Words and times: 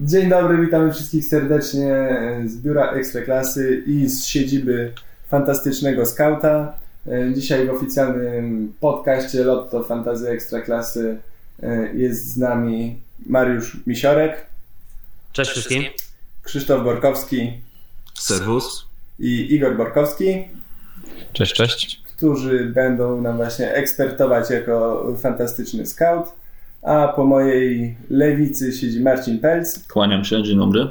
Dzień 0.00 0.28
dobry, 0.28 0.66
witamy 0.66 0.92
wszystkich 0.92 1.26
serdecznie 1.26 2.08
z 2.46 2.56
biura 2.56 2.92
Ekstraklasy 2.92 3.82
i 3.86 4.08
z 4.08 4.26
siedziby 4.26 4.92
fantastycznego 5.28 6.06
skauta. 6.06 6.78
Dzisiaj 7.34 7.66
w 7.66 7.70
oficjalnym 7.70 8.72
podcaście 8.80 9.44
Lotto 9.44 9.84
Fantazy 9.84 10.28
Ekstraklasy 10.28 11.18
jest 11.94 12.26
z 12.26 12.36
nami 12.36 13.00
Mariusz 13.26 13.76
Misiorek. 13.86 14.46
Cześć 15.32 15.50
wszystkim. 15.50 15.82
Krzysztof 16.42 16.84
Borkowski. 16.84 17.52
Serwus. 18.14 18.86
I 19.18 19.54
Igor 19.54 19.76
Borkowski. 19.76 20.48
Cześć, 21.32 21.54
cześć. 21.54 22.02
Którzy 22.16 22.64
będą 22.64 23.20
nam 23.20 23.36
właśnie 23.36 23.72
ekspertować 23.72 24.50
jako 24.50 25.06
fantastyczny 25.22 25.86
scout. 25.86 26.32
A 26.82 27.08
po 27.08 27.24
mojej 27.24 27.96
lewicy 28.10 28.72
siedzi 28.72 29.00
Marcin 29.00 29.38
Pelc. 29.38 29.86
Kłaniam 29.88 30.24
się, 30.24 30.42
dzień 30.42 30.58
dobry. 30.58 30.86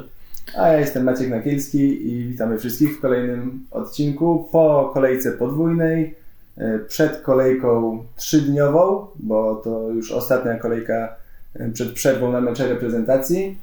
A 0.56 0.68
ja 0.68 0.80
jestem 0.80 1.04
Maciek 1.04 1.30
Nakielski 1.30 2.12
i 2.12 2.24
witamy 2.28 2.58
wszystkich 2.58 2.98
w 2.98 3.00
kolejnym 3.00 3.66
odcinku 3.70 4.48
po 4.52 4.90
kolejce 4.94 5.32
podwójnej, 5.32 6.14
e, 6.56 6.78
przed 6.78 7.20
kolejką 7.20 8.04
trzydniową, 8.16 9.06
bo 9.16 9.54
to 9.64 9.90
już 9.90 10.12
ostatnia 10.12 10.54
kolejka 10.54 11.16
e, 11.54 11.70
przed 11.70 11.92
przerwą 11.92 12.32
na 12.32 12.40
mecze 12.40 12.68
reprezentacji. 12.68 13.58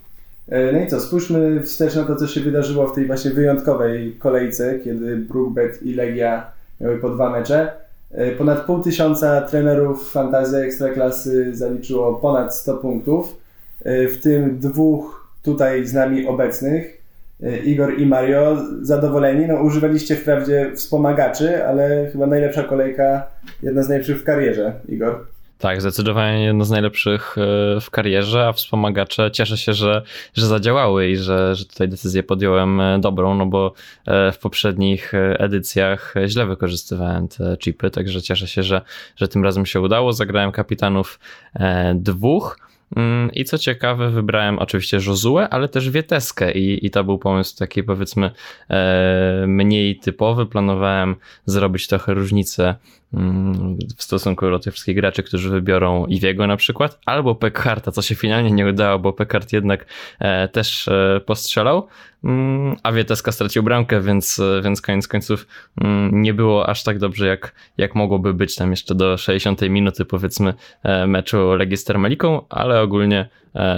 E, 0.50 0.72
no 0.72 0.80
i 0.80 0.88
co, 0.88 1.00
spójrzmy 1.00 1.64
wstecz 1.64 1.96
na 1.96 2.04
to, 2.04 2.16
co 2.16 2.28
się 2.28 2.42
wydarzyło 2.42 2.88
w 2.88 2.96
tej 2.96 3.08
właśnie 3.08 3.32
wyjątkowej 3.32 4.16
kolejce, 4.20 4.80
kiedy 4.80 5.18
Brookbet 5.18 5.84
i 5.84 5.94
Legia 5.94 6.52
miały 6.82 6.98
po 6.98 7.10
dwa 7.10 7.30
mecze. 7.30 7.85
E, 8.16 8.32
ponad 8.32 8.66
pół 8.66 8.82
tysiąca 8.82 9.42
trenerów 9.42 10.12
fantazy 10.12 10.58
ekstraklasy 10.58 11.56
zaliczyło 11.56 12.14
ponad 12.14 12.56
100 12.56 12.78
punktów, 12.78 13.38
e, 13.84 14.08
w 14.08 14.22
tym 14.22 14.60
dwóch 14.60 15.30
tutaj 15.44 15.86
z 15.86 15.94
nami 15.94 16.28
obecnych, 16.28 17.06
Igor 17.66 18.00
i 18.00 18.06
Mario, 18.06 18.58
zadowoleni. 18.82 19.48
No, 19.48 19.64
używaliście 19.64 20.16
wprawdzie 20.16 20.72
wspomagaczy, 20.76 21.66
ale 21.66 22.10
chyba 22.12 22.28
najlepsza 22.28 22.64
kolejka, 22.64 23.28
jedna 23.64 23.84
z 23.84 23.90
najlepszych 23.90 24.22
w 24.22 24.24
karierze, 24.24 24.74
Igor. 24.90 25.26
Tak, 25.60 25.82
zdecydowanie 25.82 26.44
jedno 26.44 26.66
z 26.66 26.70
najlepszych 26.70 27.36
e, 27.38 27.82
w 27.82 27.90
karierze, 27.92 28.48
a 28.48 28.54
wspomagacze 28.54 29.32
cieszę 29.32 29.58
się, 29.58 29.74
że, 29.74 30.02
że 30.34 30.48
zadziałały 30.48 31.10
i 31.10 31.18
że, 31.18 31.56
że 31.56 31.66
tutaj 31.66 31.90
decyzję 31.90 32.24
podjąłem 32.24 32.82
e, 32.82 33.00
dobrą, 33.00 33.36
no 33.36 33.46
bo 33.46 33.74
e, 34.06 34.32
w 34.32 34.40
poprzednich 34.40 35.12
edycjach 35.40 36.14
źle 36.28 36.46
wykorzystywałem 36.46 37.28
te 37.28 37.58
chipy, 37.58 37.90
także 37.90 38.22
cieszę 38.22 38.48
się, 38.48 38.64
że, 38.64 38.82
że 39.16 39.28
tym 39.28 39.44
razem 39.44 39.66
się 39.66 39.82
udało. 39.82 40.14
Zagrałem 40.14 40.52
kapitanów 40.52 41.20
dwóch. 41.96 42.65
Mm, 42.96 43.32
I 43.34 43.46
co 43.46 43.58
ciekawe, 43.58 44.10
wybrałem 44.10 44.60
oczywiście 44.60 44.98
Josuę, 44.98 45.50
ale 45.50 45.68
też 45.68 45.90
Wieteskę 45.90 46.52
i, 46.52 46.86
i 46.86 46.90
to 46.90 47.04
był 47.04 47.18
pomysł 47.18 47.58
taki 47.58 47.84
powiedzmy 47.84 48.32
mniej 49.48 50.00
typowy. 50.00 50.46
Planowałem 50.46 51.16
zrobić 51.46 51.88
trochę 51.88 52.14
różnicę 52.14 52.76
Mm, 53.16 53.78
w 53.98 54.04
stosunku 54.04 54.50
do 54.50 54.60
tych 54.60 54.74
wszystkich 54.74 54.96
graczy, 54.96 55.24
którzy 55.24 55.50
wybiorą 55.50 56.06
Iwiego 56.06 56.48
na 56.48 56.58
przykład, 56.58 57.00
albo 57.06 57.36
Pekharta, 57.36 57.92
co 57.92 58.02
się 58.02 58.16
finalnie 58.16 58.52
nie 58.52 58.68
udało, 58.68 59.00
bo 59.00 59.14
Pekhart 59.14 59.54
jednak 59.54 59.86
e, 60.20 60.48
też 60.48 60.88
e, 60.88 61.22
postrzelał, 61.26 61.88
a 62.84 62.92
Wieteska 62.92 63.32
stracił 63.32 63.64
bramkę, 63.64 64.02
więc, 64.02 64.40
e, 64.40 64.62
więc 64.62 64.82
koniec 64.82 65.08
końców 65.08 65.48
mm, 65.82 66.22
nie 66.22 66.34
było 66.34 66.70
aż 66.70 66.84
tak 66.84 67.00
dobrze, 67.00 67.28
jak, 67.28 67.56
jak 67.78 67.96
mogłoby 67.96 68.34
być 68.34 68.56
tam 68.56 68.72
jeszcze 68.72 68.96
do 68.96 69.18
60 69.18 69.62
minuty 69.62 70.06
powiedzmy 70.06 70.54
meczu 71.08 71.54
Legii 71.54 71.78
z 71.78 71.84
Termaliką, 71.84 72.42
ale 72.50 72.82
ogólnie 72.82 73.30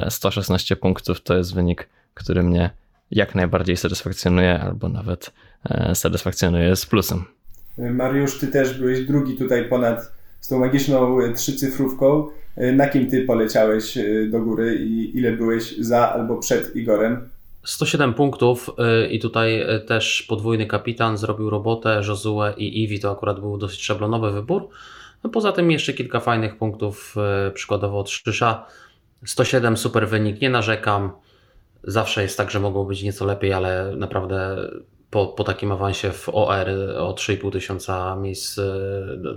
116 0.10 0.76
punktów 0.76 1.22
to 1.22 1.38
jest 1.38 1.56
wynik, 1.56 1.90
który 2.14 2.44
mnie 2.44 2.70
jak 3.12 3.36
najbardziej 3.36 3.78
satysfakcjonuje, 3.78 4.60
albo 4.60 4.90
nawet 4.90 5.34
satysfakcjonuje 5.94 6.76
z 6.76 6.86
plusem. 6.86 7.26
Mariusz, 7.78 8.40
ty 8.40 8.48
też 8.48 8.80
byłeś 8.80 9.06
drugi 9.06 9.38
tutaj 9.38 9.70
ponad 9.70 10.18
z 10.42 10.48
tą 10.48 10.60
magiczną 10.60 11.22
e, 11.22 11.34
trzycyfrówką. 11.34 12.28
E, 12.56 12.72
na 12.72 12.88
kim 12.88 13.08
ty 13.10 13.22
poleciałeś 13.22 13.98
e, 13.98 14.26
do 14.32 14.42
góry 14.42 14.76
i 14.76 15.18
ile 15.18 15.32
byłeś 15.32 15.78
za 15.78 16.14
albo 16.14 16.38
przed 16.38 16.76
Igorem? 16.76 17.30
107 17.68 18.14
punktów 18.14 18.70
i 19.10 19.20
tutaj 19.20 19.66
też 19.88 20.24
podwójny 20.24 20.66
kapitan 20.66 21.18
zrobił 21.18 21.50
robotę, 21.50 22.02
Josue 22.08 22.42
i 22.58 22.84
Iwi 22.84 23.00
to 23.00 23.12
akurat 23.12 23.40
był 23.40 23.58
dosyć 23.58 23.84
szablonowy 23.84 24.32
wybór. 24.32 24.70
No 25.24 25.30
poza 25.30 25.52
tym 25.52 25.72
jeszcze 25.72 25.94
kilka 25.94 26.20
fajnych 26.20 26.58
punktów, 26.58 27.16
przykładowo 27.54 28.00
od 28.00 28.10
Szysza. 28.10 28.66
107 29.26 29.78
super 29.78 30.08
wynik, 30.08 30.42
nie 30.42 30.50
narzekam. 30.50 31.12
Zawsze 31.84 32.22
jest 32.22 32.38
tak, 32.38 32.52
że 32.52 32.60
mogło 32.60 32.86
być 32.86 33.04
nieco 33.04 33.26
lepiej, 33.26 33.54
ale 33.54 33.96
naprawdę 33.96 34.58
po, 35.12 35.28
po 35.28 35.44
takim 35.44 35.72
awansie 35.72 36.12
w 36.12 36.30
OR 36.30 36.70
o 36.98 37.14
3,5 37.14 37.52
tysiąca 37.52 38.16
miejsc 38.16 38.60
e, 38.60 38.64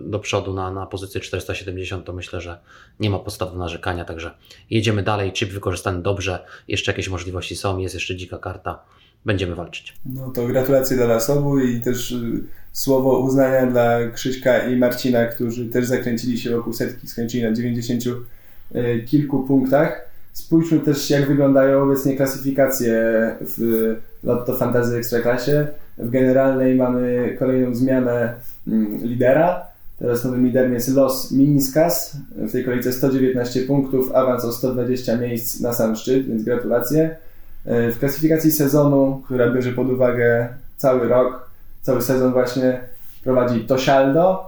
do, 0.01 0.19
przodu 0.19 0.55
na, 0.55 0.71
na 0.71 0.87
pozycję 0.87 1.21
470, 1.21 2.05
to 2.05 2.13
myślę, 2.13 2.41
że 2.41 2.59
nie 3.01 3.11
ma 3.11 3.19
podstaw 3.19 3.53
do 3.53 3.59
narzekania, 3.59 4.05
także 4.05 4.31
jedziemy 4.71 5.03
dalej, 5.03 5.33
chip 5.33 5.51
wykorzystany 5.51 6.03
dobrze, 6.03 6.45
jeszcze 6.69 6.93
jakieś 6.93 7.09
możliwości 7.09 7.57
są, 7.57 7.79
jest 7.79 7.95
jeszcze 7.95 8.17
dzika 8.17 8.39
karta, 8.39 8.83
będziemy 9.25 9.55
walczyć. 9.55 9.97
No 10.07 10.31
to 10.31 10.47
gratulacje 10.47 10.97
dla 10.97 11.07
nas 11.07 11.31
obu 11.31 11.59
i 11.59 11.81
też 11.81 12.11
y, 12.11 12.43
słowo 12.73 13.19
uznania 13.19 13.67
dla 13.67 14.11
Krzyśka 14.11 14.69
i 14.69 14.77
Marcina, 14.77 15.27
którzy 15.27 15.67
też 15.67 15.87
zakręcili 15.87 16.39
się 16.39 16.57
wokół 16.57 16.73
setki, 16.73 17.09
skończyli 17.09 17.43
na 17.43 17.53
90 17.53 18.05
y, 18.07 19.05
kilku 19.09 19.43
punktach. 19.43 20.10
Spójrzmy 20.33 20.81
też, 20.81 21.11
jak 21.11 21.29
wyglądają 21.29 21.83
obecnie 21.83 22.17
klasyfikacje 22.17 22.95
w 23.41 23.97
Lotto 24.25 24.57
Fantasy 24.57 24.97
Ekstraklasie. 24.97 25.67
W 25.99 26.11
generalnej 26.11 26.75
mamy 26.75 27.37
kolejną 27.39 27.75
zmianę 27.75 28.35
mm, 28.69 29.05
lidera. 29.05 29.63
Teraz 29.99 30.25
nowym 30.25 30.47
liderem 30.47 30.75
jest 30.75 30.95
Los 30.95 31.33
Miniskas. 31.33 32.17
W 32.37 32.53
tej 32.53 32.65
kolejce 32.65 32.93
119 32.93 33.61
punktów, 33.61 34.15
awans 34.15 34.45
o 34.45 34.53
120 34.53 35.17
miejsc 35.17 35.61
na 35.61 35.73
sam 35.73 35.97
szczyt, 35.97 36.27
więc 36.27 36.43
gratulacje. 36.43 37.17
W 37.65 37.97
klasyfikacji 37.99 38.53
sezonu, 38.53 39.23
która 39.25 39.51
bierze 39.51 39.73
pod 39.73 39.91
uwagę 39.91 40.49
cały 40.77 41.09
rok, 41.09 41.51
cały 41.83 42.03
sezon 42.03 42.33
właśnie 42.33 42.81
prowadzi 43.25 43.61
Tosialdo, 43.61 44.45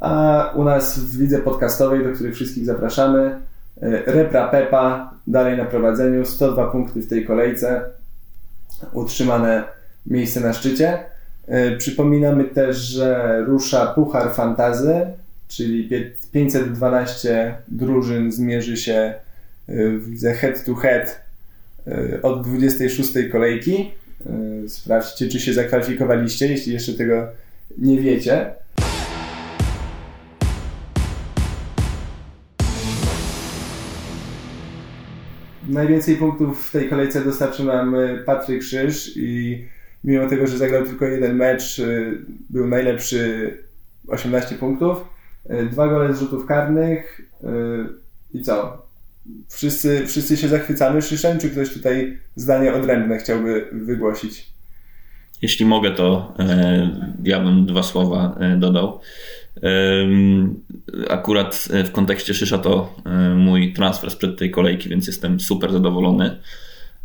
a 0.00 0.50
u 0.54 0.64
nas 0.64 0.98
w 0.98 1.20
lidze 1.20 1.38
podcastowej, 1.38 2.04
do 2.04 2.12
której 2.12 2.32
wszystkich 2.32 2.66
zapraszamy, 2.66 3.40
Repra 4.06 4.48
Pepa 4.48 5.14
dalej 5.26 5.58
na 5.58 5.64
prowadzeniu, 5.64 6.24
102 6.24 6.70
punkty 6.70 7.02
w 7.02 7.08
tej 7.08 7.26
kolejce, 7.26 7.82
utrzymane 8.92 9.64
miejsce 10.06 10.40
na 10.40 10.52
szczycie. 10.52 10.98
E, 11.46 11.76
przypominamy 11.76 12.44
też, 12.44 12.76
że 12.76 13.40
rusza 13.46 13.86
Puchar 13.86 14.34
Fantazy, 14.34 15.06
czyli 15.48 15.88
512 16.32 17.54
drużyn 17.68 18.32
zmierzy 18.32 18.76
się 18.76 18.94
e, 18.94 19.14
w 19.98 20.08
lidze 20.08 20.34
head 20.34 20.64
to 20.64 20.74
head 20.74 21.20
e, 21.86 22.22
od 22.22 22.46
26 22.48 23.12
kolejki. 23.32 23.90
Sprawdźcie, 24.68 25.28
czy 25.28 25.40
się 25.40 25.52
zakwalifikowaliście, 25.54 26.48
jeśli 26.48 26.72
jeszcze 26.72 26.92
tego 26.92 27.28
nie 27.78 28.00
wiecie. 28.00 28.54
Najwięcej 35.68 36.16
punktów 36.16 36.68
w 36.68 36.72
tej 36.72 36.88
kolejce 36.88 37.24
dostarczył 37.24 37.66
nam 37.66 37.94
e, 37.94 38.18
Patryk 38.18 38.60
Krzyż 38.60 39.16
i 39.16 39.64
mimo 40.04 40.28
tego, 40.28 40.46
że 40.46 40.58
zagrał 40.58 40.86
tylko 40.86 41.04
jeden 41.04 41.36
mecz, 41.36 41.78
e, 41.78 41.84
był 42.50 42.66
najlepszy 42.66 43.50
18 44.08 44.54
punktów, 44.54 44.98
e, 45.48 45.64
dwa 45.66 45.88
gole 45.88 46.14
z 46.14 46.20
rzutów 46.20 46.46
karnych 46.46 47.20
i 48.34 48.42
co? 48.42 48.86
Wszyscy, 49.48 50.06
wszyscy 50.06 50.36
się 50.36 50.48
zachwycamy 50.48 51.02
Szyszem, 51.02 51.38
czy 51.38 51.50
ktoś 51.50 51.72
tutaj 51.72 52.18
zdanie 52.36 52.74
odrębne 52.74 53.18
chciałby 53.18 53.68
wygłosić? 53.72 54.46
Jeśli 55.42 55.66
mogę, 55.66 55.90
to 55.90 56.34
ja 57.24 57.40
bym 57.40 57.66
dwa 57.66 57.82
słowa 57.82 58.38
dodał. 58.58 59.00
Akurat 61.10 61.68
w 61.84 61.92
kontekście 61.92 62.34
Szysza 62.34 62.58
to 62.58 62.94
mój 63.36 63.72
transfer 63.72 64.10
sprzed 64.10 64.38
tej 64.38 64.50
kolejki, 64.50 64.88
więc 64.88 65.06
jestem 65.06 65.40
super 65.40 65.72
zadowolony. 65.72 66.38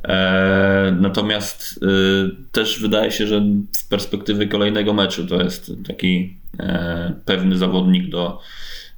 E, 0.03 0.97
natomiast 0.99 1.79
też 2.51 2.81
wydaje 2.81 3.11
się, 3.11 3.27
że 3.27 3.45
z 3.71 3.83
perspektywy 3.83 4.47
kolejnego 4.47 4.93
meczu 4.93 5.27
to 5.27 5.43
jest 5.43 5.71
taki 5.87 6.37
e, 6.59 7.13
pewny 7.25 7.57
zawodnik 7.57 8.09
do, 8.09 8.39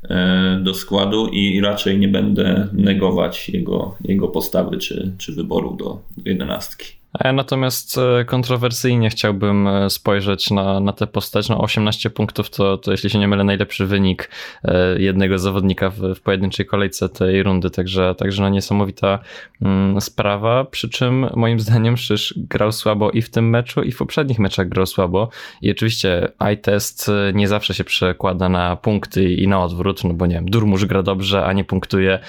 e, 0.10 0.60
do 0.64 0.74
składu 0.74 1.28
i 1.28 1.62
raczej 1.62 2.00
nie 2.00 2.08
będę 2.08 2.68
negować 2.74 3.50
jego, 3.50 3.98
jego 4.04 4.28
postawy 4.28 4.78
czy, 4.78 5.12
czy 5.18 5.32
wyboru 5.32 5.76
do, 5.76 6.02
do 6.18 6.30
jedenastki. 6.30 7.01
A 7.14 7.28
ja 7.28 7.34
natomiast 7.34 7.98
e, 7.98 8.26
kontrowersyjnie 8.26 9.10
chciałbym 9.10 9.68
e, 9.68 9.90
spojrzeć 9.90 10.52
na, 10.52 10.80
na 10.80 10.94
tę 10.94 11.08
postać. 11.08 11.50
No 11.50 11.62
18 11.62 12.10
punktów 12.10 12.50
to, 12.50 12.78
to, 12.78 12.92
jeśli 12.92 13.10
się 13.10 13.20
nie 13.20 13.28
mylę, 13.28 13.44
najlepszy 13.44 13.86
wynik 13.86 14.30
e, 14.64 15.02
jednego 15.02 15.40
zawodnika 15.40 15.90
w, 15.90 16.00
w 16.16 16.22
pojedynczej 16.22 16.66
kolejce 16.66 17.10
tej 17.10 17.44
rundy, 17.44 17.70
także, 17.70 18.16
także 18.18 18.42
no 18.42 18.50
niesamowita 18.50 19.20
mm, 19.62 20.02
sprawa. 20.02 20.66
Przy 20.66 20.90
czym 20.90 21.28
moim 21.36 21.60
zdaniem 21.60 21.98
Szysz 21.98 22.34
grał 22.38 22.72
słabo 22.72 23.12
i 23.12 23.22
w 23.22 23.30
tym 23.30 23.50
meczu, 23.50 23.84
i 23.84 23.92
w 23.92 23.98
poprzednich 23.98 24.40
meczach 24.40 24.70
grał 24.70 24.86
słabo. 24.86 25.30
I 25.62 25.72
oczywiście 25.72 26.32
iTest 26.54 27.12
nie 27.34 27.48
zawsze 27.48 27.74
się 27.74 27.84
przekłada 27.84 28.50
na 28.50 28.76
punkty 28.76 29.34
i 29.34 29.48
na 29.48 29.64
odwrót, 29.64 30.04
no 30.04 30.14
bo 30.14 30.26
nie 30.26 30.36
wiem, 30.36 30.46
Durmusz 30.46 30.86
gra 30.86 31.04
dobrze, 31.04 31.46
a 31.46 31.54
nie 31.54 31.64
punktuje, 31.64 32.20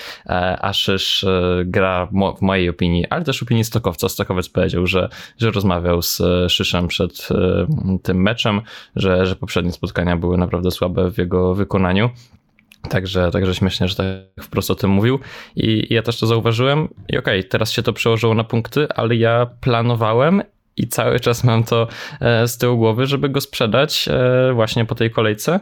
a 0.61 0.73
Szysz 0.73 1.25
gra 1.64 2.06
w 2.06 2.43
mojej 2.43 2.69
opinii, 2.69 3.06
ale 3.06 3.25
też 3.25 3.43
opinii 3.43 3.64
Stokowca. 3.64 4.08
Stokowiec 4.08 4.49
powiedział, 4.49 4.71
powiedział, 4.76 4.86
że, 4.86 5.08
że 5.38 5.50
rozmawiał 5.50 6.02
z 6.02 6.20
e, 6.20 6.48
Szyszem 6.48 6.88
przed 6.88 7.28
e, 7.30 7.66
tym 8.02 8.22
meczem, 8.22 8.60
że, 8.96 9.26
że 9.26 9.36
poprzednie 9.36 9.72
spotkania 9.72 10.16
były 10.16 10.38
naprawdę 10.38 10.70
słabe 10.70 11.10
w 11.10 11.19
jego 11.19 11.54
wykonaniu. 11.54 12.10
Także, 12.88 13.30
także 13.30 13.54
śmiesznie, 13.54 13.88
że 13.88 13.94
tak 13.94 14.06
wprost 14.44 14.70
o 14.70 14.74
tym 14.74 14.90
mówił. 14.90 15.19
I, 15.56 15.86
i 15.90 15.94
ja 15.94 16.02
też 16.02 16.20
to 16.20 16.26
zauważyłem. 16.26 16.88
I 17.08 17.19
okej, 17.19 17.40
okay, 17.40 17.44
teraz 17.44 17.72
się 17.72 17.82
to 17.82 17.92
przełożyło 17.92 18.34
na 18.34 18.44
punkty, 18.44 18.88
ale 18.88 19.16
ja 19.16 19.46
planowałem 19.60 20.42
i 20.76 20.88
cały 20.88 21.20
czas 21.20 21.44
mam 21.44 21.64
to 21.64 21.88
e, 22.20 22.48
z 22.48 22.58
tyłu 22.58 22.76
głowy, 22.76 23.06
żeby 23.06 23.28
go 23.28 23.40
sprzedać 23.40 24.08
właśnie 24.54 24.84
po 24.84 24.94
tej 24.94 25.10
kolejce. 25.10 25.60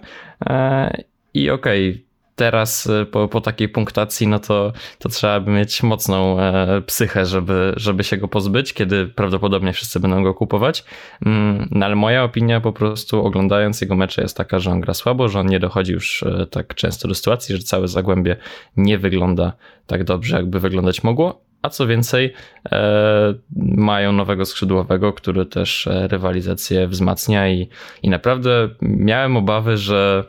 I 1.34 1.50
okej, 1.50 1.90
okay, 1.90 2.09
teraz 2.40 2.86
y, 2.86 3.06
po, 3.06 3.28
po 3.28 3.40
takiej 3.40 3.68
punktacji, 3.68 4.26
no 4.26 4.38
to, 4.38 4.72
to 4.98 5.08
trzeba 5.08 5.40
by 5.40 5.50
mieć 5.50 5.82
mocną 5.82 6.40
e, 6.40 6.82
psychę, 6.86 7.26
żeby, 7.26 7.72
żeby 7.76 8.04
się 8.04 8.16
go 8.16 8.28
pozbyć, 8.28 8.72
kiedy 8.72 9.06
prawdopodobnie 9.06 9.72
wszyscy 9.72 10.00
będą 10.00 10.22
go 10.22 10.34
kupować. 10.34 10.84
Mm, 11.26 11.68
no 11.70 11.86
ale 11.86 11.96
moja 11.96 12.24
opinia 12.24 12.60
po 12.60 12.72
prostu 12.72 13.26
oglądając 13.26 13.80
jego 13.80 13.96
mecze 13.96 14.22
jest 14.22 14.36
taka, 14.36 14.58
że 14.58 14.70
on 14.70 14.80
gra 14.80 14.94
słabo, 14.94 15.28
że 15.28 15.40
on 15.40 15.46
nie 15.46 15.60
dochodzi 15.60 15.92
już 15.92 16.22
e, 16.22 16.46
tak 16.46 16.74
często 16.74 17.08
do 17.08 17.14
sytuacji, 17.14 17.56
że 17.56 17.62
całe 17.62 17.88
Zagłębie 17.88 18.36
nie 18.76 18.98
wygląda 18.98 19.52
tak 19.86 20.04
dobrze, 20.04 20.36
jakby 20.36 20.60
wyglądać 20.60 21.04
mogło. 21.04 21.40
A 21.62 21.68
co 21.68 21.86
więcej, 21.86 22.32
e, 22.72 23.34
mają 23.56 24.12
nowego 24.12 24.44
skrzydłowego, 24.44 25.12
który 25.12 25.46
też 25.46 25.86
e, 25.86 26.08
rywalizację 26.08 26.88
wzmacnia 26.88 27.48
i, 27.48 27.68
i 28.02 28.10
naprawdę 28.10 28.68
miałem 28.82 29.36
obawy, 29.36 29.76
że 29.76 30.24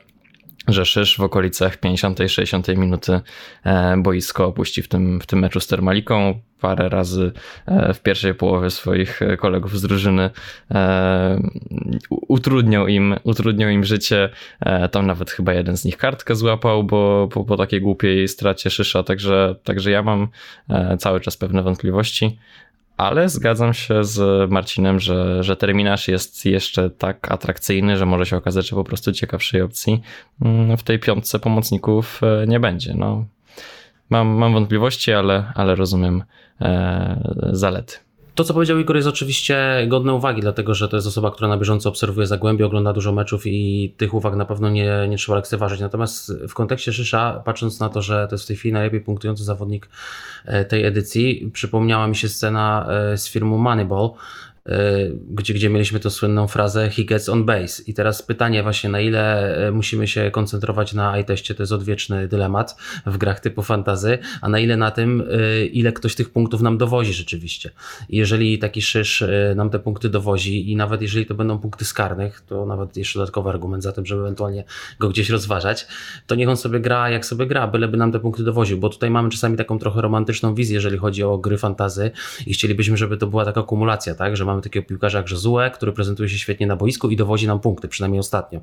że 0.68 0.86
Szysz 0.86 1.18
w 1.18 1.22
okolicach 1.22 1.80
50-60 1.80 2.78
minuty 2.78 3.22
e, 3.64 3.98
boisko 3.98 4.46
opuści 4.46 4.82
w 4.82 4.88
tym, 4.88 5.20
w 5.22 5.26
tym 5.26 5.40
meczu 5.40 5.60
z 5.60 5.68
Termaliką. 5.68 6.40
Parę 6.60 6.90
razy 6.90 7.32
e, 7.66 7.94
w 7.94 8.02
pierwszej 8.02 8.34
połowie 8.34 8.70
swoich 8.70 9.20
kolegów 9.38 9.80
z 9.80 9.82
drużyny 9.82 10.30
e, 10.72 11.42
utrudniał 12.10 12.88
im, 12.88 13.16
utrudniał 13.24 13.70
im 13.70 13.84
życie. 13.84 14.30
Tam 14.92 15.08
nawet 15.08 15.32
chyba 15.32 15.54
jeden 15.54 15.78
z 15.78 15.86
nich 15.86 15.98
kartkę 15.98 16.36
złapał, 16.36 16.84
bo 16.84 17.30
po, 17.32 17.44
po 17.44 17.58
takiej 17.58 17.82
głupiej 17.82 18.28
stracie 18.28 18.70
Szysza, 18.70 19.04
także, 19.04 19.56
także 19.64 19.92
ja 19.92 20.04
mam 20.04 20.28
cały 21.00 21.22
czas 21.22 21.38
pewne 21.38 21.64
wątpliwości 21.64 22.38
ale 23.02 23.30
zgadzam 23.30 23.74
się 23.74 24.04
z 24.04 24.52
Marcinem, 24.52 25.00
że, 25.00 25.44
że 25.44 25.56
terminarz 25.56 26.08
jest 26.08 26.46
jeszcze 26.46 26.90
tak 26.90 27.32
atrakcyjny, 27.32 27.98
że 27.98 28.06
może 28.06 28.26
się 28.26 28.38
okazać, 28.38 28.70
że 28.70 28.76
po 28.76 28.84
prostu 28.84 29.12
ciekawszej 29.12 29.62
opcji 29.62 30.02
mm, 30.42 30.78
w 30.78 30.84
tej 30.84 31.00
piątce 31.00 31.40
pomocników 31.40 32.22
e, 32.24 32.48
nie 32.48 32.60
będzie. 32.60 32.94
No, 32.94 33.26
mam, 34.10 34.28
mam 34.28 34.54
wątpliwości, 34.54 35.14
ale, 35.14 35.52
ale 35.56 35.76
rozumiem 35.76 36.24
e, 36.62 37.50
zalety. 37.52 37.98
To, 38.36 38.44
co 38.44 38.54
powiedział 38.54 38.80
Igor, 38.80 38.96
jest 38.96 39.08
oczywiście 39.08 39.86
godne 39.88 40.14
uwagi, 40.14 40.42
dlatego 40.42 40.76
że 40.76 40.88
to 40.88 40.98
jest 40.98 41.08
osoba, 41.08 41.32
która 41.32 41.48
na 41.48 41.58
bieżąco 41.58 41.90
obserwuje 41.90 42.28
Zagłębie, 42.28 42.66
ogląda 42.66 42.94
dużo 42.94 43.12
meczów 43.12 43.44
i 43.46 43.94
tych 43.98 44.14
uwag 44.14 44.36
na 44.36 44.46
pewno 44.46 44.70
nie, 44.70 45.08
nie 45.10 45.18
trzeba 45.18 45.36
lekceważyć. 45.36 45.80
Natomiast 45.80 46.34
w 46.48 46.54
kontekście 46.54 46.94
Szysza, 46.94 47.42
patrząc 47.46 47.80
na 47.80 47.90
to, 47.90 48.02
że 48.02 48.28
to 48.28 48.36
jest 48.36 48.44
w 48.44 48.48
tej 48.48 48.56
chwili 48.56 48.74
najlepiej 48.74 49.02
punktujący 49.02 49.44
zawodnik 49.44 49.90
e, 50.46 50.66
tej 50.66 50.86
edycji, 50.86 51.52
przypomniała 51.54 52.08
mi 52.08 52.16
się 52.16 52.30
scena 52.30 52.88
e, 52.90 53.18
z 53.18 53.30
filmu 53.30 53.58
Moneyball, 53.58 54.10
gdzie, 55.30 55.54
gdzie 55.54 55.70
mieliśmy 55.70 56.00
tą 56.00 56.10
słynną 56.10 56.48
frazę 56.48 56.90
he 56.90 57.04
gets 57.04 57.30
on 57.30 57.46
base. 57.46 57.84
I 57.88 57.94
teraz 57.94 58.22
pytanie 58.22 58.64
właśnie, 58.64 58.90
na 58.90 59.00
ile 59.00 59.56
e, 59.68 59.72
musimy 59.72 60.08
się 60.08 60.32
koncentrować 60.32 60.94
na 60.94 61.20
iTestie, 61.20 61.56
to 61.56 61.64
jest 61.64 61.74
odwieczny 61.74 62.28
dylemat 62.28 62.76
w 63.06 63.18
grach 63.18 63.40
typu 63.40 63.62
fantazy, 63.62 64.18
a 64.42 64.50
na 64.50 64.60
ile 64.60 64.78
na 64.78 64.92
tym, 64.92 65.24
e, 65.32 65.66
ile 65.66 65.92
ktoś 65.92 66.16
tych 66.16 66.30
punktów 66.30 66.62
nam 66.62 66.78
dowozi 66.78 67.14
rzeczywiście. 67.14 67.70
I 68.10 68.18
jeżeli 68.18 68.60
taki 68.60 68.82
szysz 68.82 69.24
nam 69.56 69.70
te 69.70 69.80
punkty 69.80 70.10
dowozi 70.10 70.72
i 70.72 70.76
nawet 70.76 71.02
jeżeli 71.02 71.26
to 71.26 71.36
będą 71.36 71.60
punkty 71.60 71.86
skarnych, 71.86 72.42
to 72.42 72.66
nawet 72.66 72.98
jeszcze 72.98 73.20
dodatkowy 73.20 73.50
argument 73.50 73.84
za 73.84 73.92
tym, 73.92 74.06
żeby 74.06 74.22
ewentualnie 74.22 74.64
go 75.00 75.10
gdzieś 75.10 75.30
rozważać, 75.30 75.88
to 76.28 76.36
niech 76.36 76.50
on 76.50 76.58
sobie 76.58 76.80
gra 76.80 77.10
jak 77.10 77.26
sobie 77.26 77.46
gra, 77.46 77.68
byleby 77.68 77.98
nam 77.98 78.12
te 78.12 78.20
punkty 78.20 78.44
dowoził, 78.44 78.78
bo 78.78 78.90
tutaj 78.90 79.10
mamy 79.10 79.30
czasami 79.30 79.58
taką 79.58 79.80
trochę 79.80 80.02
romantyczną 80.02 80.56
wizję, 80.56 80.74
jeżeli 80.74 80.98
chodzi 80.98 81.24
o 81.24 81.38
gry 81.38 81.58
fantazy 81.58 82.12
i 82.48 82.54
chcielibyśmy, 82.54 82.98
żeby 82.98 83.18
to 83.18 83.28
była 83.28 83.46
taka 83.46 83.64
kumulacja, 83.64 84.16
tak, 84.16 84.38
że 84.38 84.46
mamy 84.52 84.62
takiego 84.62 84.88
piłkarza 84.88 85.18
jak 85.18 85.32
Josue, 85.32 85.72
który 85.74 85.92
prezentuje 85.92 86.30
się 86.30 86.38
świetnie 86.38 86.68
na 86.68 86.76
boisku 86.76 87.10
i 87.10 87.16
dowozi 87.16 87.48
nam 87.48 87.60
punkty, 87.60 87.88
przynajmniej 87.88 88.20
ostatnio. 88.20 88.60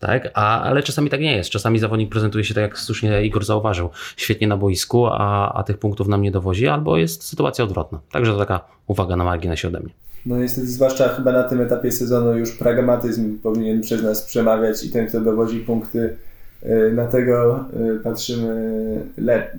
Tak? 0.00 0.30
A, 0.34 0.62
ale 0.62 0.82
czasami 0.82 1.10
tak 1.10 1.20
nie 1.20 1.36
jest. 1.36 1.50
Czasami 1.50 1.78
zawodnik 1.78 2.10
prezentuje 2.10 2.44
się 2.44 2.54
tak, 2.54 2.62
jak 2.62 2.78
słusznie 2.78 3.24
Igor 3.24 3.44
zauważył, 3.44 3.90
świetnie 4.16 4.46
na 4.46 4.56
boisku, 4.56 5.06
a, 5.06 5.52
a 5.52 5.62
tych 5.62 5.78
punktów 5.78 6.08
nam 6.08 6.22
nie 6.22 6.30
dowozi, 6.30 6.68
albo 6.68 6.96
jest 6.96 7.24
sytuacja 7.24 7.64
odwrotna. 7.64 8.00
Także 8.12 8.32
to 8.32 8.38
taka 8.38 8.60
uwaga 8.86 9.16
na 9.16 9.24
marginesie 9.24 9.68
ode 9.68 9.80
mnie. 9.80 9.92
No 10.26 10.38
niestety, 10.38 10.66
zwłaszcza 10.66 11.08
chyba 11.08 11.32
na 11.32 11.42
tym 11.42 11.60
etapie 11.60 11.92
sezonu 11.92 12.38
już 12.38 12.52
pragmatyzm 12.52 13.38
powinien 13.38 13.80
przez 13.80 14.02
nas 14.02 14.22
przemawiać 14.22 14.84
i 14.84 14.90
ten, 14.90 15.06
kto 15.06 15.20
dowozi 15.20 15.60
punkty, 15.60 16.16
y, 16.62 16.92
na 16.94 17.06
tego 17.06 17.64
y, 17.96 18.00
patrzymy, 18.00 19.10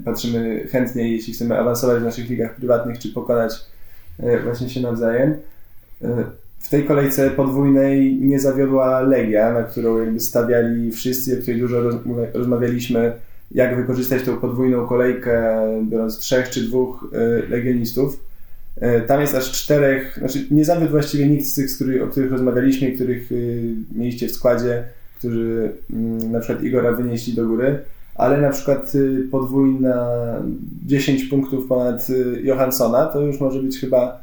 patrzymy 0.06 0.68
chętniej, 0.68 1.12
jeśli 1.12 1.34
chcemy 1.34 1.60
awansować 1.60 2.00
w 2.00 2.04
naszych 2.04 2.30
ligach 2.30 2.56
prywatnych, 2.56 3.00
czy 3.00 3.10
pokonać 3.10 3.54
y, 4.20 4.40
właśnie 4.44 4.70
się 4.70 4.82
nawzajem. 4.82 5.38
W 6.64 6.70
tej 6.70 6.84
kolejce 6.84 7.30
podwójnej 7.30 8.16
nie 8.16 8.40
zawiodła 8.40 9.02
Legia, 9.02 9.54
na 9.54 9.64
którą 9.64 9.98
jakby 9.98 10.20
stawiali 10.20 10.92
wszyscy, 10.92 11.38
o 11.38 11.42
której 11.42 11.60
dużo 11.60 11.82
rozmawialiśmy, 12.34 13.14
jak 13.52 13.76
wykorzystać 13.76 14.24
tą 14.24 14.38
podwójną 14.38 14.88
kolejkę, 14.88 15.62
biorąc 15.90 16.20
trzech 16.20 16.50
czy 16.50 16.62
dwóch 16.62 17.14
y, 17.46 17.50
legionistów. 17.50 18.20
Y, 18.78 19.02
tam 19.08 19.22
jest 19.22 19.36
aż 19.36 19.52
czterech, 19.52 20.16
znaczy 20.20 20.46
nie 20.52 20.66
zawiódł 20.66 20.92
właściwie 20.92 21.30
nikt 21.30 21.46
z 21.46 21.54
tych, 21.54 21.70
z 21.70 21.76
których, 21.76 22.04
o 22.04 22.08
których 22.08 22.32
rozmawialiśmy, 22.32 22.92
których 22.92 23.32
y, 23.32 23.74
mieliście 23.96 24.28
w 24.28 24.32
składzie, 24.32 24.84
którzy 25.18 25.72
mm, 25.90 26.32
na 26.32 26.40
przykład 26.40 26.64
Igora 26.64 26.92
wynieśli 26.92 27.34
do 27.34 27.48
góry, 27.48 27.80
ale 28.16 28.42
na 28.42 28.50
przykład 28.50 28.94
podwójna 29.32 30.08
10 30.86 31.24
punktów 31.24 31.68
ponad 31.68 32.08
Johanssona 32.44 33.06
to 33.06 33.22
już 33.22 33.40
może 33.40 33.64
być 33.64 33.80
chyba 33.80 34.23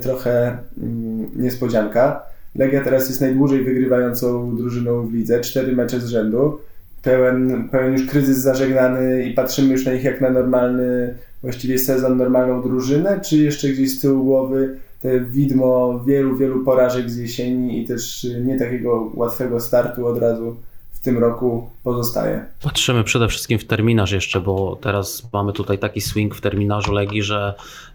trochę 0.00 0.58
mm, 0.78 1.30
niespodzianka. 1.36 2.22
Legia 2.54 2.84
teraz 2.84 3.08
jest 3.08 3.20
najdłużej 3.20 3.64
wygrywającą 3.64 4.56
drużyną 4.56 5.06
w 5.06 5.12
lidze, 5.12 5.40
cztery 5.40 5.72
mecze 5.72 6.00
z 6.00 6.06
rzędu. 6.06 6.58
Pełen, 7.02 7.68
pełen 7.68 7.92
już 7.92 8.06
kryzys 8.06 8.38
zażegnany 8.38 9.22
i 9.22 9.34
patrzymy 9.34 9.72
już 9.72 9.86
na 9.86 9.92
nich 9.92 10.04
jak 10.04 10.20
na 10.20 10.30
normalny, 10.30 11.14
właściwie 11.42 11.78
sezon, 11.78 12.16
normalną 12.16 12.62
drużynę, 12.62 13.20
czy 13.20 13.36
jeszcze 13.36 13.68
gdzieś 13.68 13.98
z 13.98 14.00
tyłu 14.00 14.24
głowy 14.24 14.76
te 15.00 15.20
widmo 15.20 16.00
wielu, 16.06 16.36
wielu 16.36 16.64
porażek 16.64 17.10
z 17.10 17.16
jesieni 17.16 17.82
i 17.82 17.86
też 17.86 18.26
nie 18.44 18.58
takiego 18.58 19.10
łatwego 19.14 19.60
startu 19.60 20.06
od 20.06 20.18
razu 20.18 20.56
tym 21.04 21.18
roku 21.18 21.70
pozostaje. 21.84 22.44
Patrzymy 22.62 23.04
przede 23.04 23.28
wszystkim 23.28 23.58
w 23.58 23.64
terminarz 23.64 24.12
jeszcze, 24.12 24.40
bo 24.40 24.78
teraz 24.80 25.28
mamy 25.32 25.52
tutaj 25.52 25.78
taki 25.78 26.00
swing 26.00 26.34
w 26.34 26.40
terminarzu 26.40 26.92
Legii, 26.92 27.22
że 27.22 27.54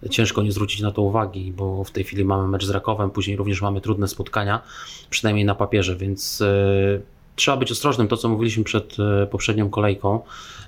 ciężko 0.10 0.42
nie 0.42 0.52
zwrócić 0.52 0.82
na 0.82 0.92
to 0.92 1.02
uwagi, 1.02 1.54
bo 1.58 1.84
w 1.84 1.92
tej 1.92 2.04
chwili 2.04 2.26
mamy 2.26 2.48
mecz 2.48 2.66
z 2.66 2.70
Rakowem, 2.70 3.10
później 3.10 3.38
również 3.38 3.62
mamy 3.62 3.82
trudne 3.82 4.08
spotkania, 4.08 4.62
przynajmniej 5.10 5.46
na 5.46 5.56
papierze, 5.56 5.96
więc 5.96 6.40
yy, 6.40 7.02
trzeba 7.36 7.58
być 7.58 7.72
ostrożnym. 7.72 8.08
To, 8.08 8.18
co 8.18 8.30
mówiliśmy 8.30 8.64
przed 8.64 8.98
yy, 8.98 9.28
poprzednią 9.32 9.70
kolejką, 9.70 10.20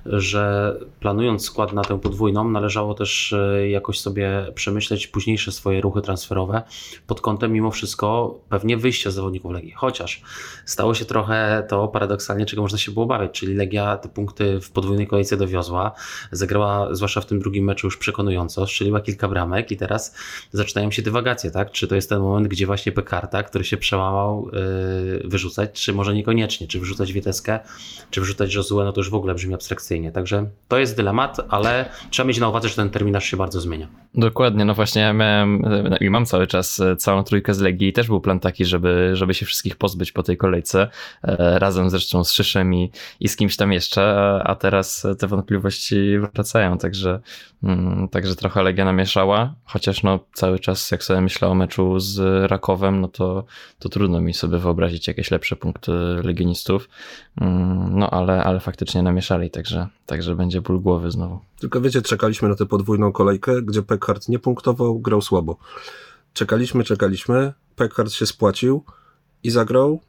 że 0.06 0.76
planując 1.00 1.46
skład 1.46 1.74
na 1.74 1.82
tę 1.82 2.00
podwójną, 2.00 2.50
należało 2.50 2.94
też 2.94 3.34
e, 3.34 3.70
jakoś 3.70 4.00
sobie 4.00 4.48
przemyśleć 4.56 5.08
późniejsze 5.08 5.52
swoje 5.52 5.82
ruchy 5.82 6.02
transferowe 6.02 6.62
pod 7.08 7.22
kątem 7.22 7.54
mimo 7.54 7.72
wszystko 7.72 8.36
pewnie 8.50 8.78
wyjścia 8.78 9.12
zawodników 9.12 9.52
Legii. 9.52 9.72
Chociaż 9.72 10.22
stało 10.66 10.94
się 10.94 11.06
trochę 11.06 11.66
to 11.70 11.88
paradoksalnie, 11.88 12.46
czego 12.46 12.62
można 12.62 12.78
się 12.78 12.92
było 12.92 13.06
obawiać, 13.06 13.32
czyli 13.32 13.56
Legia 13.56 13.98
te 13.98 14.10
punkty 14.10 14.62
w 14.62 14.72
podwójnej 14.72 15.08
kolejce 15.08 15.38
dowiozła, 15.38 15.92
zagrała 16.32 16.96
zwłaszcza 16.96 17.22
w 17.22 17.26
tym 17.26 17.40
drugim 17.40 17.66
meczu 17.66 17.88
już 17.88 17.98
przekonująco, 17.98 18.68
strzeliła 18.68 19.02
kilka 19.02 19.28
bramek 19.28 19.72
i 19.72 19.78
teraz 19.78 20.16
zaczynają 20.52 20.92
się 20.92 21.02
dywagacje, 21.02 21.52
tak? 21.52 21.72
Czy 21.72 21.88
to 21.88 21.96
jest 21.96 22.10
ten 22.10 22.20
moment, 22.20 22.48
gdzie 22.48 22.66
właśnie 22.66 22.92
Pekarta, 22.92 23.44
który 23.44 23.64
się 23.64 23.78
przełamał, 23.78 24.50
yy, 24.54 25.30
wyrzucać, 25.30 25.72
czy 25.72 25.94
może 25.94 26.14
niekoniecznie 26.14 26.68
czy 26.68 26.80
wrzucać 26.80 27.14
Wieteskę, 27.14 27.60
czy 28.10 28.22
wrzucać 28.22 28.56
Josue, 28.56 28.84
no 28.84 28.94
to 28.94 29.00
już 29.00 29.10
w 29.10 29.16
ogóle 29.16 29.36
brzmi 29.36 29.54
abstrakcyjnie. 29.54 29.91
Także 30.14 30.46
to 30.68 30.80
jest 30.80 30.98
dylemat, 30.98 31.38
ale 31.50 31.90
trzeba 32.10 32.28
mieć 32.28 32.40
na 32.40 32.50
uwadze, 32.50 32.70
że 32.70 32.76
ten 32.76 32.90
terminarz 32.90 33.26
się 33.26 33.38
bardzo 33.38 33.62
zmienia. 33.62 33.88
Dokładnie, 34.16 34.66
no 34.66 34.74
właśnie 34.74 35.02
ja 35.02 35.14
miałem 35.14 35.62
no 35.90 35.98
i 35.98 36.10
mam 36.10 36.26
cały 36.26 36.48
czas 36.48 36.80
e, 36.80 36.96
całą 36.96 37.24
trójkę 37.24 37.54
z 37.54 37.60
Legii 37.60 37.88
i 37.88 37.94
też 37.94 38.08
był 38.08 38.22
plan 38.22 38.40
taki, 38.40 38.66
żeby, 38.66 39.12
żeby 39.14 39.34
się 39.34 39.46
wszystkich 39.46 39.76
pozbyć 39.76 40.12
po 40.12 40.24
tej 40.24 40.38
kolejce, 40.38 40.88
e, 41.24 41.60
razem 41.60 41.90
zresztą 41.90 42.24
z 42.24 42.32
Szyszem 42.32 42.74
i, 42.74 42.92
i 43.20 43.28
z 43.28 43.36
kimś 43.36 43.58
tam 43.58 43.72
jeszcze, 43.72 44.04
a 44.44 44.56
teraz 44.56 45.08
te 45.20 45.28
wątpliwości 45.28 46.20
wracają, 46.34 46.78
także, 46.78 47.20
mm, 47.64 48.08
także 48.10 48.36
trochę 48.36 48.64
Legia 48.64 48.86
namieszała, 48.86 49.54
chociaż 49.66 50.04
no 50.04 50.20
cały 50.34 50.60
czas 50.60 50.92
jak 50.92 51.04
sobie 51.04 51.22
myślę 51.22 51.48
o 51.48 51.56
meczu 51.56 52.00
z 52.00 52.20
Rakowem, 52.52 53.02
no 53.02 53.08
to, 53.08 53.46
to 53.80 53.90
trudno 53.90 54.22
mi 54.22 54.34
sobie 54.34 54.58
wyobrazić 54.58 55.08
jakieś 55.08 55.32
lepsze 55.32 55.56
punkty 55.56 55.92
legionistów, 56.24 56.90
mm, 57.42 58.00
no 58.00 58.10
ale, 58.10 58.44
ale 58.44 58.60
faktycznie 58.60 59.04
namieszali, 59.04 59.50
także, 59.50 59.81
także 60.06 60.36
będzie 60.36 60.62
ból 60.62 60.82
głowy 60.82 61.12
znowu. 61.12 61.40
Tylko 61.60 61.82
wiecie, 61.82 62.02
czekaliśmy 62.02 62.50
na 62.50 62.56
tę 62.56 62.66
podwójną 62.66 63.12
kolejkę, 63.12 63.62
gdzie 63.62 63.82
Peckard 63.82 64.30
nie 64.30 64.40
punktował, 64.40 65.00
grał 65.00 65.22
słabo. 65.22 65.58
Czekaliśmy, 66.34 66.84
czekaliśmy, 66.84 67.54
Peckard 67.76 68.12
się 68.12 68.26
spłacił 68.26 68.84
i 69.44 69.50
zagrał 69.50 70.02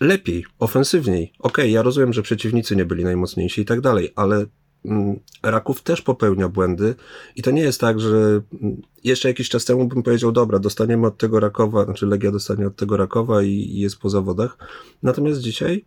lepiej, 0.00 0.44
ofensywniej. 0.58 1.32
Okej, 1.38 1.64
okay, 1.64 1.70
ja 1.70 1.82
rozumiem, 1.82 2.12
że 2.12 2.22
przeciwnicy 2.22 2.76
nie 2.76 2.84
byli 2.84 3.04
najmocniejsi 3.04 3.60
i 3.60 3.64
tak 3.64 3.80
dalej, 3.80 4.12
ale 4.16 4.46
mm, 4.84 5.20
Raków 5.42 5.82
też 5.82 6.02
popełnia 6.02 6.48
błędy 6.48 6.94
i 7.36 7.42
to 7.42 7.50
nie 7.50 7.62
jest 7.62 7.80
tak, 7.80 8.00
że 8.00 8.40
mm, 8.62 8.82
jeszcze 9.04 9.28
jakiś 9.28 9.48
czas 9.48 9.64
temu 9.64 9.88
bym 9.88 10.02
powiedział, 10.02 10.32
dobra, 10.32 10.58
dostaniemy 10.58 11.06
od 11.06 11.18
tego 11.18 11.40
Rakowa, 11.40 11.84
znaczy 11.84 12.06
Legia 12.06 12.30
dostanie 12.30 12.66
od 12.66 12.76
tego 12.76 12.96
Rakowa 12.96 13.42
i, 13.42 13.50
i 13.50 13.80
jest 13.80 13.98
po 13.98 14.10
zawodach. 14.10 14.58
Natomiast 15.02 15.40
dzisiaj, 15.40 15.84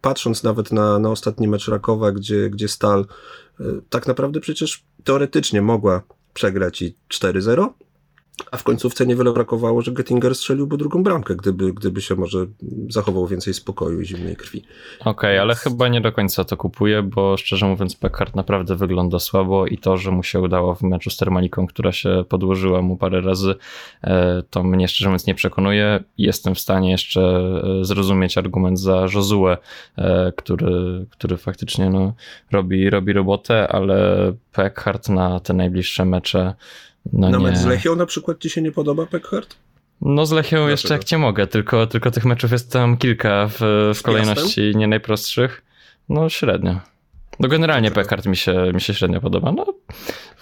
patrząc 0.00 0.42
nawet 0.42 0.72
na, 0.72 0.98
na 0.98 1.10
ostatni 1.10 1.48
mecz 1.48 1.68
Rakowa, 1.68 2.12
gdzie, 2.12 2.50
gdzie 2.50 2.68
Stal 2.68 3.06
e, 3.60 3.64
tak 3.90 4.06
naprawdę 4.06 4.40
przecież 4.40 4.84
teoretycznie 5.04 5.62
mogła 5.62 6.02
przegrać 6.34 6.82
i 6.82 6.96
4-0, 7.14 7.68
a 8.50 8.56
w 8.56 8.62
końcówce 8.62 9.06
niewiele 9.06 9.32
brakowało, 9.32 9.82
że 9.82 9.92
Gettinger 9.92 10.34
strzeliłby 10.34 10.76
drugą 10.76 11.02
bramkę, 11.02 11.36
gdyby, 11.36 11.72
gdyby 11.72 12.00
się 12.00 12.14
może 12.14 12.46
zachował 12.88 13.26
więcej 13.26 13.54
spokoju 13.54 14.00
i 14.00 14.06
zimnej 14.06 14.36
krwi. 14.36 14.64
Okej, 15.00 15.10
okay, 15.10 15.40
ale 15.40 15.54
chyba 15.54 15.88
nie 15.88 16.00
do 16.00 16.12
końca 16.12 16.44
to 16.44 16.56
kupuję, 16.56 17.02
bo 17.02 17.36
szczerze 17.36 17.66
mówiąc 17.66 17.96
Pekard 17.96 18.36
naprawdę 18.36 18.76
wygląda 18.76 19.18
słabo 19.18 19.66
i 19.66 19.78
to, 19.78 19.96
że 19.96 20.10
mu 20.10 20.22
się 20.22 20.40
udało 20.40 20.74
w 20.74 20.82
meczu 20.82 21.10
z 21.10 21.16
Termaliką, 21.16 21.66
która 21.66 21.92
się 21.92 22.24
podłożyła 22.28 22.82
mu 22.82 22.96
parę 22.96 23.20
razy, 23.20 23.54
e, 24.04 24.42
to 24.50 24.64
mnie 24.64 24.88
szczerze 24.88 25.08
mówiąc 25.08 25.26
nie 25.26 25.34
przekonuje. 25.34 26.04
Jestem 26.18 26.54
w 26.54 26.60
stanie 26.60 26.90
jeszcze 26.90 27.20
e, 27.80 27.84
zrozumieć 27.84 28.38
argument 28.38 28.80
za 28.80 29.06
Josue, 29.14 29.56
który, 30.36 31.06
który 31.10 31.36
faktycznie 31.36 31.90
no, 31.90 32.12
robi, 32.52 32.90
robi 32.90 33.12
robotę, 33.12 33.68
ale 33.68 34.32
Pekard 34.52 35.08
na 35.08 35.40
te 35.40 35.54
najbliższe 35.54 36.04
mecze 36.04 36.54
no 37.12 37.30
na 37.30 37.38
nie. 37.38 37.44
mecz 37.44 37.56
z 37.56 37.66
Lechią 37.66 37.96
na 37.96 38.06
przykład 38.06 38.38
ci 38.38 38.50
się 38.50 38.62
nie 38.62 38.72
podoba 38.72 39.06
Peckhart? 39.06 39.56
No 40.00 40.26
z 40.26 40.32
Lechią 40.32 40.56
Dlaczego? 40.56 40.70
jeszcze 40.70 40.94
jak 40.94 41.04
cię 41.04 41.18
mogę, 41.18 41.46
tylko, 41.46 41.86
tylko 41.86 42.10
tych 42.10 42.24
meczów 42.24 42.52
jest 42.52 42.72
tam 42.72 42.96
kilka 42.96 43.48
w, 43.48 43.92
w 43.94 44.02
kolejności 44.02 44.76
nie 44.76 44.86
najprostszych. 44.86 45.64
No 46.08 46.28
średnio. 46.28 46.80
No 47.40 47.48
generalnie 47.48 47.90
Pekard 47.90 48.26
mi 48.26 48.36
się, 48.36 48.70
mi 48.74 48.80
się 48.80 48.94
średnio 48.94 49.20
podoba. 49.20 49.52
No 49.52 49.66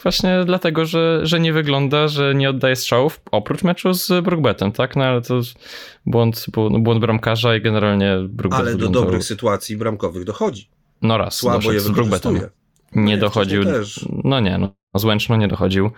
właśnie 0.02 0.42
dlatego, 0.46 0.84
że, 0.84 1.20
że 1.22 1.40
nie 1.40 1.52
wygląda, 1.52 2.08
że 2.08 2.34
nie 2.34 2.50
oddaje 2.50 2.76
strzałów, 2.76 3.20
oprócz 3.30 3.62
meczu 3.62 3.94
z 3.94 4.25
Brookbetem, 4.25 4.72
tak? 4.72 4.96
No 4.96 5.04
ale 5.04 5.22
to 5.22 5.40
błąd, 6.06 6.46
błąd 6.78 7.00
bramkarza 7.00 7.56
i 7.56 7.60
generalnie 7.60 8.16
Brookbet 8.28 8.60
Ale 8.60 8.75
do 8.75 8.88
dobrych 8.88 9.25
sytuacji 9.25 9.76
bramkowych 9.76 10.25
dochodzi. 10.25 10.68
No 11.02 11.18
raz, 11.18 11.34
Słabo 11.34 11.72
je 11.72 11.80
z 11.80 11.90
Brookbetem. 11.90 12.40
Nie 12.94 13.18
dochodził, 13.18 13.62
no 14.25 14.40
nie, 14.40 14.58
no 14.58 14.68
Złęczno 14.99 15.37
nie 15.37 15.49
dochodził 15.49 15.91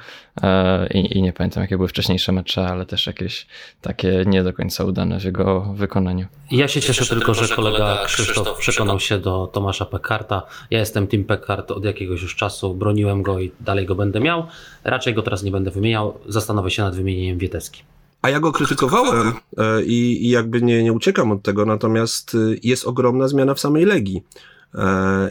e, 0.43 0.87
i, 0.87 1.19
i, 1.19 1.23
nie 1.23 1.33
pamiętam, 1.33 1.63
jakie 1.63 1.77
były 1.77 1.89
wcześniejsze 1.89 2.33
mecze, 2.33 2.67
ale 2.67 2.87
też 2.87 3.07
jakieś 3.07 3.47
takie 3.81 4.25
nie 4.27 4.45
do 4.45 4.53
końca 4.53 4.85
udane 4.85 5.21
w 5.21 5.25
jego 5.25 5.61
wykonaniu. 5.61 6.27
Ja 6.51 6.69
się 6.69 6.81
cieszę 6.81 7.07
tylko, 7.07 7.35
że 7.35 7.55
kolega 7.55 8.05
Krzysztof 8.07 8.59
przekonał 8.59 9.01
się 9.01 9.19
do 9.19 9.47
Tomasza 9.47 9.85
Pekarta. 9.85 10.43
Ja 10.71 10.79
jestem 10.79 11.07
Team 11.07 11.25
Pekart 11.25 11.71
od 11.71 11.85
jakiegoś 11.85 12.23
już 12.23 12.37
czasu, 12.37 12.75
broniłem 12.75 13.23
go 13.23 13.41
i 13.41 13.51
dalej 13.61 13.87
go 13.87 13.95
będę 13.95 14.21
miał. 14.21 14.47
Raczej 14.85 15.15
go 15.15 15.23
teraz 15.23 15.43
nie 15.43 15.51
będę 15.51 15.71
wymieniał, 15.71 16.19
zastanowię 16.29 16.71
się 16.71 16.83
nad 16.83 16.97
wymienieniem 16.97 17.39
Wieteski. 17.39 17.83
A 18.23 18.31
ja 18.31 18.41
go 18.41 18.53
krytykowałem 18.53 19.33
e, 19.59 19.83
i, 19.83 20.27
i 20.27 20.31
jakby 20.31 20.63
nie, 20.63 20.83
nie 20.83 20.93
uciekam 20.93 21.33
od 21.33 21.43
tego, 21.43 21.65
natomiast 21.65 22.35
e, 22.35 22.39
jest 22.63 22.87
ogromna 22.87 23.29
zmiana 23.29 23.55
w 23.55 23.61
samej 23.61 23.85
Legii. 23.85 24.23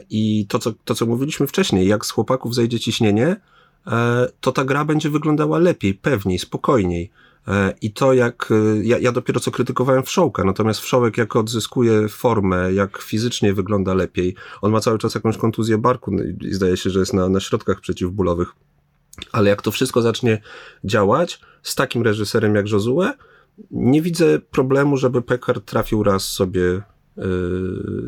I 0.10 0.46
to 0.50 0.60
co, 0.60 0.74
to, 0.86 0.96
co 0.96 1.06
mówiliśmy 1.06 1.48
wcześniej, 1.48 1.88
jak 1.88 2.06
z 2.06 2.12
chłopaków 2.12 2.56
zejdzie 2.56 2.80
ciśnienie, 2.80 3.36
E, 3.36 3.57
to 4.42 4.52
ta 4.52 4.66
gra 4.66 4.86
będzie 4.86 5.10
wyglądała 5.10 5.60
lepiej, 5.60 5.94
pewniej, 5.94 6.40
spokojniej. 6.40 7.12
E, 7.48 7.74
I 7.82 7.92
to 7.92 8.14
jak, 8.14 8.50
e, 8.52 8.84
ja, 8.84 8.98
ja 9.00 9.12
dopiero 9.12 9.40
co 9.40 9.52
krytykowałem 9.52 10.04
Wszołka, 10.04 10.44
natomiast 10.44 10.80
Wszołek 10.80 11.18
jak 11.18 11.36
odzyskuje 11.36 12.08
formę, 12.10 12.74
jak 12.74 12.98
fizycznie 12.98 13.54
wygląda 13.54 13.94
lepiej, 13.94 14.36
on 14.62 14.72
ma 14.72 14.80
cały 14.80 14.98
czas 14.98 15.16
jakąś 15.16 15.38
kontuzję 15.38 15.78
barku 15.78 16.12
no 16.12 16.24
i 16.24 16.54
zdaje 16.54 16.78
się, 16.78 16.90
że 16.90 17.00
jest 17.00 17.14
na, 17.14 17.30
na 17.30 17.40
środkach 17.40 17.82
przeciwbólowych, 17.82 18.52
ale 19.32 19.50
jak 19.50 19.62
to 19.62 19.72
wszystko 19.72 20.02
zacznie 20.02 20.42
działać 20.84 21.40
z 21.64 21.76
takim 21.76 22.02
reżyserem 22.02 22.56
jak 22.56 22.70
Josue, 22.70 23.12
nie 23.72 24.02
widzę 24.02 24.40
problemu, 24.40 24.98
żeby 24.98 25.22
Pekar 25.22 25.62
trafił 25.62 26.04
raz 26.04 26.24
sobie 26.24 26.62
yy, 26.62 26.84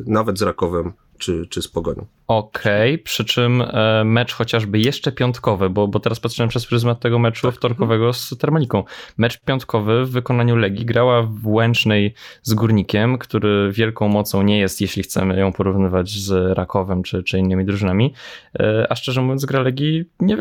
nawet 0.06 0.40
z 0.40 0.42
Rakowem 0.42 0.94
czy, 1.20 1.48
czy 1.50 1.62
z 1.62 1.68
Pogonią. 1.68 2.06
Okej, 2.28 2.94
okay, 2.94 3.04
przy 3.04 3.26
czym 3.26 3.62
e, 3.62 4.04
mecz 4.04 4.34
chociażby 4.34 4.80
jeszcze 4.80 5.12
piątkowy, 5.12 5.70
bo, 5.70 5.88
bo 5.88 6.00
teraz 6.00 6.20
patrzyłem 6.20 6.50
przez 6.50 6.66
pryzmat 6.66 7.00
tego 7.00 7.20
meczu 7.20 7.48
tak. 7.48 7.56
wtorkowego 7.56 8.14
z 8.14 8.38
Termaliką. 8.38 8.84
Mecz 9.18 9.40
piątkowy 9.40 10.06
w 10.06 10.12
wykonaniu 10.12 10.56
Legii 10.56 10.86
grała 10.86 11.22
w 11.24 11.48
Łęcznej 11.48 12.14
z 12.44 12.54
Górnikiem, 12.54 13.18
który 13.18 13.72
wielką 13.72 14.08
mocą 14.08 14.42
nie 14.42 14.60
jest, 14.60 14.82
jeśli 14.82 15.04
chcemy 15.04 15.40
ją 15.40 15.54
porównywać 15.54 16.10
z 16.10 16.58
Rakowem 16.58 17.04
czy, 17.04 17.24
czy 17.24 17.40
innymi 17.40 17.66
drużynami, 17.66 18.14
e, 18.60 18.88
a 18.90 18.96
szczerze 18.96 19.22
mówiąc 19.22 19.46
gra 19.46 19.62
Legii 19.62 20.06
nie 20.20 20.38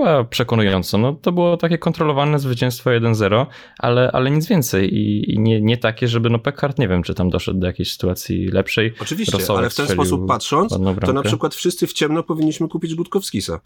wyglądała 0.00 0.24
przekonująco. 0.24 0.98
No, 0.98 1.12
to 1.12 1.32
było 1.32 1.56
takie 1.56 1.78
kontrolowane 1.78 2.38
zwycięstwo 2.38 2.90
1-0, 2.90 3.46
ale, 3.78 4.10
ale 4.12 4.30
nic 4.30 4.46
więcej 4.46 4.94
i, 4.94 5.34
i, 5.34 5.38
nie, 5.38 5.60
nie 5.60 5.76
takie, 5.76 6.08
żeby 6.08 6.30
no 6.30 6.38
Pekard 6.38 6.78
nie 6.78 6.88
wiem, 6.88 7.02
czy 7.02 7.14
tam 7.14 7.30
doszedł 7.30 7.60
do 7.60 7.66
jakiejś 7.66 7.92
sytuacji 7.92 8.48
lepszej. 8.48 8.94
Oczywiście, 9.00 9.38
Rosołek 9.38 9.60
ale 9.60 9.70
w 9.70 9.74
ten 9.74 9.88
sposób 9.88 10.28
patrząc, 10.28 10.72
to 11.06 11.12
na 11.12 11.22
przykład 11.22 11.54
wszyscy 11.54 11.86
w 11.86 11.92
ciemno 11.92 12.22
powinniśmy 12.22 12.68
kupić 12.68 12.94
Gutkowskisa. 12.94 13.60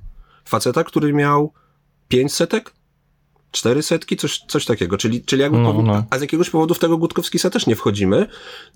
Faceta, 0.45 0.85
który 0.85 1.13
miał 1.13 1.53
pięć 2.09 2.33
setek? 2.33 2.73
Cztery 3.51 3.83
setki? 3.83 4.17
Coś, 4.17 4.39
coś 4.49 4.65
takiego. 4.65 4.99
Czyli, 4.99 5.25
czyli 5.25 5.43
jakby 5.43 5.59
no, 5.59 5.83
no. 5.83 6.05
A 6.11 6.19
z 6.19 6.21
jakiegoś 6.21 6.51
powodu 6.51 6.75
w 6.75 6.79
tego 6.79 6.99
Gutkowskisa 6.99 7.51
też 7.51 7.67
nie 7.67 7.77
wchodzimy, 7.77 8.27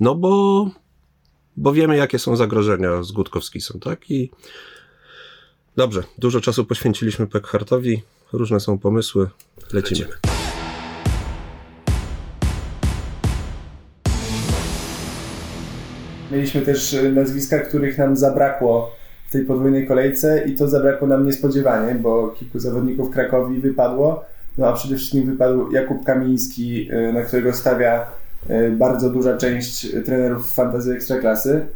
no 0.00 0.14
bo, 0.14 0.70
bo 1.56 1.72
wiemy, 1.72 1.96
jakie 1.96 2.18
są 2.18 2.36
zagrożenia 2.36 3.02
z 3.02 3.12
Gutkowskisem, 3.12 3.80
tak? 3.80 4.10
I 4.10 4.30
dobrze, 5.78 6.02
dużo 6.18 6.40
czasu 6.40 6.64
poświęciliśmy 6.64 7.26
Pekhartowi, 7.26 8.02
różne 8.32 8.60
są 8.60 8.78
pomysły, 8.78 9.28
lecimy. 9.72 10.00
lecimy. 10.00 10.16
Mieliśmy 16.32 16.62
też 16.62 16.94
e, 16.94 17.12
nazwiska, 17.12 17.58
których 17.58 17.98
nam 17.98 18.16
zabrakło 18.16 18.90
w 19.28 19.32
tej 19.32 19.44
podwójnej 19.44 19.86
kolejce 19.86 20.44
i 20.46 20.54
to 20.54 20.68
zabrakło 20.68 21.08
nam 21.08 21.26
niespodziewanie, 21.26 21.94
bo 21.94 22.28
kilku 22.28 22.58
zawodników 22.58 23.10
Krakowi 23.10 23.60
wypadło, 23.60 24.24
no 24.58 24.66
a 24.66 24.72
przede 24.72 24.96
wszystkim 24.96 25.26
wypadł 25.26 25.72
Jakub 25.72 26.04
Kamiński, 26.04 26.88
e, 26.90 27.12
na 27.12 27.22
którego 27.22 27.52
stawia 27.52 28.06
e, 28.48 28.70
bardzo 28.70 29.10
duża 29.10 29.36
część 29.36 29.86
trenerów 30.04 30.52
fantazy 30.52 30.92
ekstraklasy. 30.92 31.66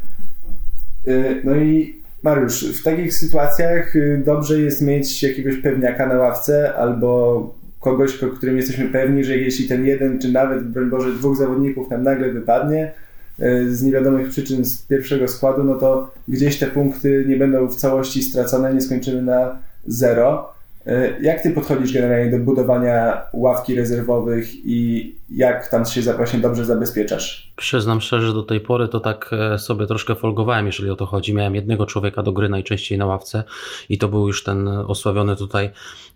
No 1.44 1.56
i 1.56 2.01
Mariusz, 2.22 2.80
w 2.80 2.82
takich 2.82 3.14
sytuacjach 3.14 3.94
dobrze 4.24 4.60
jest 4.60 4.82
mieć 4.82 5.22
jakiegoś 5.22 5.56
pewniaka 5.56 6.06
na 6.06 6.14
ławce 6.14 6.74
albo 6.74 7.54
kogoś, 7.80 8.22
o 8.22 8.28
którym 8.28 8.56
jesteśmy 8.56 8.88
pewni, 8.88 9.24
że 9.24 9.36
jeśli 9.36 9.68
ten 9.68 9.86
jeden, 9.86 10.18
czy 10.18 10.32
nawet, 10.32 10.64
broń 10.64 10.90
Boże, 10.90 11.12
dwóch 11.12 11.36
zawodników 11.36 11.90
nam 11.90 12.02
nagle 12.02 12.32
wypadnie, 12.32 12.92
E, 13.38 13.66
z 13.66 13.82
niewiadomych 13.82 14.28
przyczyn 14.28 14.64
z 14.64 14.82
pierwszego 14.82 15.28
składu, 15.28 15.64
no 15.64 15.74
to 15.74 16.10
gdzieś 16.28 16.58
te 16.58 16.66
punkty 16.66 17.24
nie 17.28 17.36
będą 17.36 17.68
w 17.68 17.76
całości 17.76 18.22
stracone, 18.22 18.74
nie 18.74 18.80
skończymy 18.80 19.22
na 19.22 19.58
zero. 19.86 20.52
E, 20.86 21.20
jak 21.20 21.40
ty 21.40 21.50
podchodzisz 21.50 21.92
generalnie 21.92 22.30
do 22.30 22.38
budowania 22.38 23.22
ławki 23.32 23.74
rezerwowych 23.74 24.66
i 24.66 25.14
jak 25.30 25.68
tam 25.68 25.84
się 25.84 26.00
właśnie 26.00 26.40
dobrze 26.40 26.64
zabezpieczasz? 26.64 27.52
Przyznam 27.56 28.00
szczerze, 28.00 28.26
że 28.26 28.32
do 28.32 28.42
tej 28.42 28.60
pory 28.60 28.88
to 28.88 29.00
tak 29.00 29.30
e, 29.32 29.58
sobie 29.58 29.86
troszkę 29.86 30.14
folgowałem, 30.14 30.66
jeżeli 30.66 30.90
o 30.90 30.96
to 30.96 31.06
chodzi. 31.06 31.34
Miałem 31.34 31.54
jednego 31.54 31.86
człowieka 31.86 32.22
do 32.22 32.32
gry 32.32 32.48
najczęściej 32.48 32.98
na 32.98 33.06
ławce 33.06 33.44
i 33.88 33.98
to 33.98 34.08
był 34.08 34.26
już 34.26 34.44
ten 34.44 34.68
osławiony 34.68 35.36
tutaj 35.36 35.70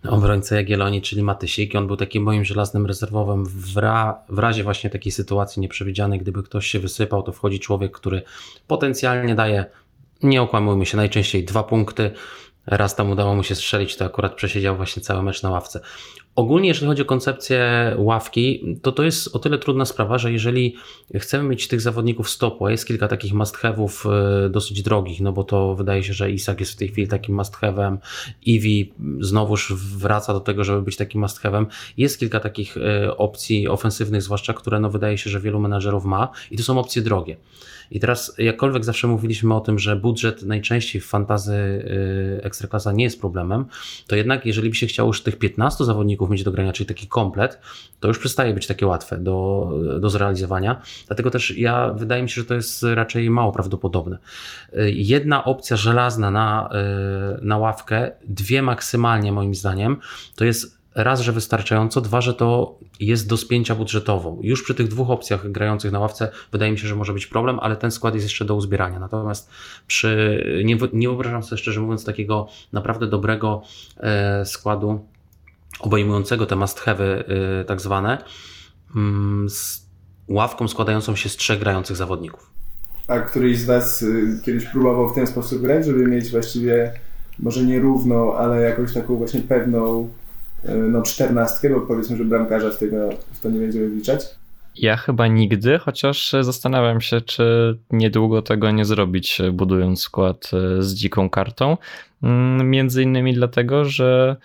obrońca 0.09 0.55
Jagiellonii, 0.55 1.01
czyli 1.01 1.23
Matysik. 1.23 1.75
On 1.75 1.87
był 1.87 1.97
takim 1.97 2.23
moim 2.23 2.45
żelaznym 2.45 2.85
rezerwowym 2.85 3.45
w, 3.45 3.77
ra, 3.77 4.19
w 4.29 4.39
razie 4.39 4.63
właśnie 4.63 4.89
takiej 4.89 5.11
sytuacji 5.11 5.61
nieprzewidzianej, 5.61 6.19
gdyby 6.19 6.43
ktoś 6.43 6.67
się 6.67 6.79
wysypał, 6.79 7.23
to 7.23 7.31
wchodzi 7.31 7.59
człowiek, 7.59 7.91
który 7.91 8.21
potencjalnie 8.67 9.35
daje, 9.35 9.65
nie 10.23 10.41
okłamujmy 10.41 10.85
się, 10.85 10.97
najczęściej 10.97 11.43
dwa 11.43 11.63
punkty, 11.63 12.11
raz 12.67 12.95
tam 12.95 13.11
udało 13.11 13.35
mu 13.35 13.43
się 13.43 13.55
strzelić, 13.55 13.97
to 13.97 14.05
akurat 14.05 14.35
przesiedział 14.35 14.75
właśnie 14.75 15.01
cały 15.01 15.23
mecz 15.23 15.43
na 15.43 15.49
ławce. 15.49 15.79
Ogólnie, 16.37 16.67
jeżeli 16.67 16.87
chodzi 16.87 17.01
o 17.01 17.05
koncepcję 17.05 17.93
ławki, 17.97 18.77
to 18.81 18.91
to 18.91 19.03
jest 19.03 19.35
o 19.35 19.39
tyle 19.39 19.57
trudna 19.57 19.85
sprawa, 19.85 20.17
że 20.17 20.31
jeżeli 20.31 20.75
chcemy 21.15 21.49
mieć 21.49 21.67
tych 21.67 21.81
zawodników 21.81 22.29
stopu, 22.29 22.65
a 22.65 22.71
jest 22.71 22.87
kilka 22.87 23.07
takich 23.07 23.33
must 23.33 23.57
have'ów 23.57 24.11
e, 24.45 24.49
dosyć 24.49 24.81
drogich, 24.81 25.21
no 25.21 25.33
bo 25.33 25.43
to 25.43 25.75
wydaje 25.75 26.03
się, 26.03 26.13
że 26.13 26.31
Isak 26.31 26.59
jest 26.59 26.71
w 26.71 26.75
tej 26.75 26.87
chwili 26.87 27.07
takim 27.07 27.35
must 27.35 27.55
have'em, 27.55 27.97
Iwi 28.45 28.93
znowuż 29.19 29.73
wraca 29.73 30.33
do 30.33 30.39
tego, 30.39 30.63
żeby 30.63 30.81
być 30.81 30.97
takim 30.97 31.21
must 31.21 31.41
have'em. 31.41 31.65
Jest 31.97 32.19
kilka 32.19 32.39
takich 32.39 32.77
e, 32.77 33.17
opcji 33.17 33.67
ofensywnych, 33.67 34.21
zwłaszcza, 34.21 34.53
które 34.53 34.79
no 34.79 34.89
wydaje 34.89 35.17
się, 35.17 35.29
że 35.29 35.39
wielu 35.39 35.59
menadżerów 35.59 36.05
ma 36.05 36.29
i 36.51 36.57
to 36.57 36.63
są 36.63 36.79
opcje 36.79 37.01
drogie. 37.01 37.37
I 37.91 37.99
teraz, 37.99 38.35
jakkolwiek 38.37 38.85
zawsze 38.85 39.07
mówiliśmy 39.07 39.55
o 39.55 39.59
tym, 39.59 39.79
że 39.79 39.95
budżet 39.95 40.43
najczęściej 40.43 41.01
w 41.01 41.05
fantazy 41.05 41.53
y, 41.53 42.43
ekstraklasa 42.43 42.91
nie 42.91 43.03
jest 43.03 43.21
problemem, 43.21 43.65
to 44.07 44.15
jednak, 44.15 44.45
jeżeli 44.45 44.69
by 44.69 44.75
się 44.75 44.87
chciało 44.87 45.09
już 45.09 45.23
tych 45.23 45.39
15 45.39 45.85
zawodników 45.85 46.26
mieć 46.29 46.43
do 46.43 46.51
grania, 46.51 46.73
czyli 46.73 46.87
taki 46.87 47.07
komplet, 47.07 47.59
to 47.99 48.07
już 48.07 48.19
przestaje 48.19 48.53
być 48.53 48.67
takie 48.67 48.87
łatwe 48.87 49.17
do, 49.17 49.69
do 49.99 50.09
zrealizowania. 50.09 50.81
Dlatego 51.07 51.31
też 51.31 51.57
ja 51.57 51.93
wydaje 51.93 52.23
mi 52.23 52.29
się, 52.29 52.41
że 52.41 52.47
to 52.47 52.53
jest 52.53 52.83
raczej 52.83 53.29
mało 53.29 53.51
prawdopodobne. 53.51 54.17
Y, 54.73 54.91
jedna 54.91 55.43
opcja 55.43 55.77
żelazna 55.77 56.31
na, 56.31 56.69
y, 57.39 57.45
na 57.45 57.57
ławkę, 57.57 58.11
dwie 58.27 58.61
maksymalnie 58.61 59.31
moim 59.31 59.55
zdaniem, 59.55 59.97
to 60.35 60.45
jest 60.45 60.77
raz, 60.97 61.21
że 61.21 61.31
wystarczająco, 61.31 62.01
dwa, 62.01 62.21
że 62.21 62.33
to 62.33 62.79
jest 62.99 63.29
do 63.29 63.37
spięcia 63.37 63.75
budżetowo. 63.75 64.37
Już 64.41 64.63
przy 64.63 64.75
tych 64.75 64.87
dwóch 64.87 65.09
opcjach 65.09 65.51
grających 65.51 65.91
na 65.91 65.99
ławce 65.99 66.31
wydaje 66.51 66.71
mi 66.71 66.77
się, 66.77 66.87
że 66.87 66.95
może 66.95 67.13
być 67.13 67.27
problem, 67.27 67.59
ale 67.59 67.75
ten 67.75 67.91
skład 67.91 68.13
jest 68.13 68.25
jeszcze 68.25 68.45
do 68.45 68.55
uzbierania. 68.55 68.99
Natomiast 68.99 69.49
przy, 69.87 70.43
nie, 70.65 70.77
nie 70.93 71.07
wyobrażam 71.07 71.43
sobie 71.43 71.57
szczerze 71.57 71.81
mówiąc 71.81 72.05
takiego 72.05 72.47
naprawdę 72.73 73.07
dobrego 73.07 73.61
e, 73.97 74.45
składu 74.45 75.05
obejmującego 75.79 76.45
te 76.45 76.55
must 76.55 76.79
have 76.79 77.03
e, 77.03 77.65
tak 77.65 77.81
zwane 77.81 78.17
mm, 78.95 79.49
z 79.49 79.87
ławką 80.27 80.67
składającą 80.67 81.15
się 81.15 81.29
z 81.29 81.35
trzech 81.35 81.59
grających 81.59 81.97
zawodników. 81.97 82.51
A 83.07 83.19
któryś 83.19 83.59
z 83.59 83.65
Was 83.65 84.01
y, 84.01 84.41
kiedyś 84.45 84.65
próbował 84.65 85.09
w 85.09 85.15
ten 85.15 85.27
sposób 85.27 85.61
grać, 85.61 85.85
żeby 85.85 86.07
mieć 86.07 86.31
właściwie 86.31 86.93
może 87.39 87.63
nie 87.63 87.79
równą, 87.79 88.35
ale 88.35 88.61
jakąś 88.61 88.93
taką 88.93 89.15
właśnie 89.15 89.41
pewną 89.41 90.09
E, 90.63 90.75
no 90.75 91.01
czternastkę, 91.01 91.69
bo 91.69 91.81
powiedzmy, 91.81 92.17
że 92.17 92.25
bramkarza 92.25 92.69
w, 92.69 92.77
tego, 92.77 93.09
w 93.31 93.39
to 93.39 93.49
nie 93.49 93.59
będziemy 93.59 93.89
wliczać. 93.89 94.21
Ja 94.75 94.97
chyba 94.97 95.27
nigdy, 95.27 95.77
chociaż 95.77 96.35
zastanawiam 96.41 97.01
się, 97.01 97.21
czy 97.21 97.77
niedługo 97.91 98.41
tego 98.41 98.71
nie 98.71 98.85
zrobić, 98.85 99.41
budując 99.53 100.01
skład 100.01 100.51
e, 100.53 100.83
z 100.83 100.93
dziką 100.93 101.29
kartą. 101.29 101.77
Mm, 102.23 102.69
między 102.69 103.03
innymi 103.03 103.33
dlatego, 103.33 103.85
że 103.85 104.35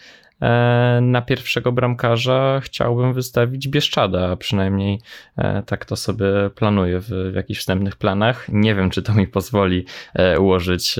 na 1.02 1.22
pierwszego 1.22 1.72
bramkarza 1.72 2.60
chciałbym 2.64 3.14
wystawić 3.14 3.68
Bieszczada, 3.68 4.36
przynajmniej 4.36 5.00
tak 5.66 5.84
to 5.84 5.96
sobie 5.96 6.26
planuję 6.54 7.00
w, 7.00 7.08
w 7.08 7.34
jakichś 7.34 7.60
wstępnych 7.60 7.96
planach. 7.96 8.48
Nie 8.48 8.74
wiem, 8.74 8.90
czy 8.90 9.02
to 9.02 9.14
mi 9.14 9.26
pozwoli 9.26 9.86
ułożyć 10.38 10.98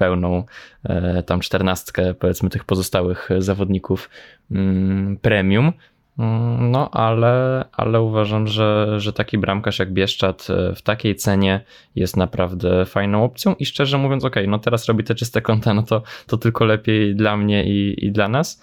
pełną 0.00 0.44
e, 0.84 1.22
tam 1.22 1.40
czternastkę 1.40 2.14
powiedzmy 2.14 2.50
tych 2.50 2.64
pozostałych 2.64 3.28
zawodników 3.38 4.10
mm, 4.50 5.16
premium. 5.16 5.72
Mm, 6.18 6.70
no, 6.70 6.90
ale, 6.90 7.64
ale 7.72 8.00
uważam, 8.00 8.46
że, 8.46 9.00
że 9.00 9.12
taki 9.12 9.38
bramkarz 9.38 9.78
jak 9.78 9.92
Bieszczad 9.92 10.48
e, 10.50 10.74
w 10.74 10.82
takiej 10.82 11.16
cenie 11.16 11.60
jest 11.94 12.16
naprawdę 12.16 12.86
fajną 12.86 13.24
opcją. 13.24 13.54
I 13.54 13.66
szczerze 13.66 13.98
mówiąc, 13.98 14.24
ok, 14.24 14.36
no 14.48 14.58
teraz 14.58 14.86
robi 14.86 15.04
te 15.04 15.14
czyste 15.14 15.42
konta, 15.42 15.74
no 15.74 15.82
to, 15.82 16.02
to 16.26 16.36
tylko 16.36 16.64
lepiej 16.64 17.16
dla 17.16 17.36
mnie 17.36 17.64
i, 17.64 18.06
i 18.06 18.12
dla 18.12 18.28
nas, 18.28 18.62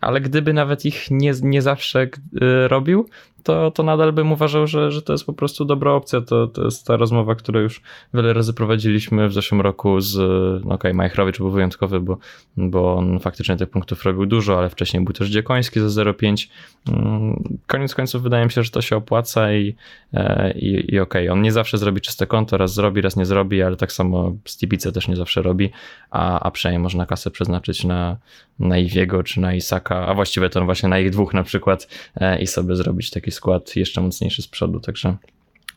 ale 0.00 0.20
gdyby 0.20 0.52
nawet 0.52 0.84
ich 0.84 1.10
nie, 1.10 1.32
nie 1.42 1.62
zawsze 1.62 2.00
e, 2.40 2.68
robił, 2.68 3.08
to, 3.48 3.70
to 3.70 3.82
nadal 3.82 4.12
bym 4.12 4.32
uważał, 4.32 4.66
że, 4.66 4.92
że 4.92 5.02
to 5.02 5.12
jest 5.12 5.26
po 5.26 5.32
prostu 5.32 5.64
dobra 5.64 5.92
opcja. 5.92 6.20
To, 6.20 6.46
to 6.46 6.64
jest 6.64 6.86
ta 6.86 6.96
rozmowa, 6.96 7.34
którą 7.34 7.60
już 7.60 7.82
wiele 8.14 8.32
razy 8.32 8.54
prowadziliśmy 8.54 9.28
w 9.28 9.32
zeszłym 9.32 9.60
roku 9.60 10.00
z, 10.00 10.16
no 10.16 10.58
okej, 10.58 10.74
okay, 10.74 10.94
Majchrowicz 10.94 11.38
był 11.38 11.50
wyjątkowy, 11.50 12.00
bo, 12.00 12.18
bo 12.56 12.94
on 12.94 13.18
faktycznie 13.18 13.56
tych 13.56 13.70
punktów 13.70 14.04
robił 14.04 14.26
dużo, 14.26 14.58
ale 14.58 14.70
wcześniej 14.70 15.04
był 15.04 15.12
też 15.12 15.28
Dziekoński 15.28 15.80
za 15.80 16.04
0,5. 16.04 16.48
Mm, 16.88 17.58
koniec 17.66 17.94
końców 17.94 18.22
wydaje 18.22 18.44
mi 18.44 18.50
się, 18.50 18.62
że 18.62 18.70
to 18.70 18.82
się 18.82 18.96
opłaca 18.96 19.52
i, 19.52 19.74
e, 20.14 20.52
i, 20.52 20.94
i 20.94 21.00
okej, 21.00 21.28
okay, 21.28 21.32
on 21.32 21.42
nie 21.42 21.52
zawsze 21.52 21.78
zrobi 21.78 22.00
czyste 22.00 22.26
konto, 22.26 22.56
raz 22.56 22.74
zrobi, 22.74 23.00
raz 23.00 23.16
nie 23.16 23.26
zrobi, 23.26 23.62
ale 23.62 23.76
tak 23.76 23.92
samo 23.92 24.32
Stibice 24.44 24.92
też 24.92 25.08
nie 25.08 25.16
zawsze 25.16 25.42
robi, 25.42 25.70
a, 26.10 26.40
a 26.40 26.50
przynajmniej 26.50 26.82
można 26.82 27.06
kasę 27.06 27.30
przeznaczyć 27.30 27.84
na, 27.84 28.16
na 28.58 28.78
Iwiego 28.78 29.22
czy 29.22 29.40
na 29.40 29.47
Isaka, 29.54 30.06
a 30.06 30.14
właściwie 30.14 30.50
to 30.50 30.64
właśnie 30.64 30.88
na 30.88 30.98
ich 30.98 31.10
dwóch 31.10 31.34
na 31.34 31.42
przykład 31.42 31.88
e, 32.16 32.40
i 32.40 32.46
sobie 32.46 32.76
zrobić 32.76 33.10
taki 33.10 33.30
skład 33.30 33.76
jeszcze 33.76 34.00
mocniejszy 34.00 34.42
z 34.42 34.48
przodu, 34.48 34.80
także 34.80 35.16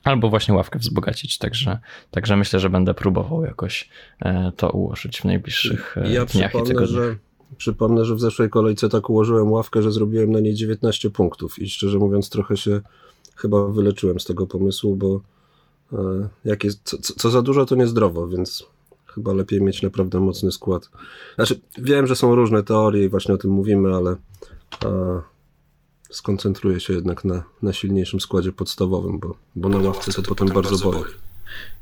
albo 0.03 0.29
właśnie 0.29 0.53
ławkę 0.53 0.79
wzbogacić, 0.79 1.37
także, 1.37 1.79
także 2.11 2.37
myślę, 2.37 2.59
że 2.59 2.69
będę 2.69 2.93
próbował 2.93 3.45
jakoś 3.45 3.89
e, 4.19 4.51
to 4.57 4.69
ułożyć 4.69 5.21
w 5.21 5.25
najbliższych 5.25 5.97
e, 5.97 6.13
ja 6.13 6.25
dniach 6.25 6.55
i 6.55 6.63
tygodniach. 6.63 6.89
Że, 6.89 7.15
przypomnę, 7.57 8.05
że 8.05 8.15
w 8.15 8.19
zeszłej 8.19 8.49
kolejce 8.49 8.89
tak 8.89 9.09
ułożyłem 9.09 9.51
ławkę, 9.51 9.81
że 9.81 9.91
zrobiłem 9.91 10.31
na 10.31 10.39
niej 10.39 10.53
19 10.53 11.09
punktów 11.09 11.59
i 11.59 11.69
szczerze 11.69 11.97
mówiąc 11.97 12.29
trochę 12.29 12.57
się 12.57 12.81
chyba 13.35 13.67
wyleczyłem 13.67 14.19
z 14.19 14.25
tego 14.25 14.47
pomysłu, 14.47 14.95
bo 14.95 15.21
jak 16.45 16.63
jest, 16.63 16.83
co, 16.83 16.97
co 16.97 17.29
za 17.29 17.41
dużo 17.41 17.65
to 17.65 17.75
niezdrowo, 17.75 18.27
więc 18.27 18.67
chyba 19.15 19.33
lepiej 19.33 19.61
mieć 19.61 19.81
naprawdę 19.81 20.19
mocny 20.19 20.51
skład. 20.51 20.89
Znaczy, 21.35 21.59
wiem, 21.77 22.07
że 22.07 22.15
są 22.15 22.35
różne 22.35 22.63
teorie 22.63 23.05
i 23.05 23.09
właśnie 23.09 23.33
o 23.33 23.37
tym 23.37 23.51
mówimy, 23.51 23.95
ale 23.95 24.15
skoncentruję 26.09 26.79
się 26.79 26.93
jednak 26.93 27.25
na, 27.25 27.43
na 27.61 27.73
silniejszym 27.73 28.19
składzie 28.19 28.51
podstawowym, 28.51 29.19
bo, 29.19 29.35
bo 29.55 29.69
na 29.69 29.77
ławce 29.77 30.13
to 30.13 30.21
potem 30.21 30.47
bardzo 30.47 30.91
boli. 30.91 31.03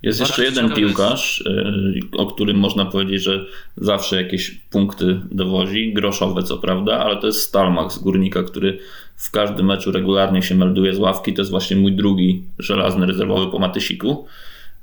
Jest 0.04 0.20
jeszcze 0.20 0.44
jeden 0.44 0.74
piłkarz, 0.74 1.42
y, 1.42 2.18
o 2.18 2.26
którym 2.26 2.58
można 2.58 2.86
powiedzieć, 2.86 3.24
że 3.24 3.46
zawsze 3.78 4.22
jakieś 4.24 4.52
punkty 4.52 5.22
dowozi, 5.32 5.94
groszowe 5.94 6.44
co 6.44 6.58
prawda, 6.58 7.00
ale 7.00 7.18
to 7.18 7.28
jest 7.28 7.42
Stalmach 7.42 7.92
z 7.92 7.98
Górnika, 7.98 8.44
który 8.44 8.80
w 9.16 9.32
każdym 9.32 9.66
meczu 9.66 9.92
regularnie 9.92 10.42
się 10.42 10.56
melduje 10.56 10.94
z 10.94 11.00
ławki. 11.00 11.34
To 11.34 11.42
jest 11.42 11.52
właśnie 11.52 11.78
mój 11.78 11.92
drugi 11.92 12.44
żelazny 12.60 13.06
rezerwowy 13.06 13.52
po 13.52 13.60
Matysiku. 13.60 14.28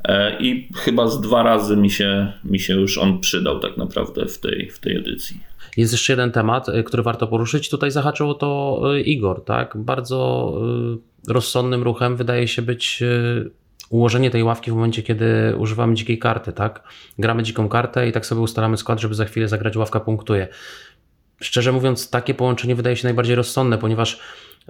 E, 0.07 0.37
I 0.41 0.69
chyba 0.75 1.09
z 1.09 1.21
dwa 1.21 1.43
razy 1.43 1.77
mi 1.77 1.91
się, 1.91 2.33
mi 2.45 2.61
się 2.61 2.75
już 2.75 2.99
on 2.99 3.21
przydał 3.21 3.61
tak 3.61 3.77
naprawdę 3.77 4.27
w 4.27 4.39
tej, 4.39 4.71
w 4.71 4.79
tej 4.79 4.97
edycji. 4.97 5.41
Jest 5.77 5.93
jeszcze 5.93 6.13
jeden 6.13 6.33
temat, 6.33 6.69
y, 6.69 6.83
który 6.83 7.03
warto 7.03 7.27
poruszyć. 7.27 7.69
Tutaj 7.69 7.91
zahaczyło 7.91 8.35
to 8.35 8.81
y, 8.95 9.01
Igor, 9.01 9.45
tak? 9.45 9.77
Bardzo 9.77 10.53
rozsądnym 11.29 11.83
ruchem 11.83 12.17
wydaje 12.17 12.49
się 12.49 12.63
być 12.63 13.03
ułożenie 13.91 14.31
tej 14.31 14.43
ławki 14.43 14.71
w 14.71 14.75
momencie, 14.75 15.03
kiedy 15.03 15.55
używamy 15.59 15.95
dzikiej 15.95 16.19
karty, 16.19 16.53
tak? 16.53 16.83
Gramy 17.19 17.43
dziką 17.43 17.69
kartę 17.69 18.09
i 18.09 18.13
tak 18.13 18.27
sobie 18.27 18.41
ustalamy 18.41 18.77
skład, 18.77 19.01
żeby 19.01 19.15
za 19.15 19.25
chwilę 19.25 19.49
zagrać 19.49 19.77
ławka 19.77 20.01
punktuje. 20.01 20.49
Szczerze 21.41 21.73
mówiąc, 21.73 22.11
takie 22.11 22.35
połączenie 22.35 22.75
wydaje 22.75 22.97
się 22.97 23.07
najbardziej 23.07 23.37
rozsądne, 23.37 23.79
ponieważ 23.79 24.21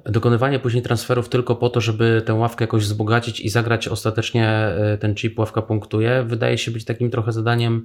dokonywanie 0.04 0.58
później 0.58 0.82
transferów 0.82 1.28
tylko 1.28 1.56
po 1.56 1.70
to, 1.70 1.80
żeby 1.80 2.22
tę 2.26 2.34
ławkę 2.34 2.64
jakoś 2.64 2.82
wzbogacić 2.82 3.40
i 3.40 3.48
zagrać 3.48 3.88
ostatecznie 3.88 4.48
e, 4.48 4.98
ten 5.00 5.14
chip 5.14 5.38
ławka 5.38 5.62
punktuje, 5.62 6.24
wydaje 6.26 6.58
się 6.58 6.70
być 6.70 6.84
takim 6.84 7.10
trochę 7.10 7.32
zadaniem 7.32 7.84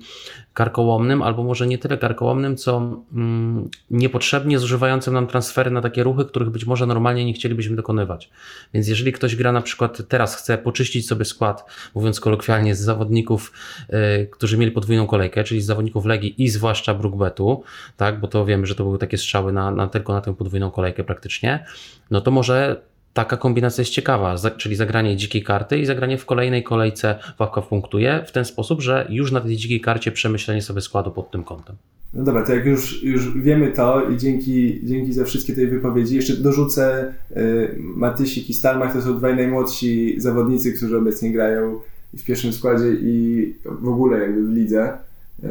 karkołomnym, 0.53 1.21
albo 1.21 1.43
może 1.43 1.67
nie 1.67 1.77
tyle 1.77 1.97
karkołomnym, 1.97 2.57
co 2.57 3.01
mm, 3.13 3.69
niepotrzebnie 3.91 4.59
zużywającym 4.59 5.13
nam 5.13 5.27
transfery 5.27 5.71
na 5.71 5.81
takie 5.81 6.03
ruchy, 6.03 6.25
których 6.25 6.49
być 6.49 6.65
może 6.65 6.85
normalnie 6.85 7.25
nie 7.25 7.33
chcielibyśmy 7.33 7.75
dokonywać. 7.75 8.29
Więc 8.73 8.87
jeżeli 8.87 9.11
ktoś 9.11 9.35
gra 9.35 9.51
na 9.51 9.61
przykład 9.61 10.01
teraz 10.07 10.35
chce 10.35 10.57
poczyścić 10.57 11.07
sobie 11.07 11.25
skład, 11.25 11.65
mówiąc 11.95 12.19
kolokwialnie, 12.19 12.75
z 12.75 12.79
zawodników, 12.79 13.53
yy, 13.89 14.27
którzy 14.31 14.57
mieli 14.57 14.71
podwójną 14.71 15.07
kolejkę, 15.07 15.43
czyli 15.43 15.61
z 15.61 15.65
zawodników 15.65 16.05
Legii 16.05 16.43
i 16.43 16.49
zwłaszcza 16.49 16.93
Brookbetu, 16.93 17.63
tak, 17.97 18.19
bo 18.19 18.27
to 18.27 18.45
wiemy, 18.45 18.65
że 18.65 18.75
to 18.75 18.83
były 18.83 18.97
takie 18.97 19.17
strzały 19.17 19.53
na, 19.53 19.71
na 19.71 19.87
tylko 19.87 20.13
na 20.13 20.21
tę 20.21 20.35
podwójną 20.35 20.71
kolejkę 20.71 21.03
praktycznie, 21.03 21.65
no 22.11 22.21
to 22.21 22.31
może 22.31 22.81
taka 23.13 23.37
kombinacja 23.37 23.81
jest 23.81 23.91
ciekawa, 23.91 24.35
czyli 24.57 24.75
zagranie 24.75 25.17
dzikiej 25.17 25.43
karty 25.43 25.79
i 25.79 25.85
zagranie 25.85 26.17
w 26.17 26.25
kolejnej 26.25 26.63
kolejce 26.63 27.15
ławka 27.39 27.61
punktuje 27.61 28.23
w 28.27 28.31
ten 28.31 28.45
sposób, 28.45 28.81
że 28.81 29.07
już 29.09 29.31
na 29.31 29.41
tej 29.41 29.57
dzikiej 29.57 29.81
karcie 29.81 30.11
przemyślenie 30.11 30.61
sobie 30.61 30.81
składu 30.81 31.11
pod 31.11 31.31
tym 31.31 31.43
kątem. 31.43 31.75
No 32.13 32.23
dobra, 32.23 32.45
to 32.45 32.55
jak 32.55 32.65
już, 32.65 33.03
już 33.03 33.37
wiemy 33.37 33.71
to 33.71 34.09
i 34.09 34.17
dzięki, 34.17 34.79
dzięki 34.83 35.13
za 35.13 35.25
wszystkie 35.25 35.53
tej 35.53 35.67
wypowiedzi, 35.67 36.15
jeszcze 36.15 36.33
dorzucę 36.33 37.13
y, 37.31 37.75
Matysik 37.79 38.49
i 38.49 38.53
Stalmach 38.53 38.93
to 38.93 39.01
są 39.01 39.17
dwaj 39.17 39.35
najmłodsi 39.35 40.15
zawodnicy, 40.17 40.73
którzy 40.73 40.97
obecnie 40.97 41.31
grają 41.31 41.79
w 42.13 42.23
pierwszym 42.23 42.53
składzie 42.53 42.93
i 43.01 43.55
w 43.65 43.87
ogóle 43.87 44.19
jakby 44.19 44.47
w 44.47 44.49
lidze 44.49 44.97
y, 45.43 45.47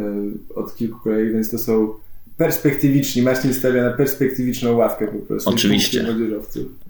od 0.55 0.77
kilku 0.77 0.99
kolejek, 0.99 1.33
więc 1.33 1.51
to 1.51 1.59
są 1.59 1.95
perspektywiczni. 2.41 3.23
Marcin 3.23 3.55
stawia 3.55 3.83
na 3.83 3.91
perspektywiczną 3.91 4.77
ławkę 4.77 5.07
po 5.07 5.19
prostu. 5.19 5.51
Oczywiście. 5.51 6.07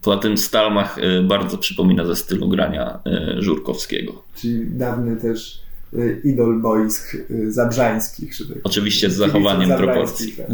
Poza 0.02 0.20
tym 0.20 0.38
Stalmach 0.38 0.98
y, 0.98 1.22
bardzo 1.22 1.58
przypomina 1.58 2.04
ze 2.04 2.16
stylu 2.16 2.48
grania 2.48 2.98
y, 3.38 3.42
Żurkowskiego. 3.42 4.22
Czyli 4.36 4.66
dawny 4.66 5.16
też 5.16 5.62
y, 5.94 6.20
idol 6.24 6.60
boisk 6.60 7.16
zabrzańskich. 7.48 8.38
Tak 8.38 8.58
Oczywiście 8.64 9.10
z 9.10 9.14
zachowaniem 9.14 9.78
proporcji. 9.78 10.32
Tak. 10.32 10.46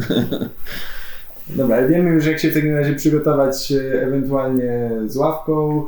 Dobra, 1.48 1.88
wiemy 1.88 2.10
już 2.10 2.26
jak 2.26 2.40
się 2.40 2.50
w 2.50 2.54
takim 2.54 2.74
razie 2.74 2.94
przygotować 2.94 3.72
ewentualnie 4.02 4.90
z 5.06 5.16
ławką. 5.16 5.84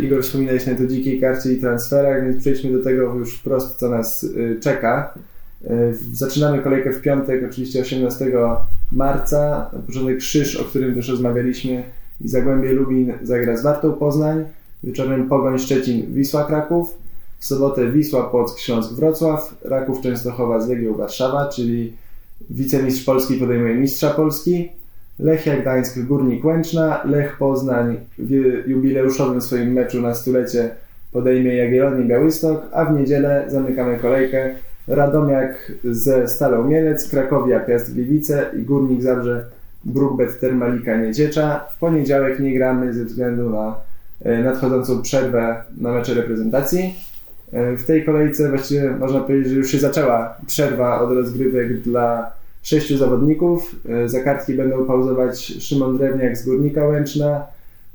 Igor 0.00 0.22
wspominałeś 0.22 0.66
na 0.66 0.74
to 0.74 0.86
dzikiej 0.86 1.20
karcie 1.20 1.52
i 1.52 1.60
transferach, 1.60 2.24
więc 2.24 2.40
przejdźmy 2.40 2.72
do 2.72 2.84
tego 2.84 3.14
już 3.14 3.34
wprost, 3.34 3.78
co 3.78 3.88
nas 3.88 4.24
y, 4.24 4.58
czeka. 4.60 5.14
Y, 5.64 5.68
zaczynamy 6.12 6.58
kolejkę 6.58 6.92
w 6.92 7.00
piątek, 7.00 7.44
oczywiście 7.50 7.80
18 7.80 8.32
marca. 8.92 9.70
Na 9.72 9.78
początek 9.78 10.18
Krzyż, 10.18 10.56
o 10.56 10.64
którym 10.64 10.94
też 10.94 11.08
rozmawialiśmy, 11.08 11.82
i 12.20 12.28
Zagłębie 12.28 12.72
Lubin 12.72 13.12
zagra 13.22 13.56
z 13.56 13.62
Wartą 13.62 13.92
Poznań. 13.92 14.44
Wieczorem 14.82 15.28
Pogoń 15.28 15.58
Szczecin, 15.58 16.14
Wisła 16.14 16.44
Kraków. 16.44 16.96
W 17.38 17.44
sobotę 17.44 17.90
Wisła 17.90 18.22
Płock, 18.22 18.58
Śląsk 18.58 18.92
Wrocław. 18.92 19.54
Raków 19.64 20.00
Częstochowa 20.00 20.60
z 20.60 20.68
Legią 20.68 20.94
Warszawa, 20.94 21.48
czyli 21.48 21.92
wicemistrz 22.50 23.04
Polski 23.04 23.34
podejmuje 23.34 23.74
mistrza 23.74 24.10
Polski. 24.10 24.68
Lechia 25.18 25.56
Gdańsk, 25.56 25.98
Górnik 25.98 26.44
Łęczna, 26.44 27.02
Lech 27.04 27.36
Poznań 27.36 27.96
w 28.18 28.30
jubileuszowym 28.66 29.40
swoim 29.40 29.72
meczu 29.72 30.02
na 30.02 30.14
stulecie 30.14 30.70
podejmie 31.12 31.56
Jagiellonię 31.56 32.04
Białystok, 32.04 32.62
a 32.72 32.84
w 32.84 32.98
niedzielę 32.98 33.44
zamykamy 33.48 33.98
kolejkę 33.98 34.50
Radomiak 34.88 35.72
ze 35.84 36.28
Stalą 36.28 36.64
Mielec, 36.64 37.08
Krakowia 37.08 37.60
Piast 37.60 37.94
Gliwice 37.94 38.50
i 38.58 38.62
Górnik 38.62 39.02
Zabrze 39.02 39.44
Brukbet 39.84 40.40
Termalika 40.40 40.96
Nieciecza. 40.96 41.64
W 41.70 41.78
poniedziałek 41.78 42.40
nie 42.40 42.54
gramy 42.54 42.94
ze 42.94 43.04
względu 43.04 43.50
na 43.50 43.74
e, 44.24 44.42
nadchodzącą 44.42 45.02
przerwę 45.02 45.62
na 45.80 45.92
mecze 45.92 46.14
reprezentacji. 46.14 46.94
E, 47.52 47.76
w 47.76 47.84
tej 47.84 48.04
kolejce 48.04 48.48
właściwie 48.48 48.90
można 48.90 49.20
powiedzieć, 49.20 49.48
że 49.48 49.56
już 49.56 49.70
się 49.70 49.78
zaczęła 49.78 50.36
przerwa 50.46 51.00
od 51.00 51.12
rozgrywek 51.12 51.80
dla 51.80 52.32
sześciu 52.62 52.96
zawodników. 52.96 53.76
E, 53.88 54.08
za 54.08 54.20
kartki 54.20 54.54
będą 54.54 54.84
pauzować 54.84 55.44
Szymon 55.60 55.98
Drewniak 55.98 56.36
z 56.36 56.44
Górnika 56.44 56.86
Łęczna, 56.86 57.46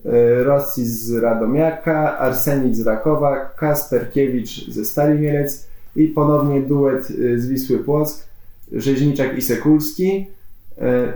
e, 0.06 0.44
Rossi 0.44 0.86
z 0.86 1.14
Radomiaka, 1.14 2.18
Arsenic 2.18 2.78
z 2.78 2.88
Rakowa, 2.88 3.54
Kasperkiewicz 3.58 4.70
ze 4.70 4.86
Stali 4.86 5.20
Mielec 5.20 5.68
i 5.96 6.08
ponownie 6.08 6.62
duet 6.62 7.08
e, 7.12 7.40
z 7.40 7.48
Wisły 7.48 7.80
Płock, 7.80 8.28
Rzeźniczak 8.72 9.38
i 9.38 9.42
Sekulski. 9.42 10.28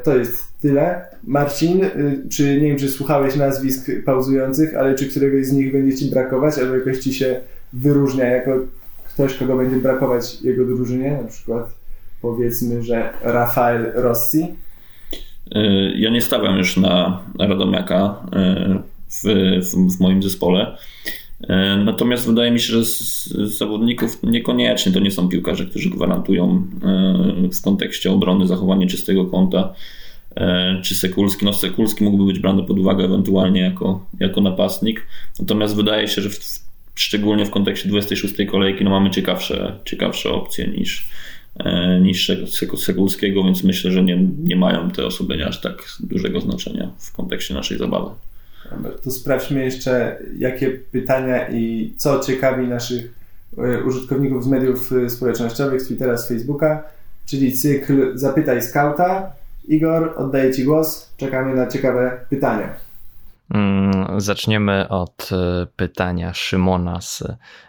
To 0.04 0.18
jest 0.18 0.44
tyle. 0.62 1.06
Marcin, 1.24 1.86
czy 2.30 2.62
nie 2.62 2.68
wiem, 2.68 2.78
czy 2.78 2.90
słuchałeś 2.90 3.36
nazwisk 3.36 3.92
pauzujących, 4.06 4.76
ale 4.76 4.96
czy 4.96 5.10
któregoś 5.10 5.46
z 5.46 5.52
nich 5.52 5.72
będzie 5.72 5.98
Ci 5.98 6.12
brakować, 6.12 6.60
albo 6.60 6.76
jakoś 6.76 7.00
Ci 7.00 7.14
się 7.14 7.42
wyróżnia 7.74 8.26
jako 8.26 8.52
ktoś, 9.14 9.38
kogo 9.38 9.58
będzie 9.58 9.76
brakować 9.76 10.42
jego 10.42 10.66
drużynie, 10.66 11.12
na 11.24 11.28
przykład 11.28 11.81
powiedzmy, 12.21 12.84
że 12.84 13.13
Rafael 13.23 13.91
Rossi? 13.95 14.47
Y, 15.55 15.93
ja 15.95 16.10
nie 16.10 16.21
stawiam 16.21 16.57
już 16.57 16.77
na 16.77 17.21
Radomiaka 17.39 18.15
y, 18.25 18.79
w, 19.10 19.23
w, 19.65 19.97
w 19.97 19.99
moim 19.99 20.23
zespole. 20.23 20.77
Y, 21.43 21.47
natomiast 21.86 22.25
wydaje 22.25 22.51
mi 22.51 22.60
się, 22.60 22.73
że 22.73 22.86
z, 22.86 23.23
zawodników 23.57 24.23
niekoniecznie 24.23 24.91
to 24.91 24.99
nie 24.99 25.12
są 25.12 25.29
piłkarze, 25.29 25.65
którzy 25.65 25.89
gwarantują 25.89 26.67
w 27.53 27.62
kontekście 27.62 28.12
obrony 28.12 28.47
zachowanie 28.47 28.88
czystego 28.88 29.25
kąta. 29.25 29.73
Czy 30.84 30.95
Sekulski? 30.95 31.45
No, 31.45 31.53
Sekulski 31.53 32.03
mógłby 32.03 32.25
być 32.25 32.39
brany 32.39 32.63
pod 32.63 32.79
uwagę 32.79 33.05
ewentualnie 33.05 33.62
jako, 33.62 34.05
jako 34.19 34.41
napastnik. 34.41 35.07
Natomiast 35.39 35.75
wydaje 35.75 36.07
się, 36.07 36.21
że 36.21 36.29
w, 36.29 36.39
szczególnie 36.95 37.45
w 37.45 37.49
kontekście 37.49 37.89
26 37.89 38.34
kolejki 38.51 38.84
no 38.84 38.89
mamy 38.89 39.10
ciekawsze, 39.10 39.75
ciekawsze 39.86 40.29
opcje 40.29 40.67
niż, 40.67 41.10
niż 42.02 42.32
Sekulskiego, 42.86 43.44
więc 43.44 43.64
myślę, 43.64 43.92
że 43.92 44.04
nie, 44.04 44.28
nie 44.44 44.56
mają 44.56 44.92
te 44.92 45.06
osoby 45.06 45.46
aż 45.46 45.62
tak 45.62 45.84
dużego 46.00 46.42
znaczenia 46.42 46.92
w 46.98 47.12
kontekście 47.12 47.54
naszej 47.54 47.78
zabawy. 47.78 48.10
To 49.04 49.12
sprawdźmy 49.12 49.66
jeszcze, 49.66 50.20
jakie 50.38 50.70
pytania 50.70 51.50
i 51.50 51.94
co 51.98 52.20
ciekawi 52.20 52.68
naszych 52.68 53.14
e, 53.58 53.84
użytkowników 53.84 54.44
z 54.44 54.48
mediów 54.48 54.92
e, 54.92 55.10
społecznościowych, 55.10 55.82
z 55.82 55.86
Twittera, 55.86 56.18
z 56.18 56.28
Facebooka, 56.28 56.84
czyli 57.26 57.54
cykl 57.54 58.18
Zapytaj 58.18 58.62
Skauta. 58.62 59.32
Igor, 59.68 60.14
oddaję 60.18 60.54
Ci 60.54 60.64
głos. 60.64 61.14
Czekamy 61.18 61.56
na 61.56 61.68
ciekawe 61.68 62.26
pytania. 62.30 62.90
Mm, 63.54 64.22
zaczniemy 64.22 64.90
od 64.90 65.30
e, 65.32 65.68
pytania 65.76 66.34
Szymona 66.34 67.02
z 67.02 67.24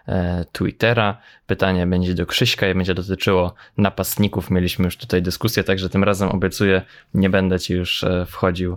e, 0.09 0.45
Twittera. 0.53 1.19
Pytanie 1.47 1.87
będzie 1.87 2.15
do 2.15 2.27
Krzyśka 2.27 2.69
i 2.69 2.75
będzie 2.75 2.95
dotyczyło 2.95 3.55
napastników. 3.79 4.51
Mieliśmy 4.51 4.85
już 4.85 4.97
tutaj 4.97 5.23
dyskusję, 5.23 5.65
także 5.65 5.89
tym 5.89 6.05
razem 6.05 6.29
obiecuję, 6.29 6.83
nie 7.15 7.31
będę 7.31 7.61
ci 7.61 7.75
już 7.75 8.05
e, 8.05 8.27
wchodził 8.27 8.77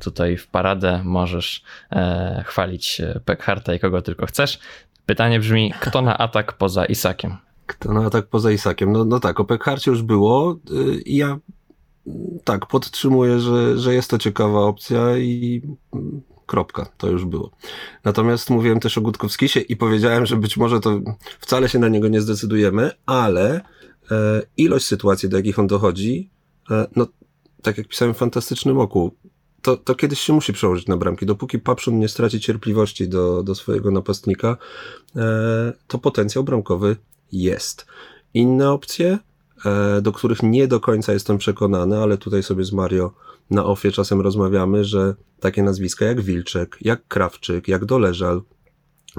tutaj 0.00 0.36
w 0.36 0.46
paradę. 0.46 1.00
Możesz 1.04 1.62
chwalić 2.44 3.02
Pekharta 3.24 3.74
i 3.74 3.78
kogo 3.78 4.02
tylko 4.02 4.26
chcesz. 4.26 4.58
Pytanie 5.06 5.40
brzmi, 5.40 5.74
kto 5.80 6.02
na 6.02 6.18
atak 6.18 6.52
poza 6.52 6.84
Isakiem? 6.84 7.36
Kto 7.66 7.92
na 7.92 8.06
atak 8.06 8.26
poza 8.26 8.50
Isakiem? 8.50 8.92
No, 8.92 9.04
no 9.04 9.20
tak, 9.20 9.40
o 9.40 9.44
Pekharcie 9.44 9.90
już 9.90 10.02
było 10.02 10.56
y, 10.70 11.00
i 11.00 11.16
ja 11.16 11.38
tak, 12.44 12.66
podtrzymuję, 12.66 13.40
że, 13.40 13.78
że 13.78 13.94
jest 13.94 14.10
to 14.10 14.18
ciekawa 14.18 14.60
opcja 14.60 15.18
i 15.18 15.62
kropka, 16.46 16.86
to 16.98 17.10
już 17.10 17.24
było. 17.24 17.50
Natomiast 18.04 18.50
mówiłem 18.50 18.80
też 18.80 18.98
o 18.98 19.00
Gutkowskisie 19.00 19.60
i 19.60 19.76
powiedziałem, 19.76 20.26
że 20.26 20.36
być 20.36 20.56
może 20.56 20.80
to 20.80 21.00
wcale 21.40 21.68
się 21.68 21.78
na 21.78 21.88
niego 21.88 22.08
nie 22.08 22.20
zdecydujemy, 22.20 22.90
ale 23.06 23.60
e, 24.10 24.42
ilość 24.56 24.86
sytuacji, 24.86 25.28
do 25.28 25.36
jakich 25.36 25.58
on 25.58 25.66
dochodzi, 25.66 26.30
e, 26.70 26.86
no 26.96 27.06
tak 27.62 27.78
jak 27.78 27.88
pisałem 27.88 28.14
w 28.14 28.16
Fantastycznym 28.16 28.78
Oku, 28.78 29.14
to, 29.62 29.76
to 29.76 29.94
kiedyś 29.94 30.20
się 30.20 30.32
musi 30.32 30.52
przełożyć 30.52 30.86
na 30.86 30.96
bramki. 30.96 31.26
Dopóki 31.26 31.58
Papszun 31.58 31.98
nie 31.98 32.08
straci 32.08 32.40
cierpliwości 32.40 33.08
do, 33.08 33.42
do 33.42 33.54
swojego 33.54 33.90
napastnika, 33.90 34.56
e, 35.16 35.72
to 35.86 35.98
potencjał 35.98 36.44
bramkowy 36.44 36.96
jest. 37.32 37.86
Inne 38.34 38.70
opcje, 38.70 39.18
E, 39.64 40.02
do 40.02 40.12
których 40.12 40.42
nie 40.42 40.68
do 40.68 40.80
końca 40.80 41.12
jestem 41.12 41.38
przekonany, 41.38 41.98
ale 41.98 42.18
tutaj 42.18 42.42
sobie 42.42 42.64
z 42.64 42.72
Mario 42.72 43.12
na 43.50 43.64
ofie 43.64 43.92
czasem 43.92 44.20
rozmawiamy, 44.20 44.84
że 44.84 45.14
takie 45.40 45.62
nazwiska 45.62 46.04
jak 46.04 46.20
Wilczek, 46.20 46.78
jak 46.80 47.08
Krawczyk, 47.08 47.68
jak 47.68 47.84
Doleżal, 47.84 48.42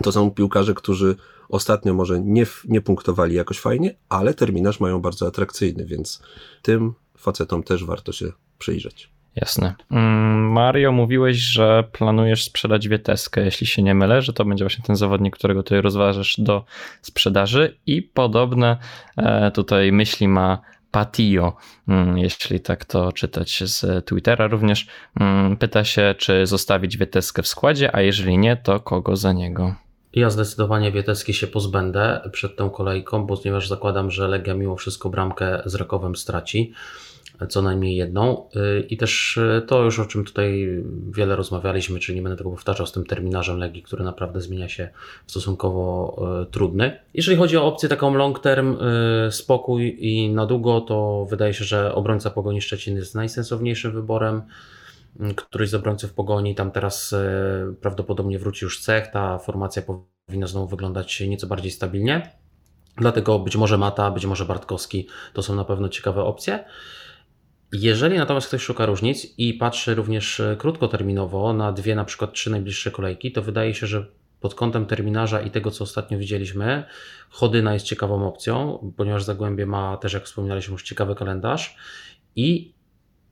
to 0.03 0.11
są 0.11 0.31
piłkarze, 0.31 0.73
którzy 0.73 1.15
ostatnio 1.49 1.93
może 1.93 2.21
nie, 2.21 2.45
nie 2.67 2.81
punktowali 2.81 3.35
jakoś 3.35 3.59
fajnie, 3.59 3.95
ale 4.09 4.33
terminarz 4.33 4.79
mają 4.79 5.01
bardzo 5.01 5.27
atrakcyjny, 5.27 5.85
więc 5.85 6.21
tym 6.61 6.93
facetom 7.17 7.63
też 7.63 7.85
warto 7.85 8.11
się 8.11 8.31
przyjrzeć. 8.57 9.09
Jasne. 9.35 9.75
Mm, 9.91 10.51
Mario, 10.51 10.91
mówiłeś, 10.91 11.37
że 11.37 11.83
planujesz 11.91 12.43
sprzedać 12.43 12.87
Wieteskę, 12.87 13.45
jeśli 13.45 13.67
się 13.67 13.83
nie 13.83 13.95
mylę, 13.95 14.21
że 14.21 14.33
to 14.33 14.45
będzie 14.45 14.63
właśnie 14.63 14.83
ten 14.83 14.95
zawodnik, 14.95 15.35
którego 15.35 15.63
tutaj 15.63 15.81
rozważasz 15.81 16.35
do 16.39 16.65
sprzedaży 17.01 17.77
i 17.85 18.01
podobne 18.01 18.77
e, 19.17 19.51
tutaj 19.51 19.91
myśli 19.91 20.27
ma 20.27 20.61
Patio, 20.91 21.53
mm, 21.87 22.17
jeśli 22.17 22.59
tak 22.59 22.85
to 22.85 23.11
czytać 23.11 23.63
z 23.63 24.05
Twittera 24.05 24.47
również. 24.47 24.87
Mm, 25.19 25.57
pyta 25.57 25.83
się, 25.83 26.15
czy 26.17 26.45
zostawić 26.45 26.97
Wieteskę 26.97 27.41
w 27.41 27.47
składzie, 27.47 27.95
a 27.95 28.01
jeżeli 28.01 28.37
nie, 28.37 28.57
to 28.57 28.79
kogo 28.79 29.15
za 29.15 29.33
niego? 29.33 29.75
Ja 30.13 30.29
zdecydowanie 30.29 30.91
Wieteski 30.91 31.33
się 31.33 31.47
pozbędę 31.47 32.29
przed 32.31 32.55
tą 32.55 32.69
kolejką, 32.69 33.27
ponieważ 33.27 33.67
zakładam, 33.67 34.11
że 34.11 34.27
Legia 34.27 34.53
mimo 34.53 34.75
wszystko 34.75 35.09
bramkę 35.09 35.61
z 35.65 35.75
Rakowem 35.75 36.15
straci 36.15 36.73
co 37.49 37.61
najmniej 37.61 37.95
jedną. 37.95 38.49
Y, 38.55 38.87
I 38.89 38.97
też 38.97 39.37
y, 39.37 39.63
to 39.67 39.83
już 39.83 39.99
o 39.99 40.05
czym 40.05 40.25
tutaj 40.25 40.67
wiele 41.09 41.35
rozmawialiśmy, 41.35 41.99
czyli 41.99 42.15
nie 42.15 42.21
będę 42.21 42.37
tego 42.37 42.49
powtarzał 42.49 42.87
z 42.87 42.91
tym 42.91 43.05
terminarzem 43.05 43.57
Legii, 43.57 43.83
który 43.83 44.03
naprawdę 44.03 44.41
zmienia 44.41 44.69
się 44.69 44.89
stosunkowo 45.27 46.17
y, 46.43 46.51
trudny. 46.51 46.99
Jeżeli 47.13 47.37
chodzi 47.37 47.57
o 47.57 47.65
opcję 47.65 47.89
taką 47.89 48.13
long 48.13 48.39
term, 48.39 48.77
spokój 49.31 49.97
i 49.99 50.29
na 50.29 50.45
długo, 50.45 50.81
to 50.81 51.27
wydaje 51.29 51.53
się, 51.53 51.65
że 51.65 51.95
obrońca 51.95 52.29
Pogoni 52.29 52.61
Szczecin 52.61 52.95
jest 52.95 53.15
najsensowniejszym 53.15 53.91
wyborem. 53.91 54.41
któryś 55.35 55.69
z 55.69 55.73
obrońców 55.73 56.13
pogoni, 56.13 56.55
tam 56.55 56.71
teraz 56.71 57.15
prawdopodobnie 57.81 58.39
wróci 58.39 58.65
już 58.65 58.79
cech, 58.79 59.07
ta 59.07 59.37
formacja 59.37 59.81
powinna 60.27 60.47
znowu 60.47 60.67
wyglądać 60.67 61.19
nieco 61.19 61.47
bardziej 61.47 61.71
stabilnie. 61.71 62.31
Dlatego 62.97 63.39
być 63.39 63.55
może 63.55 63.77
Mata, 63.77 64.11
być 64.11 64.25
może 64.25 64.45
Bartkowski 64.45 65.07
to 65.33 65.43
są 65.43 65.55
na 65.55 65.65
pewno 65.65 65.89
ciekawe 65.89 66.23
opcje. 66.23 66.63
Jeżeli 67.71 68.17
natomiast 68.17 68.47
ktoś 68.47 68.61
szuka 68.61 68.85
różnic 68.85 69.27
i 69.37 69.53
patrzy 69.53 69.95
również 69.95 70.39
e, 70.39 70.55
krótkoterminowo 70.59 71.53
na 71.53 71.71
dwie, 71.71 71.95
na 71.95 72.05
przykład 72.05 72.33
trzy 72.33 72.49
najbliższe 72.49 72.91
kolejki, 72.91 73.31
to 73.31 73.41
wydaje 73.41 73.75
się, 73.75 73.87
że 73.87 74.05
pod 74.39 74.55
kątem 74.55 74.85
terminarza 74.85 75.41
i 75.41 75.51
tego, 75.51 75.71
co 75.71 75.83
ostatnio 75.83 76.17
widzieliśmy, 76.17 76.83
Chodyna 77.29 77.73
jest 77.73 77.85
ciekawą 77.85 78.27
opcją, 78.27 78.79
ponieważ 78.97 79.23
Zagłębie 79.23 79.65
ma 79.65 79.97
też, 79.97 80.13
jak 80.13 80.23
wspominaliśmy, 80.23 80.71
już 80.71 80.83
ciekawy 80.83 81.15
kalendarz 81.15 81.77
i 82.35 82.73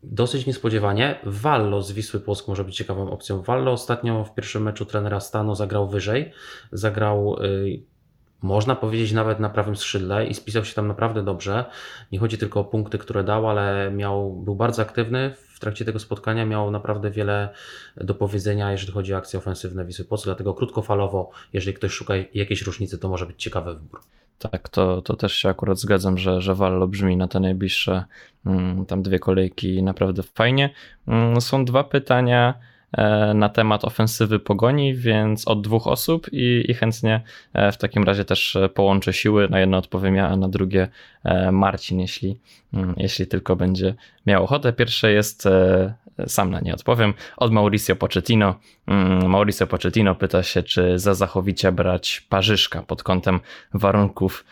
dosyć 0.03 0.45
niespodziewanie 0.45 1.19
Wallo 1.23 1.81
z 1.81 1.91
Wisły 1.91 2.19
Płock 2.19 2.47
może 2.47 2.63
być 2.63 2.75
ciekawą 2.75 3.11
opcją. 3.11 3.41
Wallo 3.41 3.71
ostatnio 3.71 4.23
w 4.23 4.35
pierwszym 4.35 4.63
meczu 4.63 4.85
trenera 4.85 5.19
Stanu 5.19 5.55
zagrał 5.55 5.87
wyżej, 5.87 6.31
zagrał 6.71 7.43
y, 7.43 7.83
można 8.45 8.75
powiedzieć 8.75 9.11
nawet 9.11 9.39
na 9.39 9.49
prawym 9.49 9.75
skrzydle 9.75 10.27
i 10.27 10.33
spisał 10.33 10.65
się 10.65 10.75
tam 10.75 10.87
naprawdę 10.87 11.23
dobrze. 11.23 11.65
Nie 12.11 12.19
chodzi 12.19 12.37
tylko 12.37 12.59
o 12.59 12.63
punkty, 12.63 12.97
które 12.97 13.23
dał, 13.23 13.49
ale 13.49 13.91
miał, 13.91 14.33
był 14.33 14.55
bardzo 14.55 14.81
aktywny 14.81 15.33
w 15.47 15.59
trakcie 15.59 15.85
tego 15.85 15.99
spotkania, 15.99 16.45
miał 16.45 16.71
naprawdę 16.71 17.11
wiele 17.11 17.49
do 17.97 18.15
powiedzenia, 18.15 18.71
jeżeli 18.71 18.93
chodzi 18.93 19.13
o 19.13 19.17
akcje 19.17 19.39
ofensywne 19.39 19.85
Wisły 19.85 20.05
Płock, 20.05 20.25
dlatego 20.25 20.53
krótkofalowo, 20.53 21.31
jeżeli 21.53 21.73
ktoś 21.73 21.91
szuka 21.91 22.13
jakiejś 22.33 22.61
różnicy, 22.61 22.97
to 22.97 23.09
może 23.09 23.25
być 23.25 23.43
ciekawy 23.43 23.73
wybór. 23.73 24.01
Tak, 24.39 24.69
to, 24.69 25.01
to 25.01 25.15
też 25.15 25.33
się 25.33 25.49
akurat 25.49 25.79
zgadzam, 25.79 26.17
że, 26.17 26.41
że 26.41 26.55
Wallo 26.55 26.87
brzmi 26.87 27.17
na 27.17 27.27
te 27.27 27.39
najbliższe 27.39 28.05
mm, 28.45 28.85
tam 28.85 29.03
dwie 29.03 29.19
kolejki 29.19 29.83
naprawdę 29.83 30.23
fajnie. 30.23 30.69
Mm, 31.07 31.41
są 31.41 31.65
dwa 31.65 31.83
pytania 31.83 32.53
na 33.33 33.49
temat 33.49 33.85
ofensywy 33.85 34.39
pogoni, 34.39 34.95
więc 34.95 35.47
od 35.47 35.61
dwóch 35.61 35.87
osób 35.87 36.27
i, 36.31 36.65
i 36.67 36.73
chętnie 36.73 37.21
e, 37.53 37.71
w 37.71 37.77
takim 37.77 38.03
razie 38.03 38.25
też 38.25 38.55
e, 38.55 38.69
połączę 38.69 39.13
siły. 39.13 39.49
Na 39.49 39.59
jedno 39.59 39.77
odpowiem 39.77 40.15
ja, 40.15 40.27
a 40.27 40.35
na 40.35 40.49
drugie 40.49 40.87
Marcin, 41.51 41.99
jeśli, 41.99 42.39
mm, 42.73 42.93
jeśli 42.97 43.27
tylko 43.27 43.55
będzie 43.55 43.95
miał 44.25 44.43
ochotę. 44.43 44.73
Pierwsze 44.73 45.11
jest, 45.11 45.47
sam 46.27 46.51
na 46.51 46.59
nie 46.59 46.73
odpowiem, 46.73 47.13
od 47.37 47.51
Mauricio 47.51 47.95
Pochettino. 47.95 48.55
Mm, 48.87 49.29
Mauricio 49.29 49.67
Pochettino 49.67 50.15
pyta 50.15 50.43
się, 50.43 50.63
czy 50.63 50.99
za 50.99 51.13
zachowicie 51.13 51.71
brać 51.71 52.25
Parzyszka 52.29 52.83
pod 52.83 53.03
kątem 53.03 53.39
warunków 53.73 54.45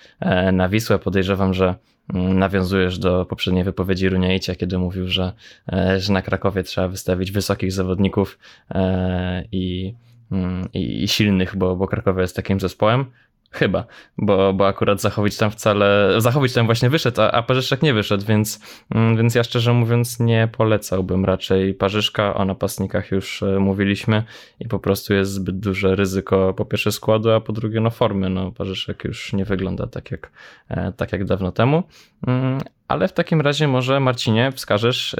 na 0.54 0.70
Wisłę. 0.70 1.00
Podejrzewam, 1.00 1.54
że 1.54 1.76
nawiązujesz 2.10 3.00
do 3.00 3.26
poprzedniej 3.26 3.64
wypowiedzi 3.64 4.10
Runiaicia, 4.10 4.56
kiedy 4.56 4.78
mówił, 4.78 5.08
że, 5.08 5.34
e, 5.74 6.00
że 6.00 6.14
na 6.14 6.22
Krakowie 6.22 6.64
trzeba 6.64 6.88
wystawić 6.88 7.32
wysokich 7.32 7.72
zawodników 7.72 8.40
e, 8.72 9.44
i, 9.52 9.96
mm, 10.32 10.68
i, 10.74 11.04
i 11.04 11.08
silnych, 11.08 11.56
bo, 11.56 11.76
bo 11.76 11.88
Krakowie 11.88 12.22
jest 12.22 12.36
takim 12.36 12.60
zespołem. 12.60 13.06
Chyba, 13.54 13.86
bo, 14.18 14.54
bo 14.54 14.68
akurat 14.68 15.02
Zachowicz 15.02 15.38
tam 15.38 15.52
wcale, 15.52 16.16
Zachowicz 16.18 16.54
tam 16.54 16.66
właśnie 16.66 16.90
wyszedł, 16.90 17.22
a, 17.22 17.32
a 17.32 17.44
Parzyszek 17.44 17.82
nie 17.82 17.94
wyszedł, 17.94 18.26
więc, 18.26 18.60
mm, 18.96 19.18
więc 19.18 19.36
ja 19.36 19.44
szczerze 19.44 19.74
mówiąc 19.74 20.20
nie 20.20 20.50
polecałbym 20.58 21.26
raczej 21.26 21.74
Parzyszka, 21.74 22.34
o 22.36 22.46
napastnikach 22.46 23.12
już 23.12 23.44
e, 23.44 23.60
mówiliśmy 23.60 24.24
i 24.60 24.68
po 24.68 24.80
prostu 24.80 25.14
jest 25.14 25.32
zbyt 25.32 25.60
duże 25.60 25.96
ryzyko 25.96 26.54
po 26.54 26.66
pierwsze 26.66 26.92
składu, 26.92 27.32
a 27.32 27.42
po 27.42 27.54
drugie 27.54 27.80
no 27.80 27.90
formy, 27.90 28.30
no 28.30 28.52
Parzyszek 28.52 29.04
już 29.04 29.34
nie 29.34 29.46
wygląda 29.46 29.88
tak 29.88 30.12
jak, 30.12 30.32
e, 30.70 30.92
tak 30.92 31.12
jak 31.12 31.26
dawno 31.26 31.52
temu, 31.52 31.84
mm, 32.28 32.60
ale 32.88 33.08
w 33.08 33.14
takim 33.14 33.42
razie 33.42 33.68
może 33.68 34.00
Marcinie 34.00 34.52
wskażesz 34.52 35.14
e, 35.14 35.18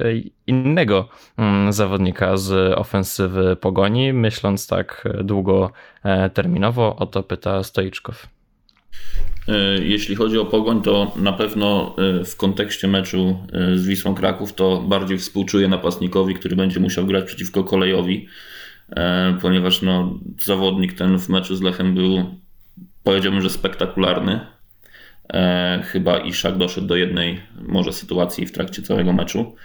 innego 0.48 1.10
mm, 1.38 1.74
zawodnika 1.74 2.38
z 2.38 2.78
ofensywy 2.78 3.56
Pogoni, 3.56 4.14
myśląc 4.14 4.68
tak 4.68 5.08
długoterminowo, 5.24 6.96
o 6.96 7.06
to 7.06 7.24
pyta 7.24 7.64
Stoiczkow. 7.64 8.28
E, 9.48 9.54
jeśli 9.84 10.16
chodzi 10.16 10.38
o 10.38 10.46
Pogoń, 10.46 10.82
to 10.82 11.12
na 11.16 11.34
pewno 11.34 11.96
e, 11.98 12.26
w 12.26 12.36
kontekście 12.38 12.88
meczu 12.88 13.48
z 13.76 13.88
Wisłą 13.88 14.16
Kraków 14.16 14.54
to 14.54 14.82
bardziej 14.82 15.18
współczuję 15.18 15.68
napastnikowi, 15.68 16.36
który 16.36 16.56
będzie 16.56 16.80
musiał 16.80 17.06
grać 17.06 17.26
przeciwko 17.26 17.64
kolejowi, 17.64 18.28
ponieważ 19.42 19.82
no, 19.82 20.20
zawodnik 20.40 20.94
ten 20.94 21.20
w 21.20 21.30
meczu 21.30 21.56
z 21.56 21.62
Lechem 21.62 21.96
był 21.96 22.26
powiedziałbym, 23.04 23.42
że 23.42 23.50
spektakularny. 23.50 24.53
E, 25.34 25.84
chyba 25.84 26.18
Iszak 26.18 26.58
doszedł 26.58 26.88
do 26.88 26.96
jednej 26.96 27.42
może 27.62 27.94
sytuacji 27.94 28.46
w 28.46 28.52
trakcie 28.52 28.82
całego 28.82 29.14
meczu. 29.14 29.56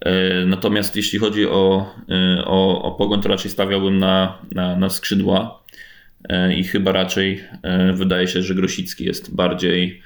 E, 0.00 0.46
natomiast 0.46 0.96
jeśli 0.96 1.18
chodzi 1.18 1.48
o, 1.48 1.94
e, 2.08 2.44
o, 2.44 2.82
o 2.82 2.92
pogoń, 2.92 3.22
to 3.22 3.28
raczej 3.28 3.50
stawiałbym 3.50 3.98
na, 3.98 4.38
na, 4.54 4.76
na 4.76 4.90
skrzydła 4.90 5.62
i 6.56 6.64
chyba 6.64 6.92
raczej 6.92 7.44
wydaje 7.94 8.28
się, 8.28 8.42
że 8.42 8.54
Grosicki 8.54 9.04
jest 9.04 9.34
bardziej, 9.34 10.02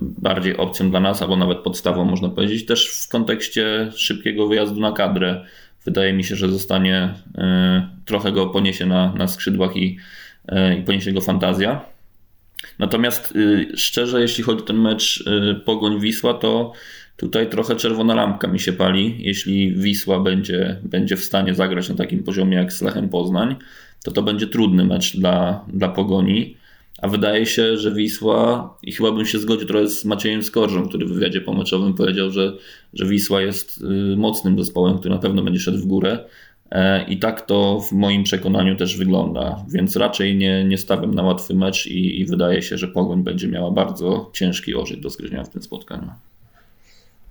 bardziej 0.00 0.56
opcją 0.56 0.90
dla 0.90 1.00
nas, 1.00 1.22
albo 1.22 1.36
nawet 1.36 1.58
podstawą 1.58 2.04
można 2.04 2.28
powiedzieć. 2.28 2.66
Też 2.66 2.88
w 2.88 3.08
kontekście 3.08 3.90
szybkiego 3.96 4.46
wyjazdu 4.46 4.80
na 4.80 4.92
kadrę 4.92 5.44
wydaje 5.84 6.12
mi 6.12 6.24
się, 6.24 6.36
że 6.36 6.48
zostanie 6.48 7.14
trochę 8.04 8.32
go 8.32 8.46
poniesie 8.46 8.86
na, 8.86 9.14
na 9.14 9.28
skrzydłach 9.28 9.76
i, 9.76 9.98
i 10.78 10.82
poniesie 10.82 11.12
go 11.12 11.20
fantazja. 11.20 11.91
Natomiast 12.82 13.36
y, 13.36 13.72
szczerze, 13.76 14.20
jeśli 14.20 14.44
chodzi 14.44 14.62
o 14.62 14.66
ten 14.66 14.78
mecz 14.80 15.24
y, 15.26 15.60
Pogoń-Wisła, 15.64 16.34
to 16.34 16.72
tutaj 17.16 17.50
trochę 17.50 17.76
czerwona 17.76 18.14
lampka 18.14 18.48
mi 18.48 18.60
się 18.60 18.72
pali. 18.72 19.16
Jeśli 19.18 19.74
Wisła 19.74 20.20
będzie, 20.20 20.76
będzie 20.82 21.16
w 21.16 21.24
stanie 21.24 21.54
zagrać 21.54 21.88
na 21.88 21.94
takim 21.94 22.22
poziomie 22.22 22.56
jak 22.56 22.72
z 22.72 22.82
Lechem 22.82 23.08
Poznań, 23.08 23.56
to 24.04 24.10
to 24.10 24.22
będzie 24.22 24.46
trudny 24.46 24.84
mecz 24.84 25.16
dla, 25.16 25.64
dla 25.68 25.88
Pogoni. 25.88 26.56
A 26.98 27.08
wydaje 27.08 27.46
się, 27.46 27.76
że 27.76 27.92
Wisła, 27.92 28.76
i 28.82 28.92
chyba 28.92 29.12
bym 29.12 29.26
się 29.26 29.38
zgodził 29.38 29.68
trochę 29.68 29.88
z 29.88 30.04
Maciejem 30.04 30.42
Skorżą, 30.42 30.88
który 30.88 31.06
w 31.06 31.12
wywiadzie 31.12 31.40
pomeczowym 31.40 31.94
powiedział, 31.94 32.30
że, 32.30 32.52
że 32.94 33.06
Wisła 33.06 33.42
jest 33.42 33.80
y, 34.12 34.16
mocnym 34.16 34.58
zespołem, 34.58 34.98
który 34.98 35.14
na 35.14 35.20
pewno 35.20 35.42
będzie 35.42 35.60
szedł 35.60 35.78
w 35.78 35.86
górę. 35.86 36.18
E, 36.72 37.04
I 37.04 37.18
tak 37.18 37.46
to 37.46 37.80
w 37.80 37.92
moim 37.92 38.22
przekonaniu 38.22 38.76
też 38.76 38.96
wygląda, 38.96 39.64
więc 39.68 39.96
raczej 39.96 40.36
nie, 40.36 40.64
nie 40.64 40.78
stawiam 40.78 41.14
na 41.14 41.22
łatwy 41.22 41.54
mecz 41.54 41.86
i, 41.86 42.20
i 42.20 42.24
wydaje 42.26 42.62
się, 42.62 42.78
że 42.78 42.88
Pogoń 42.88 43.24
będzie 43.24 43.48
miała 43.48 43.70
bardzo 43.70 44.30
ciężki 44.32 44.74
orzech 44.74 45.00
do 45.00 45.10
zgryzienia 45.10 45.44
w 45.44 45.48
tym 45.48 45.62
spotkaniu. 45.62 46.10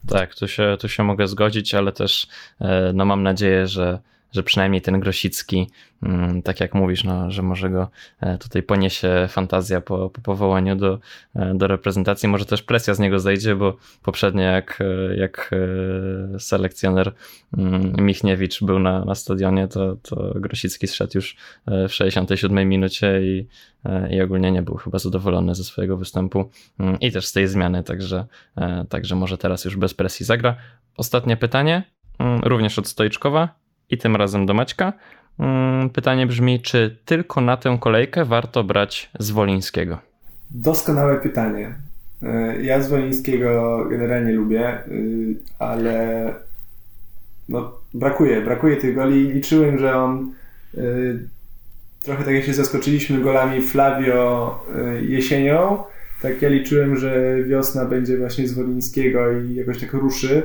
Tak, 0.08 0.36
tu 0.36 0.48
się, 0.48 0.78
tu 0.80 0.88
się 0.88 1.04
mogę 1.04 1.28
zgodzić, 1.28 1.74
ale 1.74 1.92
też 1.92 2.28
e, 2.60 2.92
no, 2.94 3.06
mam 3.06 3.24
nadzieję, 3.24 3.68
że 3.68 4.00
że 4.32 4.44
przynajmniej 4.44 4.82
ten 4.82 5.00
Grosicki, 5.00 5.70
mm, 6.04 6.42
tak 6.42 6.60
jak 6.60 6.74
mówisz, 6.74 7.04
no, 7.04 7.32
że 7.32 7.42
może 7.42 7.70
go 7.70 7.90
e, 8.22 8.38
tutaj 8.38 8.64
poniesie 8.64 9.28
fantazja 9.30 9.82
po, 9.82 10.10
po 10.10 10.22
powołaniu 10.22 10.76
do, 10.76 11.00
e, 11.36 11.54
do 11.56 11.68
reprezentacji. 11.68 12.30
Może 12.30 12.46
też 12.46 12.64
presja 12.64 12.94
z 12.94 13.00
niego 13.00 13.20
zejdzie, 13.20 13.56
bo 13.56 13.78
poprzednio 14.04 14.42
jak, 14.42 14.80
e, 14.82 15.16
jak 15.16 15.52
selekcjoner 16.40 17.14
mm, 17.58 17.94
Michniewicz 18.06 18.64
był 18.64 18.80
na, 18.80 19.06
na 19.06 19.16
stadionie, 19.16 19.68
to, 19.68 19.96
to 19.96 20.34
Grosicki 20.36 20.88
zszedł 20.88 21.12
już 21.16 21.36
w 21.68 21.90
67 21.90 22.70
minucie 22.70 23.22
i, 23.22 23.48
i 24.10 24.22
ogólnie 24.22 24.52
nie 24.52 24.62
był 24.62 24.76
chyba 24.76 25.00
zadowolony 25.00 25.56
ze 25.56 25.64
swojego 25.64 25.98
występu 25.98 26.50
mm, 26.80 27.00
i 27.00 27.12
też 27.12 27.26
z 27.26 27.34
tej 27.34 27.48
zmiany, 27.48 27.84
także, 27.84 28.26
także 28.90 29.16
może 29.16 29.38
teraz 29.38 29.66
już 29.66 29.76
bez 29.76 29.94
presji 29.94 30.26
zagra. 30.26 30.56
Ostatnie 30.98 31.38
pytanie, 31.38 31.84
również 32.44 32.80
od 32.80 32.88
Stojczkowa 32.88 33.61
i 33.92 33.98
tym 33.98 34.16
razem 34.16 34.46
do 34.46 34.54
Maćka. 34.54 34.94
Mm, 35.40 35.90
pytanie 35.90 36.28
brzmi, 36.28 36.62
czy 36.62 36.98
tylko 37.06 37.42
na 37.42 37.58
tę 37.58 37.78
kolejkę 37.80 38.26
warto 38.26 38.64
brać 38.64 39.10
Zwolińskiego? 39.20 39.98
Doskonałe 40.52 41.18
pytanie. 41.18 41.76
E, 42.24 42.62
ja 42.62 42.82
Zwolińskiego 42.82 43.86
generalnie 43.90 44.32
lubię, 44.32 44.68
e, 44.68 44.84
ale 45.60 46.26
no, 47.50 47.72
brakuje, 47.94 48.42
brakuje 48.42 48.78
tych 48.78 48.96
goli. 48.96 49.32
Liczyłem, 49.32 49.78
że 49.78 49.96
on 49.96 50.34
e, 50.78 50.82
trochę 52.02 52.24
tak 52.24 52.34
jak 52.34 52.44
się 52.44 52.54
zaskoczyliśmy 52.54 53.22
golami 53.22 53.62
Flavio 53.62 54.66
jesienią, 55.02 55.84
tak 56.22 56.42
ja 56.42 56.50
liczyłem, 56.50 56.96
że 56.96 57.44
wiosna 57.44 57.86
będzie 57.86 58.18
właśnie 58.18 58.48
Zwolińskiego 58.48 59.32
i 59.32 59.56
jakoś 59.56 59.80
tak 59.80 59.94
ruszy. 59.94 60.44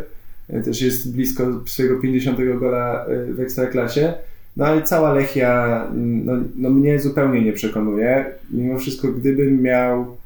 E, 0.49 0.61
też 0.61 0.83
jest 0.83 1.15
blisko 1.15 1.61
swojego 1.67 2.01
50 2.01 2.39
gola 2.61 3.07
e, 3.07 3.33
w 3.33 3.41
Ekstraklasie. 3.41 4.15
No 4.57 4.67
ale 4.67 4.83
cała 4.83 5.13
Lechia 5.13 5.87
no, 5.95 6.33
no 6.57 6.71
mnie 6.71 7.01
zupełnie 7.01 7.43
nie 7.43 7.53
przekonuje. 7.53 8.25
Mimo 8.51 8.79
wszystko, 8.79 9.09
gdybym 9.09 9.63
miał 9.63 10.17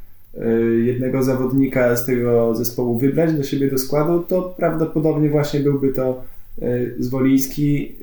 jednego 0.84 1.22
zawodnika 1.22 1.96
z 1.96 2.06
tego 2.06 2.54
zespołu 2.54 2.98
wybrać 2.98 3.32
do 3.32 3.42
siebie 3.42 3.70
do 3.70 3.78
składu, 3.78 4.20
to 4.28 4.54
prawdopodobnie 4.56 5.28
właśnie 5.28 5.60
byłby 5.60 5.92
to 5.92 6.24
Zwoliński. 6.98 7.96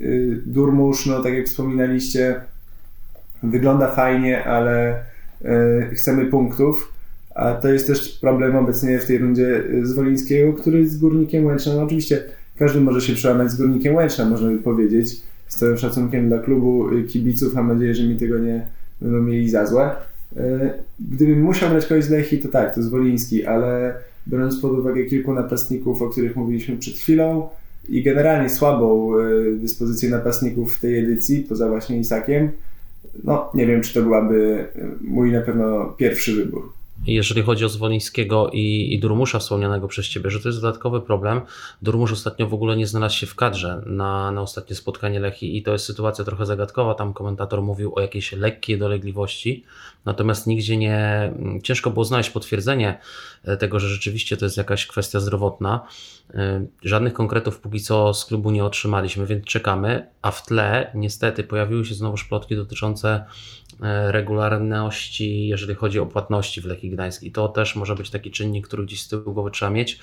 Durmusz, 0.46 1.06
no 1.06 1.24
tak 1.24 1.34
jak 1.34 1.46
wspominaliście, 1.46 2.36
wygląda 3.44 3.92
fajnie, 3.92 4.44
ale 4.44 5.04
chcemy 5.94 6.26
punktów. 6.26 6.94
A 7.38 7.54
to 7.54 7.68
jest 7.68 7.88
też 7.88 8.20
problem 8.22 8.56
obecnie 8.56 9.00
w 9.00 9.06
tej 9.06 9.18
rundzie 9.18 9.64
z 9.84 9.94
Wolińskiego, 9.94 10.54
który 10.54 10.88
z 10.88 10.98
Górnikiem 10.98 11.46
Łęczna, 11.46 11.76
no 11.76 11.84
oczywiście 11.84 12.24
każdy 12.60 12.82
może 12.82 13.02
się 13.02 13.14
przełamać 13.14 13.52
z 13.52 13.58
Górnikiem 13.58 13.96
Łęczna, 13.96 14.26
można 14.26 14.50
by 14.50 14.58
powiedzieć. 14.58 15.22
Z 15.48 15.56
całym 15.56 15.78
szacunkiem 15.78 16.28
dla 16.28 16.40
klubu 16.40 16.92
y, 16.98 17.04
kibiców, 17.04 17.54
mam 17.54 17.68
nadzieję, 17.68 17.96
że 17.96 18.04
mi 18.04 18.16
tego 18.16 18.38
nie 18.38 18.68
będą 19.02 19.22
mieli 19.22 19.50
za 19.50 19.66
złe. 19.66 19.92
Y, 20.38 20.40
gdybym 21.00 21.42
musiał 21.42 21.70
brać 21.70 21.86
kogoś 21.86 22.04
z 22.04 22.10
Lechi, 22.10 22.40
to 22.40 22.50
tak, 22.50 22.76
to 22.76 22.84
Zwoliński, 22.84 23.46
ale 23.46 23.94
biorąc 24.28 24.60
pod 24.60 24.72
uwagę 24.72 25.06
kilku 25.06 25.34
napastników, 25.34 26.02
o 26.02 26.10
których 26.10 26.36
mówiliśmy 26.36 26.78
przed 26.78 26.94
chwilą 26.94 27.50
i 27.90 28.04
generalnie 28.04 28.50
słabą 28.50 29.20
y, 29.20 29.58
dyspozycję 29.58 30.10
napastników 30.10 30.78
w 30.78 30.82
tej 30.82 31.00
edycji, 31.00 31.46
poza 31.50 31.70
właśnie 31.70 32.00
Isakiem, 32.00 32.50
no 33.24 33.52
nie 33.54 33.68
wiem, 33.68 33.82
czy 33.82 33.94
to 33.94 34.02
byłaby 34.02 34.66
mój 35.02 35.32
na 35.32 35.42
pewno 35.42 35.86
pierwszy 35.86 36.36
wybór 36.36 36.77
jeżeli 37.06 37.42
chodzi 37.42 37.66
o 37.66 37.70
Zwolińskiego 37.70 38.50
i, 38.54 38.94
i 38.94 39.00
Durmusza 39.00 39.40
wspomnianego 39.40 39.88
przez 39.88 40.08
Ciebie, 40.08 40.30
że 40.30 40.40
to 40.40 40.50
jest 40.50 40.62
dodatkowy 40.62 41.02
problem. 41.02 41.42
Durmusz 41.82 42.12
ostatnio 42.12 42.48
w 42.48 42.54
ogóle 42.54 42.78
nie 42.78 42.88
znalazł 42.88 43.16
się 43.16 43.28
w 43.28 43.36
kadrze 43.36 43.82
na, 43.86 44.32
na 44.32 44.42
ostatnie 44.42 44.76
spotkanie 44.76 45.20
Lechi 45.20 45.58
i 45.58 45.64
to 45.64 45.72
jest 45.72 45.86
sytuacja 45.86 46.26
trochę 46.26 46.46
zagadkowa. 46.46 46.96
Tam 46.96 47.14
komentator 47.14 47.62
mówił 47.62 47.96
o 47.96 48.02
jakiejś 48.02 48.32
lekkiej 48.32 48.78
dolegliwości, 48.78 49.64
natomiast 50.06 50.48
nigdzie 50.48 50.78
nie, 50.78 51.34
ciężko 51.64 51.92
było 51.92 52.06
znaleźć 52.06 52.30
potwierdzenie 52.30 53.00
tego, 53.60 53.80
że 53.80 53.90
rzeczywiście 53.90 54.38
to 54.38 54.46
jest 54.46 54.58
jakaś 54.58 54.88
kwestia 54.88 55.20
zdrowotna. 55.20 55.88
E, 56.34 56.66
żadnych 56.84 57.14
konkretów 57.14 57.60
póki 57.60 57.80
co 57.80 58.14
z 58.14 58.26
klubu 58.26 58.52
nie 58.52 58.66
otrzymaliśmy, 58.66 59.26
więc 59.26 59.46
czekamy, 59.46 60.08
a 60.22 60.32
w 60.32 60.46
tle 60.46 60.92
niestety 60.96 61.44
pojawiły 61.44 61.86
się 61.86 61.96
znowu 61.96 62.18
plotki 62.30 62.56
dotyczące 62.56 63.26
E, 63.82 64.12
regularności, 64.12 65.48
jeżeli 65.48 65.76
chodzi 65.76 66.00
o 66.00 66.06
płatności 66.06 66.62
w 66.62 66.66
Lechii 66.66 66.90
Gdańsk. 66.90 67.24
I 67.24 67.32
to 67.32 67.48
też 67.48 67.76
może 67.76 67.96
być 67.96 68.10
taki 68.10 68.32
czynnik, 68.32 68.68
który 68.68 68.86
gdzieś 68.86 69.02
z 69.02 69.08
tyłu 69.08 69.34
głowy 69.34 69.52
trzeba 69.52 69.72
mieć. 69.72 70.00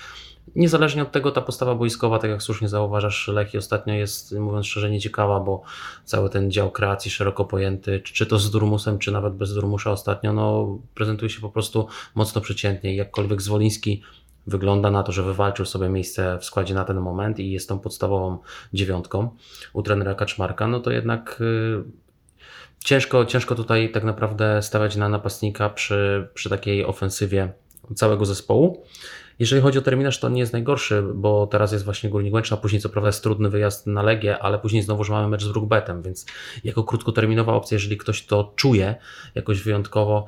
Niezależnie 0.55 1.01
od 1.01 1.11
tego, 1.11 1.31
ta 1.31 1.41
postawa 1.41 1.75
boiskowa, 1.75 2.19
tak 2.19 2.31
jak 2.31 2.43
słusznie 2.43 2.69
zauważasz, 2.69 3.27
Lechii 3.27 3.59
ostatnio 3.59 3.93
jest, 3.93 4.31
mówiąc 4.31 4.67
szczerze, 4.67 4.91
nieciekawa, 4.91 5.39
bo 5.39 5.61
cały 6.05 6.29
ten 6.29 6.51
dział 6.51 6.71
kreacji 6.71 7.11
szeroko 7.11 7.45
pojęty, 7.45 7.99
czy 7.99 8.25
to 8.25 8.39
z 8.39 8.51
Durmusem, 8.51 8.99
czy 8.99 9.11
nawet 9.11 9.33
bez 9.33 9.53
Durmusa 9.53 9.91
ostatnio, 9.91 10.33
no, 10.33 10.77
prezentuje 10.93 11.29
się 11.29 11.41
po 11.41 11.49
prostu 11.49 11.87
mocno 12.15 12.41
przeciętnie. 12.41 12.95
Jakkolwiek 12.95 13.41
Zwoliński 13.41 14.01
wygląda 14.47 14.91
na 14.91 15.03
to, 15.03 15.11
że 15.11 15.23
wywalczył 15.23 15.65
sobie 15.65 15.89
miejsce 15.89 16.37
w 16.39 16.45
składzie 16.45 16.73
na 16.73 16.85
ten 16.85 17.01
moment 17.01 17.39
i 17.39 17.51
jest 17.51 17.69
tą 17.69 17.79
podstawową 17.79 18.37
dziewiątką 18.73 19.29
u 19.73 19.81
trenera 19.81 20.15
Kaczmarka, 20.15 20.67
no 20.67 20.79
to 20.79 20.91
jednak 20.91 21.41
y, 21.41 21.83
ciężko, 22.85 23.25
ciężko 23.25 23.55
tutaj 23.55 23.91
tak 23.91 24.03
naprawdę 24.03 24.61
stawiać 24.61 24.95
na 24.95 25.09
napastnika 25.09 25.69
przy, 25.69 26.27
przy 26.33 26.49
takiej 26.49 26.85
ofensywie 26.85 27.53
całego 27.95 28.25
zespołu. 28.25 28.83
Jeżeli 29.39 29.61
chodzi 29.61 29.79
o 29.79 29.81
terminarz, 29.81 30.19
to 30.19 30.29
nie 30.29 30.39
jest 30.39 30.53
najgorszy, 30.53 31.03
bo 31.15 31.47
teraz 31.47 31.71
jest 31.71 31.85
właśnie 31.85 32.09
Górnik 32.09 32.33
Łęczna, 32.33 32.57
później 32.57 32.81
co 32.81 32.89
prawda 32.89 33.07
jest 33.09 33.23
trudny 33.23 33.49
wyjazd 33.49 33.87
na 33.87 34.01
Legię, 34.01 34.39
ale 34.39 34.59
później 34.59 34.81
znowuż 34.81 35.09
mamy 35.09 35.27
mecz 35.27 35.43
z 35.43 35.51
Brookbetem, 35.51 36.01
więc 36.01 36.25
jako 36.63 36.83
krótkoterminowa 36.83 37.53
opcja, 37.53 37.75
jeżeli 37.75 37.97
ktoś 37.97 38.25
to 38.25 38.53
czuje 38.55 38.95
jakoś 39.35 39.63
wyjątkowo, 39.63 40.27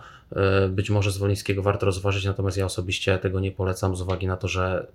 być 0.70 0.90
może 0.90 1.12
z 1.12 1.18
warto 1.62 1.86
rozważyć, 1.86 2.26
natomiast 2.26 2.58
ja 2.58 2.66
osobiście 2.66 3.18
tego 3.18 3.40
nie 3.40 3.52
polecam 3.52 3.96
z 3.96 4.02
uwagi 4.02 4.28
na 4.28 4.38
to, 4.38 4.48
że 4.48 4.88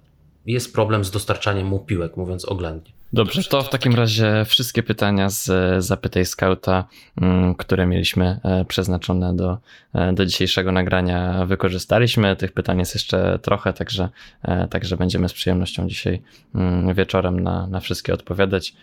jest 0.46 0.74
problem 0.74 1.04
z 1.04 1.10
dostarczaniem 1.10 1.66
mu 1.66 1.78
piłek, 1.78 2.16
mówiąc 2.16 2.44
oględnie. 2.44 2.92
Dobrze, 3.14 3.44
to 3.44 3.62
w 3.62 3.68
takim 3.68 3.94
razie 3.94 4.44
wszystkie 4.44 4.82
pytania 4.82 5.30
z 5.30 5.50
Zapytaj 5.84 6.26
Scouta, 6.26 6.84
mm, 7.20 7.54
które 7.54 7.86
mieliśmy 7.86 8.40
e, 8.42 8.64
przeznaczone 8.64 9.36
do, 9.36 9.58
e, 9.94 10.12
do 10.12 10.26
dzisiejszego 10.26 10.72
nagrania 10.72 11.46
wykorzystaliśmy. 11.46 12.36
Tych 12.36 12.52
pytań 12.52 12.78
jest 12.78 12.94
jeszcze 12.94 13.38
trochę, 13.42 13.72
także, 13.72 14.08
e, 14.42 14.68
także 14.68 14.96
będziemy 14.96 15.28
z 15.28 15.32
przyjemnością 15.32 15.88
dzisiaj 15.88 16.22
mm, 16.54 16.94
wieczorem 16.94 17.40
na, 17.40 17.66
na 17.66 17.80
wszystkie 17.80 18.14
odpowiadać. 18.14 18.74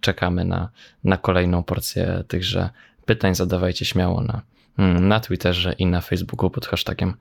Czekamy 0.00 0.44
na, 0.44 0.68
na 1.04 1.16
kolejną 1.16 1.62
porcję 1.62 2.24
tychże 2.28 2.70
pytań. 3.04 3.34
Zadawajcie 3.34 3.84
śmiało 3.84 4.20
na, 4.20 4.42
na 4.78 5.20
Twitterze 5.20 5.72
i 5.78 5.86
na 5.86 6.00
Facebooku 6.00 6.50
pod 6.50 6.66
hashtagiem 6.66 7.14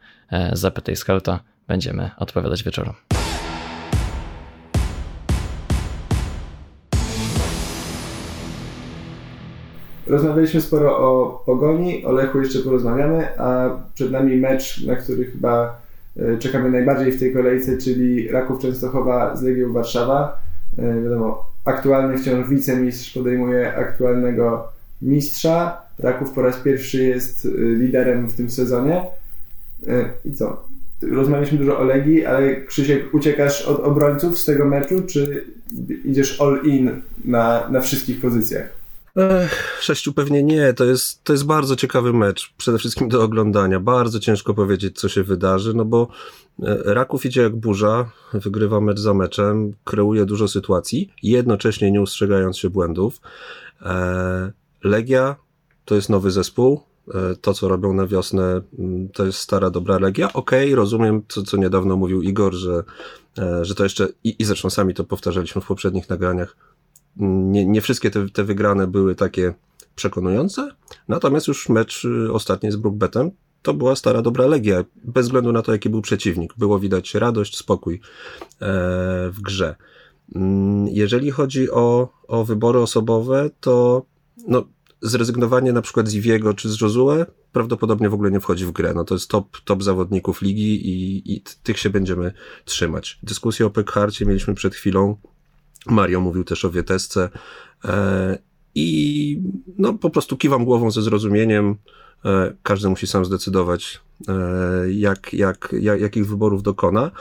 Zapytaj 0.53 0.95
Scouta. 0.95 1.39
Będziemy 1.67 2.11
odpowiadać 2.17 2.63
wieczorem. 2.63 2.93
Rozmawialiśmy 10.09 10.61
sporo 10.61 10.97
o 10.97 11.43
Pogoni, 11.45 12.05
o 12.05 12.11
Lechu 12.11 12.39
jeszcze 12.39 12.59
porozmawiamy, 12.59 13.39
a 13.39 13.69
przed 13.93 14.11
nami 14.11 14.37
mecz, 14.37 14.85
na 14.85 14.95
który 14.95 15.25
chyba 15.25 15.81
e, 16.17 16.37
czekamy 16.37 16.71
najbardziej 16.71 17.11
w 17.11 17.19
tej 17.19 17.33
kolejce, 17.33 17.77
czyli 17.77 18.31
Raków 18.31 18.61
Częstochowa 18.61 19.35
z 19.35 19.43
Legią 19.43 19.73
Warszawa. 19.73 20.41
E, 20.77 21.01
wiadomo, 21.01 21.45
aktualny 21.65 22.17
wciąż 22.17 22.49
wicemistrz 22.49 23.13
podejmuje 23.13 23.75
aktualnego 23.75 24.67
mistrza. 25.01 25.81
Raków 25.99 26.31
po 26.31 26.41
raz 26.41 26.57
pierwszy 26.57 27.03
jest 27.03 27.45
e, 27.45 27.49
liderem 27.61 28.27
w 28.27 28.33
tym 28.33 28.49
sezonie. 28.49 29.05
I 30.25 30.33
co? 30.33 30.63
Rozmawialiśmy 31.01 31.57
dużo 31.57 31.79
o 31.79 31.83
Legii, 31.83 32.25
ale 32.25 32.61
Krzysiek, 32.61 33.13
uciekasz 33.13 33.61
od 33.61 33.79
obrońców 33.79 34.39
z 34.39 34.45
tego 34.45 34.65
meczu, 34.65 35.01
czy 35.01 35.45
idziesz 36.05 36.41
all 36.41 36.59
in 36.63 37.01
na, 37.25 37.69
na 37.69 37.81
wszystkich 37.81 38.21
pozycjach? 38.21 38.79
Ech, 39.15 39.79
sześciu 39.81 40.13
pewnie 40.13 40.43
nie. 40.43 40.73
To 40.73 40.85
jest, 40.85 41.23
to 41.23 41.33
jest 41.33 41.45
bardzo 41.45 41.75
ciekawy 41.75 42.13
mecz. 42.13 42.53
Przede 42.57 42.77
wszystkim 42.77 43.09
do 43.09 43.23
oglądania. 43.23 43.79
Bardzo 43.79 44.19
ciężko 44.19 44.53
powiedzieć, 44.53 44.99
co 44.99 45.09
się 45.09 45.23
wydarzy, 45.23 45.73
no 45.73 45.85
bo 45.85 46.07
e, 46.63 46.93
Raków 46.93 47.25
idzie 47.25 47.41
jak 47.41 47.55
burza, 47.55 48.11
wygrywa 48.33 48.81
mecz 48.81 48.99
za 48.99 49.13
meczem, 49.13 49.73
kreuje 49.83 50.25
dużo 50.25 50.47
sytuacji, 50.47 51.13
jednocześnie 51.23 51.91
nie 51.91 52.01
ustrzegając 52.01 52.57
się 52.57 52.69
błędów. 52.69 53.21
E, 53.81 54.51
Legia 54.83 55.35
to 55.89 55.95
jest 55.95 56.09
nowy 56.09 56.31
zespół. 56.31 56.81
E, 57.13 57.35
to, 57.35 57.53
co 57.53 57.67
robią 57.67 57.93
na 57.93 58.07
wiosnę, 58.07 58.61
mm, 58.79 59.09
to 59.09 59.25
jest 59.25 59.39
stara, 59.39 59.69
dobra 59.69 59.99
Legia. 59.99 60.33
Okej, 60.33 60.65
okay, 60.65 60.75
rozumiem, 60.75 61.21
co, 61.27 61.43
co 61.43 61.57
niedawno 61.57 61.97
mówił 61.97 62.21
Igor, 62.21 62.53
że, 62.53 62.83
że 63.61 63.75
to 63.75 63.83
jeszcze, 63.83 64.07
i, 64.23 64.35
i 64.39 64.45
zresztą 64.45 64.69
sami 64.69 64.93
to 64.93 65.03
powtarzaliśmy 65.03 65.61
w 65.61 65.65
poprzednich 65.65 66.09
nagraniach, 66.09 66.57
nie, 67.17 67.65
nie 67.65 67.81
wszystkie 67.81 68.11
te, 68.11 68.29
te 68.29 68.43
wygrane 68.43 68.87
były 68.87 69.15
takie 69.15 69.53
przekonujące, 69.95 70.71
natomiast 71.07 71.47
już 71.47 71.69
mecz 71.69 72.05
y, 72.05 72.33
ostatni 72.33 72.71
z 72.71 72.75
Brookbetem 72.75 73.31
to 73.61 73.73
była 73.73 73.95
stara 73.95 74.21
dobra 74.21 74.47
Legia, 74.47 74.85
bez 75.03 75.25
względu 75.25 75.51
na 75.51 75.61
to, 75.61 75.71
jaki 75.71 75.89
był 75.89 76.01
przeciwnik. 76.01 76.53
Było 76.57 76.79
widać 76.79 77.15
radość, 77.15 77.57
spokój 77.57 77.95
e, 77.95 77.99
w 79.29 79.41
grze. 79.41 79.75
Mm, 80.35 80.87
jeżeli 80.87 81.31
chodzi 81.31 81.71
o, 81.71 82.09
o 82.27 82.45
wybory 82.45 82.79
osobowe, 82.79 83.49
to 83.59 84.05
no, 84.47 84.63
zrezygnowanie 85.01 85.73
na 85.73 85.81
przykład 85.81 86.07
z 86.07 86.13
Iwiego 86.13 86.53
czy 86.53 86.69
z 86.69 86.81
Josue 86.81 87.25
prawdopodobnie 87.51 88.09
w 88.09 88.13
ogóle 88.13 88.31
nie 88.31 88.39
wchodzi 88.39 88.65
w 88.65 88.71
grę. 88.71 88.93
No 88.95 89.03
to 89.03 89.15
jest 89.15 89.27
top, 89.27 89.57
top 89.65 89.83
zawodników 89.83 90.41
ligi 90.41 90.87
i, 90.89 91.33
i 91.33 91.41
tych 91.63 91.79
się 91.79 91.89
będziemy 91.89 92.33
trzymać. 92.65 93.19
Dyskusję 93.23 93.65
o 93.65 93.69
Pekharcie 93.69 94.25
mieliśmy 94.25 94.53
przed 94.53 94.75
chwilą. 94.75 95.17
Mario 95.85 96.21
mówił 96.21 96.43
też 96.43 96.65
o 96.65 96.71
Wietesce 96.71 97.29
e, 97.85 98.37
i 98.75 99.41
no 99.77 99.93
po 99.93 100.09
prostu 100.09 100.37
kiwam 100.37 100.65
głową 100.65 100.91
ze 100.91 101.01
zrozumieniem. 101.01 101.75
E, 102.25 102.53
każdy 102.63 102.89
musi 102.89 103.07
sam 103.07 103.25
zdecydować, 103.25 104.01
e, 104.27 104.33
jak, 104.91 105.33
jak, 105.33 105.75
jak, 105.79 106.01
jakich 106.01 106.27
wyborów 106.27 106.63
dokona. 106.63 107.11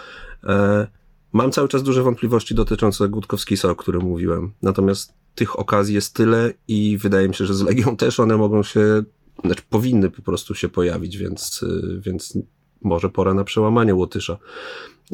Mam 1.33 1.53
cały 1.53 1.69
czas 1.69 1.83
duże 1.83 2.03
wątpliwości 2.03 2.55
dotyczące 2.55 3.09
Gutkowskisa, 3.09 3.71
o 3.71 3.77
którym 3.77 4.03
mówiłem. 4.03 4.53
Natomiast 4.63 5.15
tych 5.39 5.59
okazji 5.59 5.95
jest 5.95 6.15
tyle 6.15 6.53
i 6.69 6.99
wydaje 6.99 7.29
mi 7.29 7.35
się, 7.35 7.47
że 7.47 7.55
z 7.55 7.63
Legią 7.63 7.97
też 7.97 8.21
one 8.21 8.37
mogą 8.37 8.63
się, 8.63 9.03
znaczy 9.45 9.63
powinny 9.71 10.11
po 10.11 10.23
prostu 10.23 10.55
się 10.55 10.69
pojawić, 10.69 11.17
więc, 11.17 11.65
więc 11.99 12.39
może 12.83 13.09
pora 13.09 13.35
na 13.35 13.45
przełamanie 13.45 13.95
Łotysza. 13.95 14.39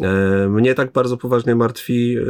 E, 0.02 0.48
mnie 0.48 0.74
tak 0.74 0.92
bardzo 0.92 1.16
poważnie 1.16 1.54
martwi, 1.54 2.16
e, 2.18 2.22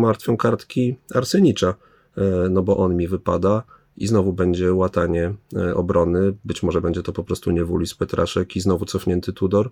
martwią 0.00 0.36
kartki 0.36 0.96
Arsenicza, 1.14 1.74
e, 2.16 2.48
no 2.50 2.62
bo 2.62 2.76
on 2.76 2.96
mi 2.96 3.08
wypada 3.08 3.62
i 3.96 4.06
znowu 4.06 4.32
będzie 4.32 4.72
łatanie 4.72 5.34
obrony. 5.74 6.36
Być 6.44 6.62
może 6.62 6.80
będzie 6.80 7.02
to 7.02 7.12
po 7.12 7.24
prostu 7.24 7.50
niewulis 7.50 7.94
Petraszek 7.94 8.56
i 8.56 8.60
znowu 8.60 8.84
cofnięty 8.84 9.32
Tudor. 9.32 9.70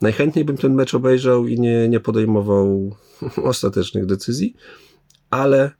Najchętniej 0.00 0.44
bym 0.44 0.56
ten 0.56 0.74
mecz 0.74 0.94
obejrzał 0.94 1.46
i 1.46 1.60
nie, 1.60 1.88
nie 1.88 2.00
podejmował 2.00 2.96
ostatecznych 3.44 4.06
decyzji, 4.06 4.54
ale 5.30 5.70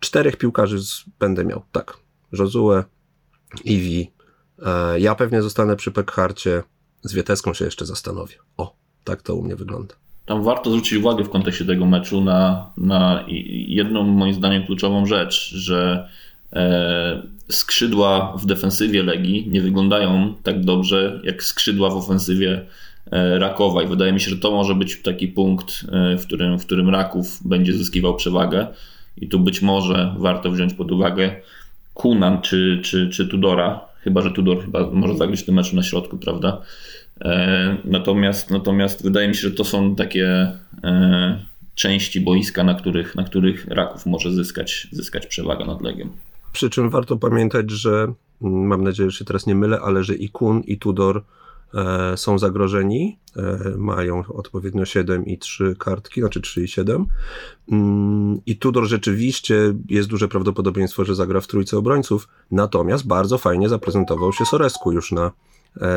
czterech 0.00 0.36
piłkarzy 0.36 0.78
będę 1.18 1.44
miał, 1.44 1.62
tak. 1.72 1.96
Josue, 2.32 2.84
Iwi, 3.64 4.10
ja 4.98 5.14
pewnie 5.14 5.42
zostanę 5.42 5.76
przy 5.76 5.90
Pekharcie, 5.90 6.62
z 7.02 7.12
Wieteską 7.12 7.54
się 7.54 7.64
jeszcze 7.64 7.86
zastanowię. 7.86 8.36
O, 8.56 8.74
tak 9.04 9.22
to 9.22 9.34
u 9.34 9.42
mnie 9.42 9.56
wygląda. 9.56 9.94
Tam 10.26 10.44
warto 10.44 10.70
zwrócić 10.70 10.92
uwagę 10.92 11.24
w 11.24 11.30
kontekście 11.30 11.64
tego 11.64 11.86
meczu 11.86 12.20
na, 12.20 12.72
na 12.76 13.24
jedną 13.68 14.02
moim 14.02 14.34
zdaniem 14.34 14.66
kluczową 14.66 15.06
rzecz, 15.06 15.50
że 15.54 16.08
e, 16.52 17.22
skrzydła 17.48 18.36
w 18.36 18.46
defensywie 18.46 19.02
Legii 19.02 19.48
nie 19.48 19.62
wyglądają 19.62 20.34
tak 20.42 20.64
dobrze 20.64 21.20
jak 21.24 21.42
skrzydła 21.42 21.90
w 21.90 21.96
ofensywie 21.96 22.66
Rakowa 23.38 23.82
i 23.82 23.86
wydaje 23.86 24.12
mi 24.12 24.20
się, 24.20 24.30
że 24.30 24.36
to 24.36 24.50
może 24.50 24.74
być 24.74 25.02
taki 25.02 25.28
punkt, 25.28 25.86
w 26.18 26.22
którym, 26.26 26.58
w 26.58 26.66
którym 26.66 26.88
Raków 26.88 27.48
będzie 27.48 27.72
zyskiwał 27.72 28.16
przewagę 28.16 28.66
i 29.16 29.28
tu 29.28 29.40
być 29.40 29.62
może 29.62 30.14
warto 30.18 30.50
wziąć 30.50 30.74
pod 30.74 30.92
uwagę 30.92 31.36
Kunan 31.94 32.40
czy, 32.40 32.80
czy, 32.82 33.08
czy 33.08 33.28
Tudora, 33.28 33.80
chyba 34.00 34.22
że 34.22 34.30
Tudor 34.30 34.64
chyba 34.64 34.90
może 34.90 35.16
zagrać 35.16 35.42
w 35.42 35.46
tym 35.46 35.54
meczu 35.54 35.76
na 35.76 35.82
środku, 35.82 36.18
prawda? 36.18 36.60
Natomiast, 37.84 38.50
natomiast 38.50 39.02
wydaje 39.02 39.28
mi 39.28 39.34
się, 39.34 39.40
że 39.40 39.54
to 39.54 39.64
są 39.64 39.94
takie 39.94 40.52
części 41.74 42.20
boiska, 42.20 42.64
na 42.64 42.74
których, 42.74 43.14
na 43.14 43.24
których 43.24 43.66
Raków 43.68 44.06
może 44.06 44.32
zyskać, 44.32 44.88
zyskać 44.92 45.26
przewagę 45.26 45.64
nad 45.64 45.82
Legią. 45.82 46.08
Przy 46.52 46.70
czym 46.70 46.90
warto 46.90 47.16
pamiętać, 47.16 47.70
że 47.70 47.90
mm, 48.42 48.66
mam 48.66 48.84
nadzieję, 48.84 49.10
że 49.10 49.18
się 49.18 49.24
teraz 49.24 49.46
nie 49.46 49.54
mylę, 49.54 49.80
ale 49.80 50.04
że 50.04 50.14
i 50.14 50.28
Kun, 50.28 50.60
i 50.60 50.78
Tudor 50.78 51.16
e, 51.16 51.22
są 52.16 52.38
zagrożeni. 52.38 53.18
E, 53.36 53.74
mają 53.76 54.24
odpowiednio 54.28 54.84
7 54.84 55.26
i 55.26 55.38
3 55.38 55.76
kartki, 55.78 56.20
znaczy 56.20 56.40
3 56.40 56.62
i 56.62 56.68
7. 56.68 57.06
Mm, 57.72 58.40
I 58.46 58.56
Tudor 58.56 58.86
rzeczywiście 58.86 59.74
jest 59.88 60.08
duże 60.08 60.28
prawdopodobieństwo, 60.28 61.04
że 61.04 61.14
zagra 61.14 61.40
w 61.40 61.46
trójce 61.46 61.78
obrońców. 61.78 62.28
Natomiast 62.50 63.06
bardzo 63.06 63.38
fajnie 63.38 63.68
zaprezentował 63.68 64.32
się 64.32 64.44
Soresku 64.44 64.92
już 64.92 65.12
na, 65.12 65.32
e, 65.80 65.88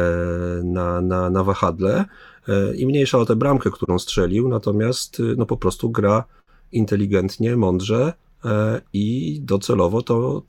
na, 0.63 1.01
na, 1.01 1.30
na 1.30 1.43
wahadle. 1.43 2.05
E, 2.47 2.76
i 2.76 2.86
mniejsza 2.86 3.17
o 3.17 3.26
tę 3.26 3.36
bramkę, 3.36 3.71
którą 3.71 3.99
strzelił, 3.99 4.49
natomiast 4.49 5.19
y, 5.19 5.36
no 5.38 5.45
po 5.45 5.57
prostu 5.57 5.89
gra 5.89 6.24
inteligentnie, 6.71 7.57
mądrze 7.57 8.13
e, 8.45 8.82
i 8.93 9.39
docelowo 9.41 10.01
to 10.01 10.43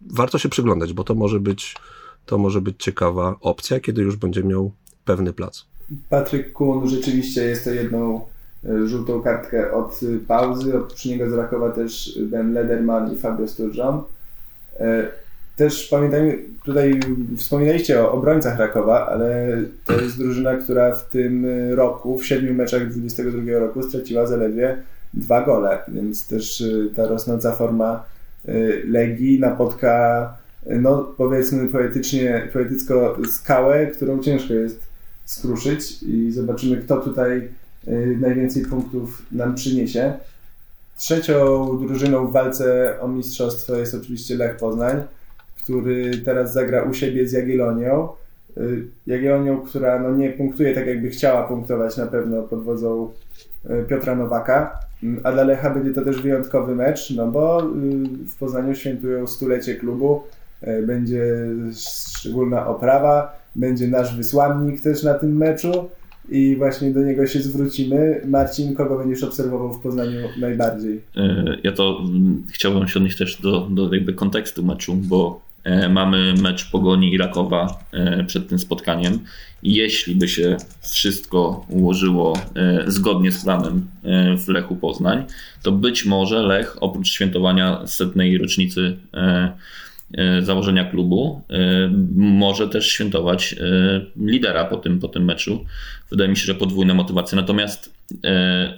warto 0.00 0.38
się 0.38 0.48
przyglądać, 0.48 0.92
bo 0.92 1.04
to 1.04 1.14
może 1.14 1.40
być, 1.40 1.76
to 2.26 2.38
może 2.38 2.60
być 2.60 2.76
ciekawa 2.78 3.36
opcja, 3.40 3.80
kiedy 3.80 4.02
już 4.02 4.16
będzie 4.16 4.44
miał 4.44 4.72
pewny 5.04 5.32
plac. 5.32 5.64
Patryk 6.08 6.52
Kun 6.52 6.88
rzeczywiście 6.88 7.42
jest 7.42 7.64
to 7.64 7.70
jedną 7.70 8.20
e, 8.64 8.88
żółtą 8.88 9.22
kartkę 9.22 9.72
od 9.72 10.00
pauzy. 10.28 10.78
Oprócz 10.78 11.04
niego 11.04 11.30
z 11.30 11.32
Rakowa 11.32 11.70
też 11.70 12.18
Ben 12.22 12.52
Lederman 12.52 13.14
i 13.14 13.18
Fabio 13.18 13.48
Sturgeon. 13.48 14.02
Też 15.56 15.88
pamiętajmy, 15.88 16.38
tutaj 16.64 17.00
wspominaliście 17.36 18.02
o 18.02 18.12
obrońcach 18.12 18.58
Rakowa, 18.58 19.06
ale 19.06 19.58
to 19.86 20.00
jest 20.00 20.18
drużyna, 20.18 20.56
która 20.56 20.96
w 20.96 21.08
tym 21.08 21.46
roku, 21.74 22.18
w 22.18 22.26
siedmiu 22.26 22.54
meczach 22.54 22.88
22 22.88 23.58
roku 23.58 23.82
straciła 23.82 24.26
zaledwie 24.26 24.76
dwa 25.14 25.42
gole, 25.42 25.78
więc 25.88 26.26
też 26.26 26.64
ta 26.96 27.06
rosnąca 27.06 27.52
forma 27.52 28.04
Legii 28.84 29.40
napotka, 29.40 30.34
no 30.66 31.14
powiedzmy 31.16 31.68
poetycznie, 31.68 32.48
poetycko 32.52 33.16
skałę, 33.30 33.86
którą 33.86 34.22
ciężko 34.22 34.54
jest 34.54 34.80
skruszyć 35.24 36.02
i 36.02 36.32
zobaczymy, 36.32 36.76
kto 36.76 36.96
tutaj 36.96 37.48
najwięcej 38.20 38.62
punktów 38.62 39.22
nam 39.32 39.54
przyniesie. 39.54 40.12
Trzecią 40.96 41.66
drużyną 41.86 42.26
w 42.26 42.32
walce 42.32 42.96
o 43.00 43.08
mistrzostwo 43.08 43.76
jest 43.76 43.94
oczywiście 43.94 44.36
Lech 44.36 44.56
Poznań 44.56 45.02
który 45.62 46.18
teraz 46.24 46.52
zagra 46.52 46.82
u 46.82 46.94
siebie 46.94 47.28
z 47.28 47.32
Jagiellonią. 47.32 48.08
Y, 48.56 48.86
Jagiellonią, 49.06 49.60
która 49.60 49.98
no 49.98 50.16
nie 50.16 50.30
punktuje 50.30 50.74
tak 50.74 50.86
jakby 50.86 51.10
chciała 51.10 51.42
punktować 51.42 51.96
na 51.96 52.06
pewno 52.06 52.42
pod 52.42 52.64
wodzą 52.64 53.10
y, 53.70 53.84
Piotra 53.88 54.14
Nowaka, 54.14 54.78
mm, 55.02 55.20
a 55.24 55.32
dla 55.32 55.44
Lecha 55.44 55.70
będzie 55.70 55.94
to 55.94 56.04
też 56.04 56.22
wyjątkowy 56.22 56.74
mecz, 56.74 57.10
no 57.10 57.26
bo 57.26 57.62
y, 57.62 57.66
w 58.26 58.36
Poznaniu 58.38 58.74
świętują 58.74 59.26
stulecie 59.26 59.74
klubu, 59.74 60.22
będzie 60.86 61.46
szczególna 62.18 62.66
oprawa, 62.66 63.40
będzie 63.56 63.88
nasz 63.88 64.16
wysłannik 64.16 64.80
też 64.80 65.02
na 65.02 65.14
tym 65.14 65.36
meczu 65.36 65.88
i 66.28 66.56
właśnie 66.56 66.90
do 66.90 67.02
niego 67.02 67.26
się 67.26 67.40
zwrócimy. 67.40 68.20
Marcin, 68.26 68.74
kogo 68.74 68.98
będziesz 68.98 69.22
obserwował 69.22 69.72
w 69.72 69.80
Poznaniu 69.80 70.20
najbardziej? 70.40 71.00
Ja 71.62 71.72
to 71.72 72.00
mm, 72.02 72.42
chciałbym 72.52 72.88
się 72.88 72.98
odnieść 72.98 73.18
też 73.18 73.40
do, 73.40 73.60
do 73.70 73.94
jakby 73.94 74.14
kontekstu 74.14 74.62
meczu, 74.62 74.94
bo 74.94 75.40
E, 75.64 75.88
mamy 75.88 76.34
mecz 76.34 76.70
Pogoni 76.70 77.12
i 77.12 77.18
Rakowa 77.18 77.84
e, 77.92 78.24
przed 78.24 78.48
tym 78.48 78.58
spotkaniem. 78.58 79.18
Jeśli 79.62 80.14
by 80.14 80.28
się 80.28 80.56
wszystko 80.80 81.66
ułożyło 81.68 82.38
e, 82.56 82.84
zgodnie 82.86 83.32
z 83.32 83.44
planem 83.44 83.86
w 84.38 84.48
Lechu 84.48 84.76
Poznań, 84.76 85.24
to 85.62 85.72
być 85.72 86.04
może 86.04 86.42
Lech 86.42 86.76
oprócz 86.80 87.08
świętowania 87.08 87.86
setnej 87.86 88.38
rocznicy 88.38 88.96
założenia 90.40 90.84
klubu 90.84 91.42
może 92.14 92.68
też 92.68 92.88
świętować 92.88 93.54
lidera 94.16 94.64
po 94.64 94.76
tym, 94.76 94.98
po 94.98 95.08
tym 95.08 95.24
meczu. 95.24 95.64
Wydaje 96.10 96.30
mi 96.30 96.36
się, 96.36 96.44
że 96.44 96.54
podwójna 96.54 96.94
motywacja. 96.94 97.36
Natomiast 97.36 97.94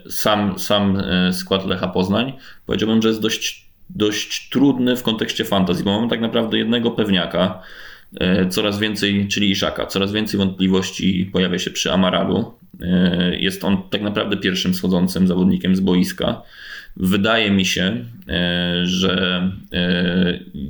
sam, 0.08 0.58
sam 0.58 1.02
skład 1.32 1.66
Lecha 1.66 1.88
Poznań 1.88 2.32
powiedziałbym, 2.66 3.02
że 3.02 3.08
jest 3.08 3.20
dość 3.20 3.72
dość 3.96 4.48
trudny 4.48 4.96
w 4.96 5.02
kontekście 5.02 5.44
fantazji, 5.44 5.84
bo 5.84 5.96
mamy 5.96 6.10
tak 6.10 6.20
naprawdę 6.20 6.58
jednego 6.58 6.90
pewniaka, 6.90 7.62
e, 8.20 8.48
coraz 8.48 8.78
więcej, 8.78 9.28
czyli 9.28 9.50
Iszaka, 9.50 9.86
coraz 9.86 10.12
więcej 10.12 10.38
wątpliwości 10.38 11.30
pojawia 11.32 11.58
się 11.58 11.70
przy 11.70 11.92
Amaralu. 11.92 12.54
E, 12.80 13.36
jest 13.36 13.64
on 13.64 13.82
tak 13.90 14.02
naprawdę 14.02 14.36
pierwszym 14.36 14.74
schodzącym 14.74 15.28
zawodnikiem 15.28 15.76
z 15.76 15.80
boiska. 15.80 16.42
Wydaje 16.96 17.50
mi 17.50 17.64
się, 17.64 18.04
e, 18.28 18.86
że 18.86 19.42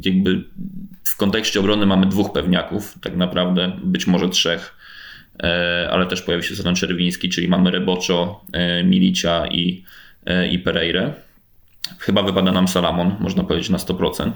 jakby 0.04 0.44
w 1.04 1.16
kontekście 1.16 1.60
obrony 1.60 1.86
mamy 1.86 2.06
dwóch 2.06 2.32
pewniaków, 2.32 2.98
tak 3.00 3.16
naprawdę 3.16 3.72
być 3.84 4.06
może 4.06 4.28
trzech, 4.28 4.74
ale 5.90 6.06
też 6.06 6.22
pojawi 6.22 6.44
się 6.44 6.56
Satan 6.56 6.74
Czerwiński, 6.74 7.28
czyli 7.28 7.48
mamy 7.48 7.70
Reboczo, 7.70 8.44
Milicia 8.84 9.46
i, 9.46 9.84
i 10.50 10.58
Pereire. 10.58 11.12
Chyba 11.98 12.22
wypada 12.22 12.52
nam 12.52 12.68
Salamon, 12.68 13.16
można 13.20 13.44
powiedzieć 13.44 13.70
na 13.70 13.78
100%. 13.78 14.32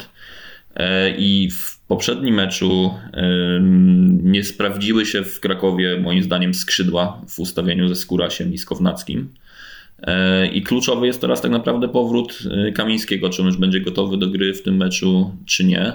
E, 0.77 1.11
I 1.11 1.51
w 1.51 1.79
poprzednim 1.89 2.35
meczu 2.35 2.95
nie 4.23 4.45
sprawdziły 4.45 5.07
się 5.07 5.25
w 5.25 5.41
Krakowie, 5.41 6.01
moim 6.01 6.23
zdaniem, 6.23 6.55
skrzydła 6.55 7.23
w 7.29 7.39
ustawieniu 7.39 7.89
ze 7.89 7.95
Skórasiem 7.95 8.53
i 8.53 8.59
Skownackim. 8.59 9.35
E, 10.03 10.47
I 10.47 10.63
kluczowy 10.63 11.07
jest 11.07 11.21
teraz 11.21 11.41
tak 11.41 11.51
naprawdę 11.51 11.89
powrót 11.89 12.39
e, 12.69 12.73
Kamińskiego, 12.73 13.31
czy 13.31 13.43
on 13.43 13.49
już 13.49 13.57
będzie 13.57 13.81
gotowy 13.81 14.17
do 14.17 14.27
gry 14.27 14.55
w 14.55 14.63
tym 14.63 14.77
meczu, 14.77 15.35
czy 15.47 15.65
nie. 15.65 15.93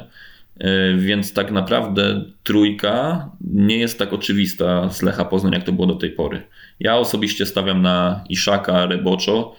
Więc 0.98 1.34
tak 1.34 1.52
naprawdę 1.52 2.24
trójka 2.44 3.30
nie 3.42 3.78
jest 3.78 4.00
tak 4.00 4.14
oczywista 4.14 4.90
z 4.90 5.02
Lecha 5.02 5.26
Poznań, 5.26 5.54
jak 5.54 5.64
to 5.64 5.72
było 5.72 5.88
do 5.88 5.96
tej 5.96 6.10
pory. 6.10 6.42
Ja 6.80 6.98
osobiście 6.98 7.46
stawiam 7.46 7.82
na 7.82 8.24
Iszaka, 8.30 8.86
Reboczo, 8.86 9.56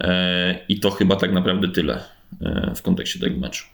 E, 0.00 0.58
I 0.68 0.80
to 0.80 0.90
chyba 0.90 1.16
tak 1.16 1.32
naprawdę 1.32 1.68
tyle 1.68 2.00
e, 2.42 2.72
w 2.76 2.82
kontekście 2.82 3.20
tego 3.20 3.40
meczu. 3.40 3.64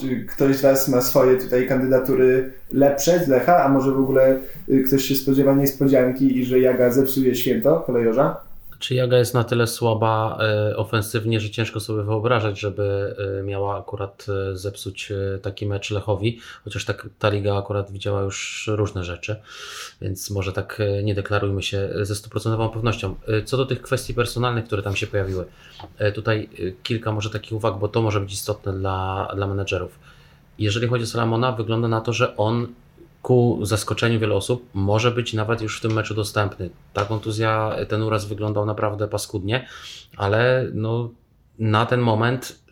Czy 0.00 0.24
ktoś 0.24 0.56
z 0.56 0.62
Was 0.62 0.88
ma 0.88 1.00
swoje 1.00 1.36
tutaj 1.36 1.68
kandydatury 1.68 2.52
lepsze 2.72 3.24
z 3.24 3.28
Lecha, 3.28 3.64
a 3.64 3.68
może 3.68 3.92
w 3.92 3.98
ogóle 3.98 4.38
y, 4.68 4.82
ktoś 4.86 5.04
się 5.04 5.14
spodziewa 5.14 5.54
niespodzianki 5.54 6.38
i 6.38 6.44
że 6.44 6.60
Jaga 6.60 6.90
zepsuje 6.90 7.34
święto 7.34 7.80
kolejorza? 7.86 8.36
Czy 8.84 8.94
Jaga 8.94 9.18
jest 9.18 9.34
na 9.34 9.44
tyle 9.44 9.66
słaba 9.66 10.38
e, 10.40 10.76
ofensywnie, 10.76 11.40
że 11.40 11.50
ciężko 11.50 11.80
sobie 11.80 12.02
wyobrażać, 12.02 12.60
żeby 12.60 13.16
e, 13.40 13.42
miała 13.42 13.78
akurat 13.78 14.26
e, 14.28 14.56
zepsuć 14.56 15.12
taki 15.42 15.66
mecz 15.66 15.90
Lechowi, 15.90 16.40
chociaż 16.64 16.84
tak, 16.84 17.08
ta 17.18 17.28
liga 17.28 17.58
akurat 17.58 17.92
widziała 17.92 18.22
już 18.22 18.70
różne 18.72 19.04
rzeczy, 19.04 19.36
więc 20.00 20.30
może 20.30 20.52
tak 20.52 20.82
nie 21.02 21.14
deklarujmy 21.14 21.62
się 21.62 21.88
ze 22.02 22.14
stuprocentową 22.14 22.68
pewnością. 22.68 23.14
Co 23.44 23.56
do 23.56 23.66
tych 23.66 23.82
kwestii 23.82 24.14
personalnych, 24.14 24.64
które 24.64 24.82
tam 24.82 24.96
się 24.96 25.06
pojawiły, 25.06 25.44
tutaj 26.14 26.48
kilka 26.82 27.12
może 27.12 27.30
takich 27.30 27.52
uwag, 27.52 27.78
bo 27.78 27.88
to 27.88 28.02
może 28.02 28.20
być 28.20 28.32
istotne 28.32 28.72
dla, 28.72 29.28
dla 29.36 29.46
menedżerów. 29.46 29.98
Jeżeli 30.58 30.88
chodzi 30.88 31.04
o 31.04 31.06
Salamona, 31.06 31.52
wygląda 31.52 31.88
na 31.88 32.00
to, 32.00 32.12
że 32.12 32.36
on 32.36 32.68
ku 33.24 33.58
zaskoczeniu 33.62 34.20
wielu 34.20 34.36
osób 34.36 34.70
może 34.74 35.10
być 35.10 35.32
nawet 35.32 35.62
już 35.62 35.78
w 35.78 35.80
tym 35.80 35.92
meczu 35.92 36.14
dostępny. 36.14 36.70
Ta 36.92 37.04
kontuzja, 37.04 37.76
ten 37.88 38.02
uraz 38.02 38.24
wyglądał 38.24 38.66
naprawdę 38.66 39.08
paskudnie, 39.08 39.68
ale 40.16 40.66
no, 40.74 41.10
na 41.58 41.86
ten 41.86 42.00
moment 42.00 42.64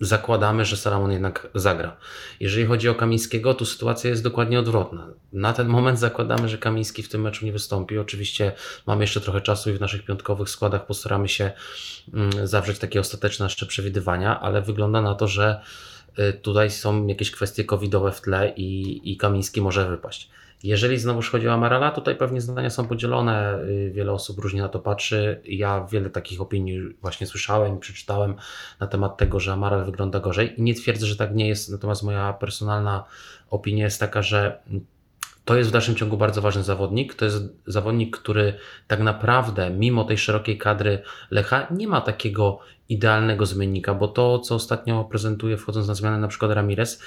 zakładamy, 0.00 0.64
że 0.64 0.76
Salamon 0.76 1.12
jednak 1.12 1.48
zagra. 1.54 1.96
Jeżeli 2.40 2.66
chodzi 2.66 2.88
o 2.88 2.94
Kamińskiego, 2.94 3.54
to 3.54 3.66
sytuacja 3.66 4.10
jest 4.10 4.22
dokładnie 4.22 4.58
odwrotna. 4.58 5.06
Na 5.32 5.52
ten 5.52 5.68
moment 5.68 5.98
zakładamy, 5.98 6.48
że 6.48 6.58
Kamiński 6.58 7.02
w 7.02 7.08
tym 7.08 7.20
meczu 7.20 7.46
nie 7.46 7.52
wystąpi. 7.52 7.98
Oczywiście 7.98 8.52
mamy 8.86 9.04
jeszcze 9.04 9.20
trochę 9.20 9.40
czasu 9.40 9.70
i 9.70 9.72
w 9.72 9.80
naszych 9.80 10.04
piątkowych 10.04 10.50
składach 10.50 10.86
postaramy 10.86 11.28
się 11.28 11.52
mm, 12.14 12.46
zawrzeć 12.46 12.78
takie 12.78 13.00
ostateczne 13.00 13.46
jeszcze 13.46 13.66
przewidywania, 13.66 14.40
ale 14.40 14.62
wygląda 14.62 15.02
na 15.02 15.14
to, 15.14 15.28
że 15.28 15.60
tutaj 16.42 16.70
są 16.70 17.06
jakieś 17.06 17.30
kwestie 17.30 17.64
covidowe 17.64 18.12
w 18.12 18.20
tle 18.20 18.52
i, 18.56 19.00
i 19.12 19.16
Kamiński 19.16 19.60
może 19.60 19.88
wypaść. 19.88 20.30
Jeżeli 20.62 20.98
znowu 20.98 21.20
chodzi 21.32 21.48
o 21.48 21.52
Amarala, 21.52 21.90
tutaj 21.90 22.16
pewnie 22.16 22.40
zdania 22.40 22.70
są 22.70 22.88
podzielone, 22.88 23.58
y, 23.62 23.90
wiele 23.94 24.12
osób 24.12 24.38
różnie 24.38 24.62
na 24.62 24.68
to 24.68 24.78
patrzy. 24.78 25.40
Ja 25.44 25.86
wiele 25.92 26.10
takich 26.10 26.40
opinii 26.40 26.80
właśnie 27.02 27.26
słyszałem 27.26 27.76
i 27.76 27.80
przeczytałem 27.80 28.34
na 28.80 28.86
temat 28.86 29.16
tego, 29.16 29.40
że 29.40 29.52
Amaral 29.52 29.84
wygląda 29.84 30.20
gorzej 30.20 30.60
i 30.60 30.62
nie 30.62 30.74
twierdzę, 30.74 31.06
że 31.06 31.16
tak 31.16 31.34
nie 31.34 31.48
jest, 31.48 31.72
natomiast 31.72 32.02
moja 32.02 32.32
personalna 32.32 33.04
opinia 33.50 33.84
jest 33.84 34.00
taka, 34.00 34.22
że 34.22 34.60
to 35.44 35.56
jest 35.56 35.70
w 35.70 35.72
dalszym 35.72 35.94
ciągu 35.94 36.16
bardzo 36.16 36.42
ważny 36.42 36.62
zawodnik. 36.62 37.14
To 37.14 37.24
jest 37.24 37.44
zawodnik, 37.66 38.16
który 38.16 38.54
tak 38.86 39.00
naprawdę, 39.00 39.70
mimo 39.70 40.04
tej 40.04 40.18
szerokiej 40.18 40.58
kadry 40.58 41.02
Lecha, 41.30 41.66
nie 41.70 41.88
ma 41.88 42.00
takiego 42.00 42.58
idealnego 42.88 43.46
zmiennika, 43.46 43.94
bo 43.94 44.08
to, 44.08 44.38
co 44.38 44.54
ostatnio 44.54 45.04
prezentuje, 45.04 45.56
wchodząc 45.56 45.88
na 45.88 45.94
zmianę, 45.94 46.18
na 46.18 46.28
przykład 46.28 46.50
Ramirez, 46.52 47.02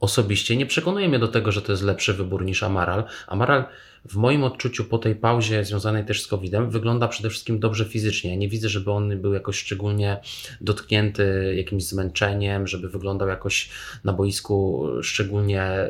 osobiście 0.00 0.56
nie 0.56 0.66
przekonuje 0.66 1.08
mnie 1.08 1.18
do 1.18 1.28
tego, 1.28 1.52
że 1.52 1.62
to 1.62 1.72
jest 1.72 1.82
lepszy 1.82 2.14
wybór 2.14 2.44
niż 2.44 2.62
Amaral. 2.62 3.04
Amaral 3.26 3.64
w 4.04 4.16
moim 4.16 4.44
odczuciu 4.44 4.84
po 4.84 4.98
tej 4.98 5.14
pauzie 5.16 5.64
związanej 5.64 6.04
też 6.04 6.22
z 6.22 6.26
COVID-em 6.26 6.70
wygląda 6.70 7.08
przede 7.08 7.30
wszystkim 7.30 7.60
dobrze 7.60 7.84
fizycznie. 7.84 8.30
Ja 8.30 8.36
nie 8.36 8.48
widzę, 8.48 8.68
żeby 8.68 8.90
on 8.90 9.20
był 9.20 9.34
jakoś 9.34 9.58
szczególnie 9.58 10.20
dotknięty 10.60 11.54
jakimś 11.56 11.84
zmęczeniem, 11.84 12.66
żeby 12.66 12.88
wyglądał 12.88 13.28
jakoś 13.28 13.70
na 14.04 14.12
boisku 14.12 14.86
szczególnie 15.02 15.88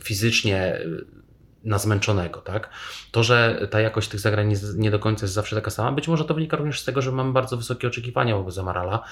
fizycznie 0.00 0.78
na 1.64 1.78
zmęczonego, 1.78 2.40
tak? 2.40 2.70
To, 3.10 3.22
że 3.22 3.68
ta 3.70 3.80
jakość 3.80 4.08
tych 4.08 4.20
zagrań 4.20 4.54
nie 4.74 4.90
do 4.90 4.98
końca 4.98 5.24
jest 5.24 5.34
zawsze 5.34 5.56
taka 5.56 5.70
sama, 5.70 5.92
być 5.92 6.08
może 6.08 6.24
to 6.24 6.34
wynika 6.34 6.56
również 6.56 6.80
z 6.80 6.84
tego, 6.84 7.02
że 7.02 7.12
mamy 7.12 7.32
bardzo 7.32 7.56
wysokie 7.56 7.88
oczekiwania 7.88 8.36
wobec 8.36 8.58
Amarala. 8.58 9.04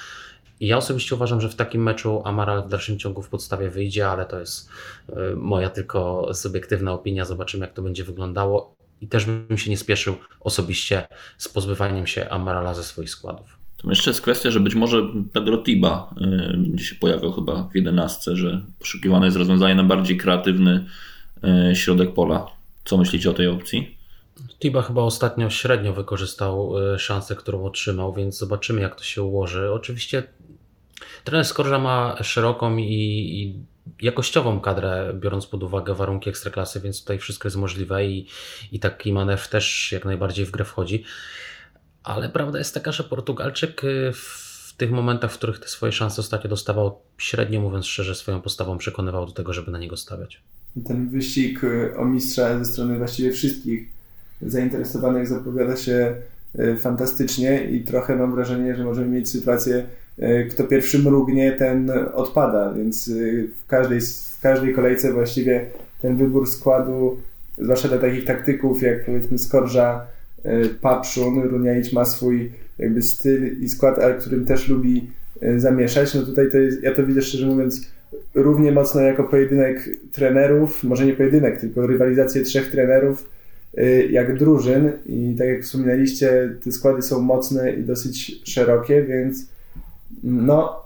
I 0.61 0.67
ja 0.67 0.77
osobiście 0.77 1.15
uważam, 1.15 1.41
że 1.41 1.49
w 1.49 1.55
takim 1.55 1.83
meczu 1.83 2.23
Amaral 2.25 2.63
w 2.63 2.69
dalszym 2.69 2.99
ciągu 2.99 3.23
w 3.23 3.29
podstawie 3.29 3.71
wyjdzie, 3.71 4.09
ale 4.09 4.27
to 4.27 4.41
jest 4.41 4.71
y, 5.09 5.37
moja 5.37 5.71
tylko 5.71 6.31
subiektywna 6.35 6.93
opinia. 6.93 7.25
Zobaczymy, 7.25 7.67
jak 7.67 7.75
to 7.75 7.83
będzie 7.83 8.05
wyglądało. 8.05 8.75
I 9.01 9.09
też 9.09 9.25
bym 9.25 9.59
się 9.59 9.71
nie 9.71 9.77
spieszył 9.77 10.15
osobiście 10.41 11.07
z 11.39 11.49
pozbywaniem 11.49 12.07
się 12.07 12.29
Amarala 12.29 12.75
ze 12.75 12.83
swoich 12.83 13.11
składów. 13.11 13.59
To 13.77 13.91
jeszcze 13.91 14.11
jest 14.11 14.21
kwestia, 14.21 14.51
że 14.51 14.61
być 14.61 14.75
może 14.75 15.03
Pedro 15.33 15.59
Tiba 15.59 16.15
y, 16.21 16.57
będzie 16.57 16.85
się 16.85 16.95
pojawiał 16.95 17.33
chyba 17.33 17.69
w 17.73 17.77
jedenastce, 17.77 18.37
że 18.37 18.63
poszukiwane 18.79 19.27
jest 19.27 19.37
rozwiązanie 19.37 19.75
na 19.75 19.85
bardziej 19.85 20.17
kreatywny 20.17 20.71
y, 20.71 21.10
środek 21.75 22.15
pola. 22.15 22.47
Co 22.85 22.97
myślicie 22.97 23.31
o 23.31 23.35
tej 23.35 23.47
opcji? 23.47 23.99
Tiba 24.59 24.83
chyba 24.83 25.03
ostatnio 25.03 25.51
średnio 25.51 25.93
wykorzystał 25.93 26.73
szansę, 26.99 27.37
którą 27.37 27.65
otrzymał, 27.65 28.13
więc 28.13 28.39
zobaczymy, 28.39 28.81
jak 28.81 28.95
to 28.97 29.05
się 29.05 29.23
ułoży. 29.23 29.73
Oczywiście 29.73 30.23
Trener 31.25 31.47
Skorża 31.47 31.79
ma 31.79 32.17
szeroką 32.23 32.77
i, 32.77 32.85
i 32.85 33.55
jakościową 34.05 34.61
kadrę, 34.61 35.13
biorąc 35.15 35.47
pod 35.47 35.63
uwagę 35.63 35.95
warunki 35.95 36.31
ekstraklasy, 36.31 36.81
więc 36.81 37.01
tutaj 37.01 37.19
wszystko 37.19 37.47
jest 37.47 37.57
możliwe 37.57 38.07
i, 38.07 38.27
i 38.73 38.81
taki 38.81 39.13
manewr 39.13 39.49
też 39.49 39.93
jak 39.93 40.05
najbardziej 40.05 40.47
w 40.47 40.51
grę 40.51 40.65
wchodzi. 40.65 41.05
Ale 42.03 42.29
prawda 42.29 42.59
jest 42.59 42.75
taka, 42.75 42.93
że 42.93 43.05
Portugalczyk 43.05 43.85
y, 43.85 44.13
w 44.13 44.75
tych 44.77 44.91
momentach, 44.91 45.33
w 45.33 45.39
których 45.39 45.59
te 45.59 45.69
swoje 45.69 45.93
szanse 45.93 46.21
ostatnio 46.21 46.51
dostawał, 46.51 47.01
średnio 47.19 47.61
mówiąc 47.61 47.87
szczerze, 47.87 48.15
swoją 48.15 48.41
postawą 48.41 48.79
przekonywał 48.79 49.27
do 49.27 49.33
tego, 49.33 49.53
żeby 49.53 49.71
na 49.71 49.79
niego 49.79 49.97
stawiać. 49.97 50.43
Ten 50.87 51.09
wyścig 51.09 51.65
y, 51.65 51.97
o 51.97 52.05
mistrza 52.05 52.59
ze 52.59 52.65
strony 52.65 52.99
właściwie 52.99 53.33
wszystkich 53.33 53.89
zainteresowanych 54.43 55.29
zapowiada 55.29 55.77
się 55.77 56.15
y, 56.59 56.77
fantastycznie 56.77 57.65
i 57.65 57.81
trochę 57.81 58.17
mam 58.17 58.35
wrażenie, 58.35 58.77
że 58.77 58.85
możemy 58.85 59.09
mieć 59.09 59.29
sytuację 59.29 59.87
E, 60.21 60.45
kto 60.45 60.65
pierwszy 60.65 60.99
mrugnie, 60.99 61.53
ten 61.53 61.91
odpada, 62.15 62.73
więc 62.73 63.11
w 63.59 63.67
każdej, 63.67 64.01
w 64.39 64.41
każdej 64.43 64.75
kolejce 64.75 65.13
właściwie 65.13 65.67
ten 66.03 66.17
wybór 66.17 66.51
składu, 66.51 67.19
zwłaszcza 67.59 67.89
dla 67.89 67.99
takich 67.99 68.25
taktyków 68.25 68.83
jak 68.83 69.05
powiedzmy 69.05 69.39
Skorża, 69.39 70.07
Papszun, 70.81 71.43
Runiaić 71.43 71.93
ma 71.93 72.05
swój 72.05 72.51
jakby 72.79 73.03
styl 73.03 73.61
i 73.61 73.69
skład, 73.69 73.99
ale 73.99 74.15
którym 74.15 74.45
też 74.45 74.69
lubi 74.69 75.11
zamieszać, 75.57 76.15
no 76.15 76.23
tutaj 76.23 76.51
to 76.51 76.59
jest, 76.59 76.83
ja 76.83 76.95
to 76.95 77.07
widzę 77.07 77.23
szczerze 77.23 77.47
mówiąc 77.47 77.87
równie 78.35 78.73
mocno 78.73 79.01
jako 79.01 79.25
pojedynek 79.25 79.89
trenerów, 80.13 80.85
może 80.85 81.07
nie 81.07 81.13
pojedynek, 81.13 81.61
tylko 81.61 81.87
rywalizację 81.87 82.43
trzech 82.43 82.71
trenerów, 82.71 83.31
jak 84.11 84.39
drużyn 84.39 84.93
i 85.07 85.35
tak 85.39 85.49
jak 85.49 85.63
wspominaliście, 85.63 86.55
te 86.65 86.73
składy 86.73 87.03
są 87.03 87.21
mocne 87.21 87.73
i 87.73 87.83
dosyć 87.83 88.41
szerokie, 88.45 89.03
więc 89.03 89.47
no, 90.23 90.83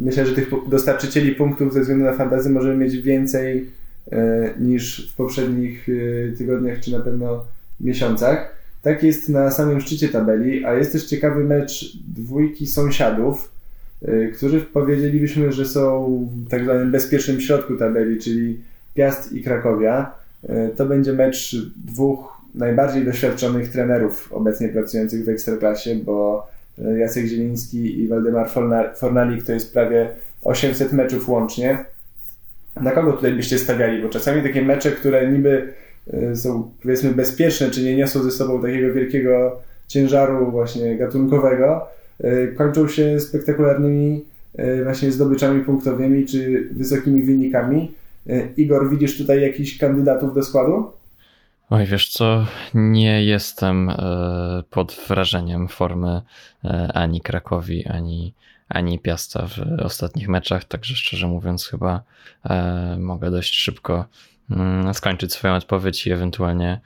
myślę, 0.00 0.26
że 0.26 0.34
tych 0.34 0.50
dostarczycieli 0.68 1.34
punktów 1.34 1.72
ze 1.72 1.80
względu 1.80 2.04
na 2.04 2.12
fantazy 2.12 2.50
możemy 2.50 2.76
mieć 2.76 2.96
więcej 2.96 3.70
e, 4.12 4.50
niż 4.60 5.12
w 5.12 5.16
poprzednich 5.16 5.88
e, 5.88 6.36
tygodniach, 6.36 6.80
czy 6.80 6.92
na 6.92 7.00
pewno 7.00 7.44
miesiącach. 7.80 8.58
Tak 8.82 9.02
jest 9.02 9.28
na 9.28 9.50
samym 9.50 9.80
szczycie 9.80 10.08
tabeli, 10.08 10.64
a 10.64 10.74
jest 10.74 10.92
też 10.92 11.04
ciekawy 11.04 11.44
mecz 11.44 11.96
dwójki 12.16 12.66
sąsiadów, 12.66 13.50
którzy 14.36 14.60
powiedzielibyśmy, 14.60 15.52
że 15.52 15.66
są 15.66 16.08
w 16.46 16.50
tak 16.50 16.64
zwanym 16.64 16.90
bezpiecznym 16.90 17.40
środku 17.40 17.76
tabeli, 17.76 18.18
czyli 18.18 18.60
Piast 18.94 19.32
i 19.32 19.42
Krakowia. 19.42 20.12
To 20.76 20.86
będzie 20.86 21.12
mecz 21.12 21.56
dwóch 21.86 22.38
najbardziej 22.54 23.04
doświadczonych 23.04 23.68
trenerów 23.68 24.32
obecnie 24.32 24.68
pracujących 24.68 25.24
w 25.24 25.28
Ekstraklasie, 25.28 25.94
bo 25.94 26.46
Jacek 26.98 27.26
Zieliński 27.26 28.00
i 28.00 28.08
Waldemar 28.08 28.50
Fornalik 28.96 29.44
to 29.44 29.52
jest 29.52 29.72
prawie 29.72 30.10
800 30.42 30.92
meczów 30.92 31.28
łącznie. 31.28 31.84
Na 32.80 32.90
kogo 32.90 33.12
tutaj 33.12 33.32
byście 33.32 33.58
stawiali? 33.58 34.02
Bo 34.02 34.08
czasami 34.08 34.42
takie 34.42 34.62
mecze, 34.62 34.90
które 34.90 35.32
niby 35.32 35.72
są 36.34 36.70
powiedzmy 36.82 37.10
bezpieczne, 37.10 37.70
czy 37.70 37.82
nie 37.82 37.96
niosą 37.96 38.22
ze 38.22 38.30
sobą 38.30 38.62
takiego 38.62 38.94
wielkiego 38.94 39.60
ciężaru 39.86 40.50
właśnie 40.50 40.96
gatunkowego, 40.96 41.86
kończą 42.56 42.88
się 42.88 43.20
spektakularnymi 43.20 44.24
e, 44.54 44.84
właśnie 44.84 45.12
zdobyczami 45.12 45.64
punktowymi, 45.64 46.26
czy 46.26 46.68
wysokimi 46.72 47.22
wynikami. 47.22 47.92
Igor, 48.56 48.90
widzisz 48.90 49.18
tutaj 49.18 49.42
jakichś 49.42 49.78
kandydatów 49.78 50.34
do 50.34 50.42
składu? 50.42 50.92
Oj, 51.70 51.86
wiesz 51.86 52.08
co, 52.08 52.46
nie 52.74 53.24
jestem 53.24 53.90
e, 53.90 53.94
pod 54.70 54.96
wrażeniem 55.08 55.68
formy 55.68 56.22
e, 56.64 56.90
ani 56.94 57.20
Krakowi, 57.20 57.86
ani, 57.86 58.34
ani 58.68 58.98
Piasta 58.98 59.46
w 59.46 59.82
ostatnich 59.82 60.28
meczach, 60.28 60.64
także 60.64 60.94
szczerze 60.94 61.26
mówiąc 61.26 61.66
chyba 61.66 62.02
e, 62.44 62.96
mogę 63.00 63.30
dość 63.30 63.54
szybko 63.54 64.04
skończyć 64.92 65.32
swoją 65.32 65.54
odpowiedź 65.54 66.06
i 66.06 66.12
ewentualnie 66.12 66.80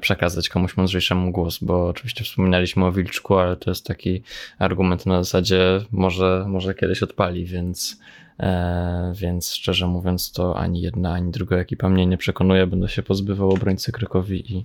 przekazać 0.00 0.48
komuś 0.48 0.76
mądrzejszemu 0.76 1.32
głos, 1.32 1.58
bo 1.58 1.88
oczywiście 1.88 2.24
wspominaliśmy 2.24 2.84
o 2.84 2.92
Wilczku, 2.92 3.38
ale 3.38 3.56
to 3.56 3.70
jest 3.70 3.86
taki 3.86 4.22
argument 4.58 5.06
na 5.06 5.22
zasadzie 5.24 5.80
może, 5.92 6.44
może 6.48 6.74
kiedyś 6.74 7.02
odpali, 7.02 7.44
więc 7.44 7.98
E, 8.40 9.12
więc 9.14 9.52
szczerze 9.52 9.86
mówiąc, 9.86 10.32
to 10.32 10.56
ani 10.56 10.80
jedna, 10.80 11.12
ani 11.12 11.30
druga 11.30 11.56
ekipa 11.56 11.88
mnie 11.88 12.06
nie 12.06 12.18
przekonuje. 12.18 12.66
Będę 12.66 12.88
się 12.88 13.02
pozbywał 13.02 13.50
obrońcy 13.50 13.92
Krakowi 13.92 14.52
i, 14.56 14.64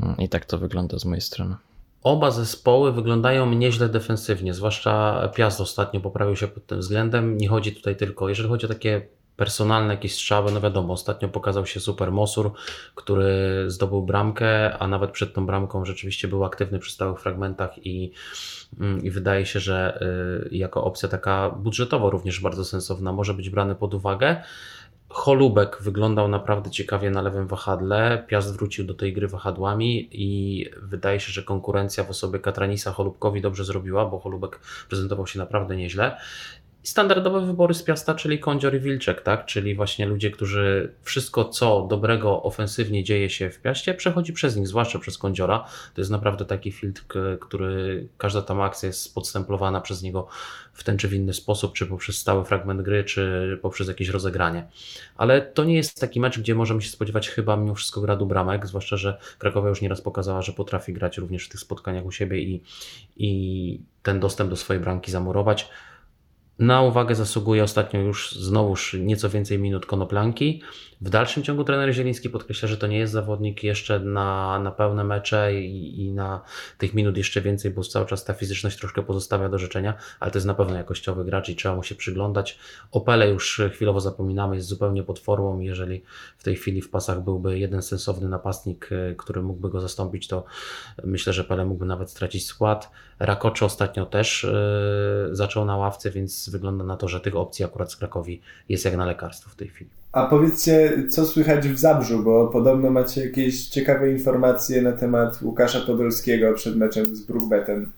mm, 0.00 0.16
i 0.16 0.28
tak 0.28 0.44
to 0.44 0.58
wygląda 0.58 0.98
z 0.98 1.04
mojej 1.04 1.20
strony. 1.20 1.56
Oba 2.02 2.30
zespoły 2.30 2.92
wyglądają 2.92 3.52
nieźle 3.52 3.88
defensywnie, 3.88 4.54
zwłaszcza 4.54 5.28
Piast 5.34 5.60
ostatnio 5.60 6.00
poprawił 6.00 6.36
się 6.36 6.48
pod 6.48 6.66
tym 6.66 6.78
względem. 6.78 7.38
Nie 7.38 7.48
chodzi 7.48 7.72
tutaj 7.72 7.96
tylko, 7.96 8.28
jeżeli 8.28 8.48
chodzi 8.48 8.66
o 8.66 8.68
takie 8.68 9.06
personalne 9.36 9.94
jakieś 9.94 10.14
strzały, 10.14 10.52
no 10.52 10.60
wiadomo, 10.60 10.92
ostatnio 10.92 11.28
pokazał 11.28 11.66
się 11.66 11.80
Super 11.80 12.12
Mosur, 12.12 12.52
który 12.94 13.64
zdobył 13.66 14.02
bramkę, 14.02 14.78
a 14.78 14.88
nawet 14.88 15.10
przed 15.10 15.34
tą 15.34 15.46
bramką 15.46 15.84
rzeczywiście 15.84 16.28
był 16.28 16.44
aktywny 16.44 16.78
przy 16.78 16.92
stałych 16.92 17.20
fragmentach 17.20 17.86
i 17.86 18.12
Mm, 18.80 19.04
i 19.04 19.10
wydaje 19.10 19.46
się, 19.46 19.60
że 19.60 19.98
y, 20.52 20.56
jako 20.56 20.84
opcja 20.84 21.08
taka 21.08 21.50
budżetowo 21.50 22.10
również 22.10 22.40
bardzo 22.40 22.64
sensowna 22.64 23.12
może 23.12 23.34
być 23.34 23.50
brany 23.50 23.74
pod 23.74 23.94
uwagę. 23.94 24.42
Holubek 25.08 25.78
wyglądał 25.80 26.28
naprawdę 26.28 26.70
ciekawie 26.70 27.10
na 27.10 27.22
lewym 27.22 27.46
wahadle. 27.46 28.24
Piast 28.28 28.56
wrócił 28.56 28.84
do 28.84 28.94
tej 28.94 29.12
gry 29.12 29.28
wahadłami 29.28 30.08
i 30.12 30.66
wydaje 30.82 31.20
się, 31.20 31.32
że 31.32 31.42
konkurencja 31.42 32.04
w 32.04 32.10
osobie 32.10 32.38
Katranisa 32.38 32.92
Holubkowi 32.92 33.40
dobrze 33.40 33.64
zrobiła, 33.64 34.06
bo 34.06 34.18
Holubek 34.18 34.60
prezentował 34.88 35.26
się 35.26 35.38
naprawdę 35.38 35.76
nieźle 35.76 36.16
standardowe 36.82 37.46
wybory 37.46 37.74
z 37.74 37.82
Piasta, 37.82 38.14
czyli 38.14 38.38
Kądzior 38.38 38.74
i 38.74 38.80
Wilczek, 38.80 39.20
tak? 39.20 39.46
czyli 39.46 39.74
właśnie 39.74 40.06
ludzie, 40.06 40.30
którzy 40.30 40.92
wszystko, 41.02 41.44
co 41.44 41.86
dobrego 41.90 42.42
ofensywnie 42.42 43.04
dzieje 43.04 43.30
się 43.30 43.50
w 43.50 43.60
Piaście, 43.60 43.94
przechodzi 43.94 44.32
przez 44.32 44.56
nich, 44.56 44.68
zwłaszcza 44.68 44.98
przez 44.98 45.18
Kądziora. 45.18 45.66
To 45.94 46.00
jest 46.00 46.10
naprawdę 46.10 46.44
taki 46.44 46.72
filtr, 46.72 47.04
który 47.40 48.06
każda 48.18 48.42
tam 48.42 48.60
akcja 48.60 48.86
jest 48.86 49.14
podstemplowana 49.14 49.80
przez 49.80 50.02
niego 50.02 50.28
w 50.72 50.84
ten 50.84 50.98
czy 50.98 51.08
w 51.08 51.14
inny 51.14 51.32
sposób, 51.32 51.72
czy 51.72 51.86
poprzez 51.86 52.18
stały 52.18 52.44
fragment 52.44 52.82
gry, 52.82 53.04
czy 53.04 53.58
poprzez 53.62 53.88
jakieś 53.88 54.08
rozegranie. 54.08 54.66
Ale 55.16 55.42
to 55.42 55.64
nie 55.64 55.74
jest 55.74 56.00
taki 56.00 56.20
mecz, 56.20 56.38
gdzie 56.38 56.54
możemy 56.54 56.82
się 56.82 56.90
spodziewać 56.90 57.28
chyba 57.28 57.56
mimo 57.56 57.74
wszystko 57.74 58.00
gradu 58.00 58.26
bramek, 58.26 58.66
zwłaszcza, 58.66 58.96
że 58.96 59.18
Krakowa 59.38 59.68
już 59.68 59.82
nieraz 59.82 60.00
pokazała, 60.00 60.42
że 60.42 60.52
potrafi 60.52 60.92
grać 60.92 61.18
również 61.18 61.46
w 61.46 61.48
tych 61.48 61.60
spotkaniach 61.60 62.04
u 62.04 62.12
siebie 62.12 62.38
i, 62.42 62.62
i 63.16 63.80
ten 64.02 64.20
dostęp 64.20 64.50
do 64.50 64.56
swojej 64.56 64.82
bramki 64.82 65.10
zamurować 65.10 65.68
Na 66.62 66.82
uwagę 66.82 67.14
zasługuje 67.14 67.62
ostatnio 67.62 68.00
już 68.00 68.32
znowuż 68.32 68.96
nieco 69.00 69.30
więcej 69.30 69.58
minut 69.58 69.86
Konoplanki. 69.86 70.62
W 71.00 71.10
dalszym 71.10 71.42
ciągu 71.42 71.64
trener 71.64 71.92
Zieliński 71.92 72.30
podkreśla, 72.30 72.68
że 72.68 72.76
to 72.76 72.86
nie 72.86 72.98
jest 72.98 73.12
zawodnik 73.12 73.62
jeszcze 73.62 74.00
na, 74.00 74.58
na 74.58 74.70
pełne 74.70 75.04
mecze 75.04 75.54
i, 75.54 76.04
i 76.04 76.12
na 76.12 76.40
tych 76.78 76.94
minut 76.94 77.16
jeszcze 77.16 77.40
więcej, 77.40 77.70
bo 77.70 77.82
cały 77.82 78.06
czas 78.06 78.24
ta 78.24 78.34
fizyczność 78.34 78.78
troszkę 78.78 79.02
pozostawia 79.02 79.48
do 79.48 79.58
życzenia, 79.58 79.94
ale 80.20 80.30
to 80.30 80.38
jest 80.38 80.46
na 80.46 80.54
pewno 80.54 80.76
jakościowy 80.76 81.24
gracz 81.24 81.48
i 81.48 81.56
trzeba 81.56 81.76
mu 81.76 81.82
się 81.82 81.94
przyglądać. 81.94 82.58
O 82.92 83.00
Pele 83.00 83.28
już 83.28 83.62
chwilowo 83.72 84.00
zapominamy, 84.00 84.56
jest 84.56 84.68
zupełnie 84.68 85.02
pod 85.02 85.18
formą. 85.18 85.60
Jeżeli 85.60 86.02
w 86.38 86.44
tej 86.44 86.56
chwili 86.56 86.82
w 86.82 86.90
pasach 86.90 87.24
byłby 87.24 87.58
jeden 87.58 87.82
sensowny 87.82 88.28
napastnik, 88.28 88.88
e, 88.92 89.14
który 89.14 89.42
mógłby 89.42 89.68
go 89.70 89.80
zastąpić, 89.80 90.28
to 90.28 90.44
myślę, 91.04 91.32
że 91.32 91.44
Pele 91.44 91.64
mógłby 91.64 91.86
nawet 91.86 92.10
stracić 92.10 92.46
skład. 92.46 92.90
Rakocze 93.18 93.66
ostatnio 93.66 94.06
też 94.06 94.46
yy, 95.28 95.36
zaczął 95.36 95.64
na 95.64 95.76
ławce, 95.76 96.10
więc 96.10 96.51
wygląda 96.52 96.84
na 96.84 96.96
to, 96.96 97.08
że 97.08 97.20
tych 97.20 97.36
opcji 97.36 97.64
akurat 97.64 97.92
z 97.92 97.96
Krakowi 97.96 98.40
jest 98.68 98.84
jak 98.84 98.96
na 98.96 99.06
lekarstwo 99.06 99.50
w 99.50 99.56
tej 99.56 99.68
chwili. 99.68 99.90
A 100.12 100.26
powiedzcie, 100.26 100.92
co 101.10 101.26
słychać 101.26 101.68
w 101.68 101.78
Zabrzu, 101.78 102.22
bo 102.22 102.46
podobno 102.46 102.90
macie 102.90 103.24
jakieś 103.24 103.68
ciekawe 103.68 104.10
informacje 104.10 104.82
na 104.82 104.92
temat 104.92 105.42
Łukasza 105.42 105.80
Podolskiego 105.80 106.54
przed 106.54 106.76
meczem 106.76 107.16
z 107.16 107.26
Brookbetem. 107.26 107.92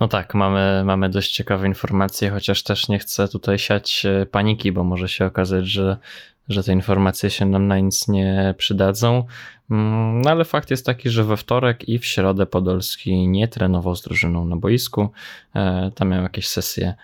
No 0.00 0.08
tak, 0.08 0.34
mamy, 0.34 0.82
mamy 0.84 1.08
dość 1.08 1.32
ciekawe 1.32 1.66
informacje, 1.66 2.30
chociaż 2.30 2.62
też 2.62 2.88
nie 2.88 2.98
chcę 2.98 3.28
tutaj 3.28 3.58
siać 3.58 4.06
e, 4.06 4.26
paniki, 4.26 4.72
bo 4.72 4.84
może 4.84 5.08
się 5.08 5.24
okazać, 5.26 5.66
że, 5.66 5.96
że 6.48 6.64
te 6.64 6.72
informacje 6.72 7.30
się 7.30 7.46
nam 7.46 7.66
na 7.66 7.78
nic 7.78 8.08
nie 8.08 8.54
przydadzą. 8.58 9.24
Mm, 9.70 10.20
no 10.20 10.30
ale 10.30 10.44
fakt 10.44 10.70
jest 10.70 10.86
taki, 10.86 11.10
że 11.10 11.24
we 11.24 11.36
wtorek 11.36 11.88
i 11.88 11.98
w 11.98 12.06
środę 12.06 12.46
Podolski 12.46 13.28
nie 13.28 13.48
trenował 13.48 13.96
z 13.96 14.02
drużyną 14.02 14.44
na 14.44 14.56
boisku. 14.56 15.08
E, 15.54 15.90
tam 15.94 16.08
miał 16.08 16.22
jakieś 16.22 16.48
sesje 16.48 16.94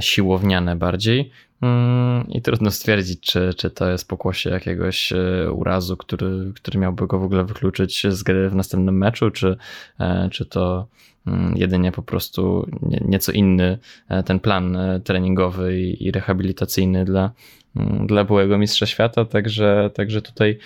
siłowniane 0.00 0.76
bardziej. 0.76 1.30
Mm, 1.62 2.28
I 2.28 2.42
trudno 2.42 2.70
stwierdzić, 2.70 3.20
czy, 3.20 3.54
czy 3.56 3.70
to 3.70 3.90
jest 3.90 4.08
pokłosie 4.08 4.50
jakiegoś 4.50 5.12
e, 5.12 5.52
urazu, 5.52 5.96
który, 5.96 6.52
który 6.54 6.78
miałby 6.78 7.06
go 7.06 7.18
w 7.18 7.24
ogóle 7.24 7.44
wykluczyć 7.44 8.06
z 8.08 8.22
gry 8.22 8.50
w 8.50 8.54
następnym 8.54 8.98
meczu, 8.98 9.30
czy, 9.30 9.56
czy 10.30 10.46
to 10.46 10.86
mm, 11.26 11.56
jedynie 11.56 11.92
po 11.92 12.02
prostu 12.02 12.70
nieco 13.00 13.32
inny 13.32 13.78
ten 14.24 14.40
plan 14.40 14.78
treningowy 15.04 15.80
i 15.80 16.10
rehabilitacyjny 16.10 17.04
dla, 17.04 17.30
dla 18.06 18.24
byłego 18.24 18.58
mistrza 18.58 18.86
świata, 18.86 19.24
także, 19.24 19.90
także 19.94 20.22
tutaj 20.22 20.58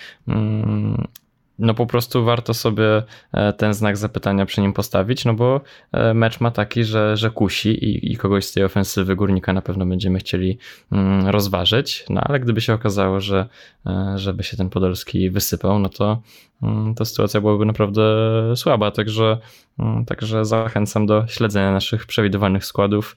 no 1.59 1.73
po 1.73 1.85
prostu 1.85 2.23
warto 2.25 2.53
sobie 2.53 3.03
e, 3.31 3.53
ten 3.53 3.73
znak 3.73 3.97
zapytania 3.97 4.45
przy 4.45 4.61
nim 4.61 4.73
postawić, 4.73 5.25
no 5.25 5.33
bo 5.33 5.61
e, 5.91 6.13
mecz 6.13 6.39
ma 6.39 6.51
taki, 6.51 6.83
że, 6.83 7.17
że 7.17 7.31
kusi 7.31 7.69
i, 7.69 8.11
i 8.11 8.17
kogoś 8.17 8.45
z 8.45 8.53
tej 8.53 8.63
ofensywy 8.63 9.15
górnika 9.15 9.53
na 9.53 9.61
pewno 9.61 9.85
będziemy 9.85 10.19
chcieli 10.19 10.57
mm, 10.91 11.27
rozważyć, 11.27 12.05
no 12.09 12.21
ale 12.21 12.39
gdyby 12.39 12.61
się 12.61 12.73
okazało, 12.73 13.19
że 13.19 13.47
e, 13.85 14.13
żeby 14.15 14.43
się 14.43 14.57
ten 14.57 14.69
Podolski 14.69 15.29
wysypał, 15.29 15.79
no 15.79 15.89
to, 15.89 16.21
mm, 16.63 16.95
to 16.95 17.05
sytuacja 17.05 17.41
byłaby 17.41 17.65
naprawdę 17.65 18.03
słaba, 18.55 18.91
także, 18.91 19.37
mm, 19.79 20.05
także 20.05 20.45
zachęcam 20.45 21.05
do 21.05 21.27
śledzenia 21.27 21.71
naszych 21.71 22.05
przewidywanych 22.05 22.65
składów. 22.65 23.15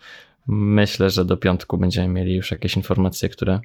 Myślę, 0.49 1.11
że 1.11 1.24
do 1.24 1.37
piątku 1.37 1.78
będziemy 1.78 2.09
mieli 2.09 2.34
już 2.34 2.51
jakieś 2.51 2.76
informacje, 2.76 3.28
które 3.28 3.61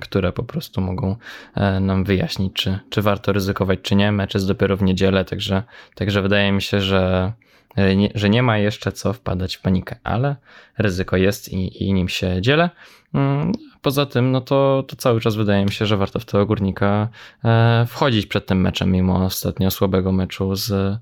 które 0.00 0.32
po 0.32 0.42
prostu 0.42 0.80
mogą 0.80 1.16
e, 1.54 1.80
nam 1.80 2.04
wyjaśnić, 2.04 2.52
czy, 2.52 2.78
czy 2.90 3.02
warto 3.02 3.32
ryzykować, 3.32 3.78
czy 3.82 3.94
nie. 3.94 4.12
Mecz 4.12 4.34
jest 4.34 4.48
dopiero 4.48 4.76
w 4.76 4.82
niedzielę, 4.82 5.24
także, 5.24 5.62
także 5.94 6.22
wydaje 6.22 6.52
mi 6.52 6.62
się, 6.62 6.80
że, 6.80 7.32
e, 7.76 7.96
nie, 7.96 8.10
że 8.14 8.30
nie 8.30 8.42
ma 8.42 8.58
jeszcze 8.58 8.92
co 8.92 9.12
wpadać 9.12 9.56
w 9.56 9.60
panikę, 9.60 9.96
ale 10.04 10.36
ryzyko 10.78 11.16
jest 11.16 11.52
i, 11.52 11.84
i 11.84 11.92
nim 11.92 12.08
się 12.08 12.42
dzielę. 12.42 12.70
Mm, 13.14 13.52
poza 13.82 14.06
tym, 14.06 14.32
no 14.32 14.40
to, 14.40 14.84
to 14.88 14.96
cały 14.96 15.20
czas 15.20 15.36
wydaje 15.36 15.64
mi 15.64 15.72
się, 15.72 15.86
że 15.86 15.96
warto 15.96 16.20
w 16.20 16.24
tego 16.24 16.46
górnika 16.46 17.08
e, 17.44 17.86
wchodzić 17.88 18.26
przed 18.26 18.46
tym 18.46 18.60
meczem, 18.60 18.92
mimo 18.92 19.24
ostatnio 19.24 19.70
słabego 19.70 20.12
meczu 20.12 20.56
z, 20.56 20.98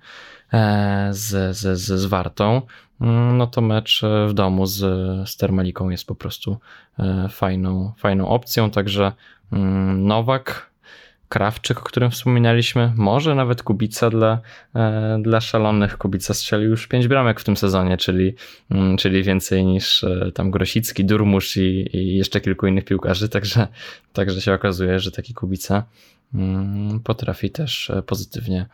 z, 1.11 1.57
z, 1.57 1.78
z, 1.78 2.01
z 2.01 2.05
Wartą. 2.05 2.62
Mm, 3.01 3.36
no 3.36 3.47
to 3.47 3.61
mecz 3.61 4.05
e, 4.05 4.28
w 4.28 4.34
domu 4.34 4.66
z, 4.66 4.78
z 5.28 5.36
Termaliką 5.36 5.90
jest 5.90 6.07
po 6.07 6.14
prostu 6.14 6.59
e, 6.99 7.28
fajną, 7.28 7.92
fajną 7.97 8.28
opcją. 8.28 8.70
Także 8.70 9.12
mm, 9.53 10.07
Nowak, 10.07 10.74
Krawczyk, 11.28 11.78
o 11.78 11.82
którym 11.82 12.11
wspominaliśmy, 12.11 12.92
może 12.97 13.34
nawet 13.34 13.62
Kubica 13.62 14.11
dla, 14.11 14.40
e, 14.74 15.18
dla 15.22 15.40
szalonych. 15.40 15.99
Kubica 15.99 16.34
strzelił 16.34 16.70
już 16.70 16.86
5 16.86 17.09
bramek 17.09 17.40
w 17.40 17.45
tym 17.45 17.57
sezonie, 17.57 17.97
czyli, 17.97 18.34
mm, 18.70 18.97
czyli 18.97 19.22
więcej 19.22 19.64
niż 19.64 20.05
tam 20.34 20.51
Grosicki, 20.51 21.05
Durmusz 21.05 21.57
i, 21.57 21.97
i 21.97 22.16
jeszcze 22.16 22.40
kilku 22.40 22.66
innych 22.66 22.84
piłkarzy. 22.84 23.28
Także, 23.28 23.68
także 24.12 24.40
się 24.40 24.53
okazuje, 24.53 25.01
że 25.01 25.11
taki 25.11 25.34
Kubica 25.34 25.84
potrafi 27.05 27.51
też 27.51 27.92
pozytywnie 28.07 28.66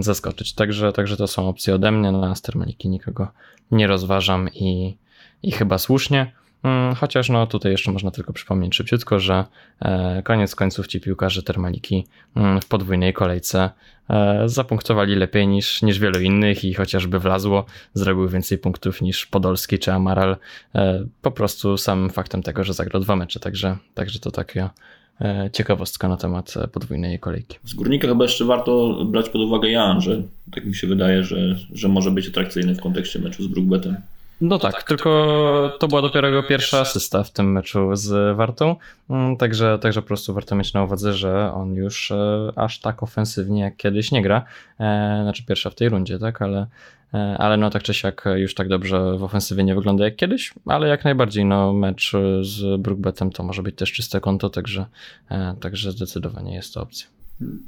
zaskoczyć. 0.00 0.52
Także, 0.52 0.92
także 0.92 1.16
to 1.16 1.26
są 1.26 1.48
opcje 1.48 1.74
ode 1.74 1.92
mnie. 1.92 2.12
Na 2.12 2.34
Stermaliki 2.34 2.88
nikogo 2.88 3.28
nie 3.70 3.86
rozważam 3.86 4.48
i, 4.48 4.96
i 5.42 5.52
chyba 5.52 5.78
słusznie. 5.78 6.32
Mm, 6.62 6.94
chociaż 6.94 7.28
no 7.28 7.46
tutaj 7.46 7.72
jeszcze 7.72 7.92
można 7.92 8.10
tylko 8.10 8.32
przypomnieć 8.32 8.74
szybciutko, 8.74 9.20
że 9.20 9.44
e, 9.80 10.22
koniec 10.22 10.54
końców 10.54 10.86
ci 10.86 11.00
piłkarze 11.00 11.42
Termaliki 11.42 12.06
mm, 12.36 12.60
w 12.60 12.66
podwójnej 12.66 13.12
kolejce 13.12 13.70
e, 14.10 14.42
zapunktowali 14.48 15.16
lepiej 15.16 15.48
niż, 15.48 15.82
niż 15.82 15.98
wielu 15.98 16.20
innych 16.20 16.64
i 16.64 16.74
chociażby 16.74 17.18
wlazło, 17.18 17.64
zrobił 17.94 18.28
więcej 18.28 18.58
punktów 18.58 19.02
niż 19.02 19.26
Podolski 19.26 19.78
czy 19.78 19.92
Amaral. 19.92 20.36
E, 20.74 21.04
po 21.22 21.30
prostu 21.30 21.76
samym 21.76 22.10
faktem 22.10 22.42
tego, 22.42 22.64
że 22.64 22.74
zagrał 22.74 23.02
dwa 23.02 23.16
mecze, 23.16 23.40
także, 23.40 23.76
także 23.94 24.18
to 24.18 24.30
takie 24.30 24.62
E, 24.62 24.70
ciekawostka 25.52 26.08
na 26.08 26.16
temat 26.16 26.54
e, 26.56 26.68
podwójnej 26.68 27.18
kolejki. 27.18 27.58
Z 27.64 27.74
górnika 27.74 28.08
chyba 28.08 28.24
jeszcze 28.24 28.44
warto 28.44 29.04
brać 29.04 29.28
pod 29.28 29.40
uwagę 29.40 29.70
Jan, 29.70 30.00
że 30.00 30.22
tak 30.52 30.64
mi 30.64 30.74
się 30.74 30.86
wydaje, 30.86 31.24
że, 31.24 31.56
że 31.72 31.88
może 31.88 32.10
być 32.10 32.28
atrakcyjny 32.28 32.74
w 32.74 32.80
kontekście 32.80 33.18
meczu 33.18 33.42
z 33.42 33.46
Brookbetem. 33.46 33.96
No 34.40 34.58
tak, 34.58 34.72
tak, 34.72 34.82
tylko 34.82 35.76
to 35.78 35.88
była 35.88 36.02
dopiero 36.02 36.28
jego 36.28 36.42
pierwsza 36.42 36.80
asysta 36.80 37.22
w 37.22 37.30
tym 37.30 37.52
meczu 37.52 37.96
z 37.96 38.36
Wartą, 38.36 38.76
mm, 39.10 39.36
także, 39.36 39.78
także 39.78 40.02
po 40.02 40.08
prostu 40.08 40.34
warto 40.34 40.56
mieć 40.56 40.74
na 40.74 40.84
uwadze, 40.84 41.12
że 41.12 41.52
on 41.52 41.74
już 41.74 42.10
e, 42.10 42.52
aż 42.56 42.80
tak 42.80 43.02
ofensywnie 43.02 43.62
jak 43.62 43.76
kiedyś 43.76 44.12
nie 44.12 44.22
gra, 44.22 44.44
znaczy 45.22 45.44
pierwsza 45.46 45.70
w 45.70 45.74
tej 45.74 45.88
rundzie, 45.88 46.18
tak, 46.18 46.42
ale, 46.42 46.66
ale 47.38 47.56
no 47.56 47.70
tak 47.70 47.82
czy 47.82 47.94
siak 47.94 48.24
już 48.36 48.54
tak 48.54 48.68
dobrze 48.68 49.18
w 49.18 49.22
ofensywie 49.22 49.64
nie 49.64 49.74
wygląda 49.74 50.04
jak 50.04 50.16
kiedyś, 50.16 50.54
ale 50.66 50.88
jak 50.88 51.04
najbardziej 51.04 51.44
no 51.44 51.72
mecz 51.72 52.12
z 52.42 52.80
Brookbetem 52.80 53.30
to 53.30 53.42
może 53.42 53.62
być 53.62 53.76
też 53.76 53.92
czyste 53.92 54.20
konto, 54.20 54.50
także, 54.50 54.86
także 55.60 55.92
zdecydowanie 55.92 56.54
jest 56.54 56.74
to 56.74 56.82
opcja. 56.82 57.06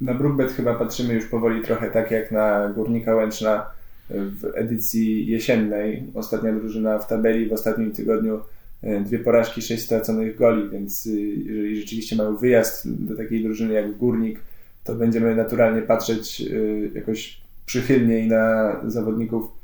Na 0.00 0.14
Brookbet 0.14 0.52
chyba 0.52 0.74
patrzymy 0.74 1.14
już 1.14 1.26
powoli 1.26 1.62
trochę 1.62 1.90
tak 1.90 2.10
jak 2.10 2.30
na 2.30 2.68
Górnika 2.68 3.14
Łęczna 3.14 3.66
w 4.11 4.44
edycji 4.55 5.26
jesiennej. 5.26 6.05
Ostatnia 6.14 6.53
drużyna 6.53 6.98
w 6.98 7.09
tabeli 7.09 7.48
w 7.48 7.53
ostatnim 7.53 7.92
tygodniu 7.92 8.40
e, 8.82 9.00
dwie 9.00 9.18
porażki, 9.18 9.62
sześć 9.62 9.84
straconych 9.84 10.36
goli, 10.36 10.70
więc 10.70 11.07
y, 11.07 11.11
jeżeli 11.11 11.80
rzeczywiście 11.80 12.16
mają 12.16 12.36
wyjazd 12.36 13.05
do 13.07 13.16
takiej 13.16 13.42
drużyny 13.42 13.74
jak 13.74 13.96
Górnik, 13.96 14.40
to 14.84 14.94
będziemy 14.94 15.36
naturalnie 15.36 15.82
patrzeć 15.82 16.40
y, 16.40 16.90
jakoś 16.94 17.40
przychylniej 17.66 18.28
na 18.28 18.76
zawodników 18.86 19.62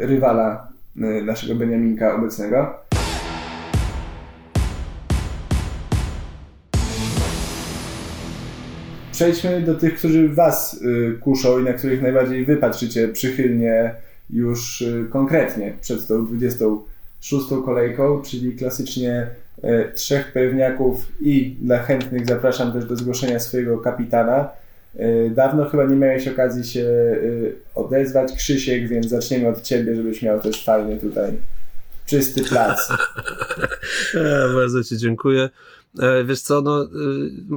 rywala 0.00 0.72
naszego 1.24 1.54
Beniaminka 1.54 2.16
obecnego. 2.16 2.83
Przejdźmy 9.14 9.60
do 9.60 9.74
tych, 9.74 9.94
którzy 9.94 10.28
Was 10.28 10.82
y, 10.82 11.18
kuszą 11.20 11.58
i 11.58 11.64
na 11.64 11.72
których 11.72 12.02
najbardziej 12.02 12.44
Wy 12.44 12.56
patrzycie 12.56 13.08
przychylnie 13.08 13.94
już 14.30 14.82
y, 14.82 15.06
konkretnie 15.10 15.72
przed 15.80 16.06
tą 16.06 16.26
26 16.26 17.46
kolejką, 17.64 18.22
czyli 18.22 18.56
klasycznie 18.56 19.26
y, 19.64 19.92
trzech 19.94 20.32
pewniaków 20.32 21.12
i 21.20 21.56
dla 21.60 21.78
chętnych 21.78 22.26
zapraszam 22.26 22.72
też 22.72 22.84
do 22.84 22.96
zgłoszenia 22.96 23.40
swojego 23.40 23.78
kapitana. 23.78 24.48
Dawno 25.30 25.64
chyba 25.64 25.84
nie 25.84 25.96
miałeś 25.96 26.28
okazji 26.28 26.64
się 26.64 26.86
odezwać, 27.74 28.32
Krzysiek, 28.32 28.88
więc 28.88 29.08
zaczniemy 29.08 29.48
od 29.48 29.62
Ciebie, 29.62 29.96
żebyś 29.96 30.22
miał 30.22 30.40
też 30.40 30.64
fajny 30.64 30.96
tutaj 30.96 31.32
czysty 32.06 32.44
plac. 32.44 32.88
Bardzo 34.54 34.84
Ci 34.84 34.98
dziękuję. 34.98 35.48
E, 35.98 36.24
wiesz 36.24 36.40
co, 36.40 36.60
no, 36.60 36.84
y, 36.84 36.88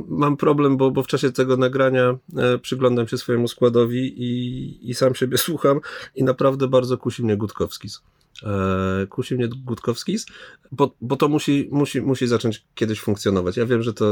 mam 0.08 0.38
problem, 0.38 0.78
bo, 0.78 0.92
bo 0.92 1.04
w 1.04 1.08
czasie 1.08 1.32
tego 1.32 1.58
nagrania 1.58 2.18
e, 2.38 2.58
przyglądam 2.58 3.08
się 3.08 3.18
swojemu 3.18 3.48
składowi 3.48 4.24
i, 4.24 4.90
i 4.90 4.94
sam 4.94 5.16
siebie 5.16 5.38
słucham 5.48 5.80
i 6.16 6.24
naprawdę 6.24 6.68
bardzo 6.68 6.98
kusi 6.98 7.24
mnie 7.24 7.38
Gutkowskis. 7.38 8.02
E, 8.44 9.08
kusi 9.10 9.36
mnie 9.36 9.48
Gutkowskis, 9.48 10.26
bo, 10.72 10.96
bo 11.02 11.16
to 11.16 11.28
musi, 11.28 11.70
musi, 11.72 12.02
musi 12.02 12.28
zacząć 12.28 12.66
kiedyś 12.76 13.00
funkcjonować. 13.00 13.58
Ja 13.58 13.66
wiem, 13.66 13.82
że 13.84 13.94
to 13.94 14.06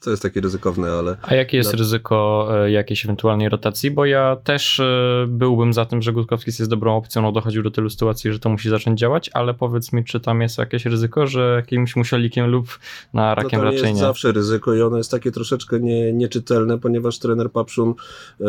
to 0.00 0.10
jest 0.10 0.22
takie 0.22 0.40
ryzykowne, 0.40 0.92
ale... 0.92 1.16
A 1.22 1.34
jakie 1.34 1.56
jest 1.56 1.74
ryzyko 1.74 2.48
e, 2.50 2.70
jakiejś 2.70 3.04
ewentualnej 3.04 3.48
rotacji? 3.48 3.90
Bo 3.90 4.04
ja 4.04 4.36
też 4.44 4.80
e, 4.80 5.24
byłbym 5.28 5.72
za 5.72 5.84
tym, 5.84 6.02
że 6.02 6.12
Gutkowski 6.12 6.50
jest 6.58 6.70
dobrą 6.70 6.96
opcją, 6.96 7.22
no 7.22 7.32
dochodził 7.32 7.62
do 7.62 7.70
tylu 7.70 7.90
sytuacji, 7.90 8.32
że 8.32 8.38
to 8.38 8.48
musi 8.48 8.70
zacząć 8.70 9.00
działać, 9.00 9.30
ale 9.32 9.54
powiedz 9.54 9.92
mi, 9.92 10.04
czy 10.04 10.20
tam 10.20 10.40
jest 10.40 10.58
jakieś 10.58 10.86
ryzyko, 10.86 11.26
że 11.26 11.52
jakimś 11.56 11.96
musielikiem 11.96 12.46
lub 12.46 12.78
na 13.12 13.34
rakiem 13.34 13.58
no 13.58 13.64
raczej 13.64 13.80
jest 13.80 13.94
nie? 13.94 14.00
zawsze 14.00 14.32
ryzyko 14.32 14.74
i 14.74 14.82
ono 14.82 14.96
jest 14.96 15.10
takie 15.10 15.32
troszeczkę 15.32 15.80
nie, 15.80 16.12
nieczytelne, 16.12 16.78
ponieważ 16.78 17.18
trener 17.18 17.50
Papszun 17.50 17.94
e, 18.40 18.44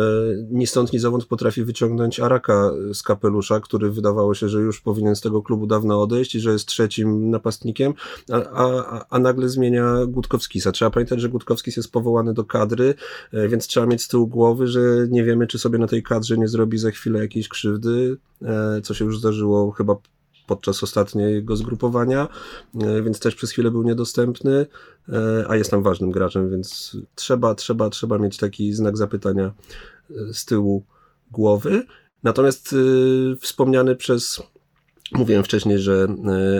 ni 0.50 0.66
stąd, 0.66 0.92
ni 0.92 0.98
zowąd 0.98 1.24
potrafi 1.24 1.64
wyciągnąć 1.64 2.20
Araka 2.20 2.70
z 2.92 3.02
kapelusza, 3.02 3.60
który 3.60 3.90
wydawało 3.90 4.34
się, 4.34 4.48
że 4.48 4.58
już 4.58 4.80
powinien 4.80 5.16
z 5.16 5.20
tego 5.20 5.42
klubu 5.42 5.66
dawno 5.66 6.02
odejść 6.02 6.34
i 6.34 6.40
że 6.40 6.52
jest 6.52 6.66
trzecim 6.66 7.30
napastnikiem, 7.30 7.94
a, 8.32 8.36
a, 8.36 9.04
a 9.10 9.18
nagle 9.18 9.48
zmienia 9.48 9.94
Gutkowskisa. 10.06 10.72
Trzeba 10.72 10.90
pamiętać, 10.90 11.20
że 11.20 11.28
Gutkowski 11.38 11.72
jest 11.76 11.92
powołany 11.92 12.34
do 12.34 12.44
kadry, 12.44 12.94
e, 13.32 13.48
więc 13.48 13.66
trzeba 13.66 13.86
mieć 13.86 14.02
z 14.02 14.08
tyłu 14.08 14.26
głowy, 14.26 14.66
że 14.66 14.80
nie 15.10 15.24
wiemy, 15.24 15.46
czy 15.46 15.58
sobie 15.58 15.78
na 15.78 15.86
tej 15.86 16.02
kadrze 16.02 16.38
nie 16.38 16.48
zrobi 16.48 16.78
za 16.78 16.90
chwilę 16.90 17.18
jakiejś 17.18 17.48
krzywdy, 17.48 18.16
e, 18.42 18.80
co 18.82 18.94
się 18.94 19.04
już 19.04 19.18
zdarzyło 19.18 19.70
chyba 19.70 19.96
podczas 20.46 20.82
ostatniego 20.82 21.56
zgrupowania, 21.56 22.28
e, 22.80 23.02
więc 23.02 23.20
też 23.20 23.34
przez 23.34 23.50
chwilę 23.50 23.70
był 23.70 23.82
niedostępny, 23.82 24.66
a 25.48 25.56
jest 25.56 25.70
tam 25.70 25.82
ważnym 25.82 26.10
graczem, 26.10 26.50
więc 26.50 26.96
trzeba, 27.14 27.54
trzeba, 27.54 27.90
trzeba 27.90 28.18
mieć 28.18 28.36
taki 28.36 28.72
znak 28.72 28.96
zapytania 28.96 29.52
z 30.32 30.44
tyłu 30.44 30.84
głowy. 31.30 31.82
Natomiast 32.22 32.74
wspomniany 33.40 33.96
przez 33.96 34.42
Mówiłem 35.12 35.44
wcześniej, 35.44 35.78
że 35.78 36.06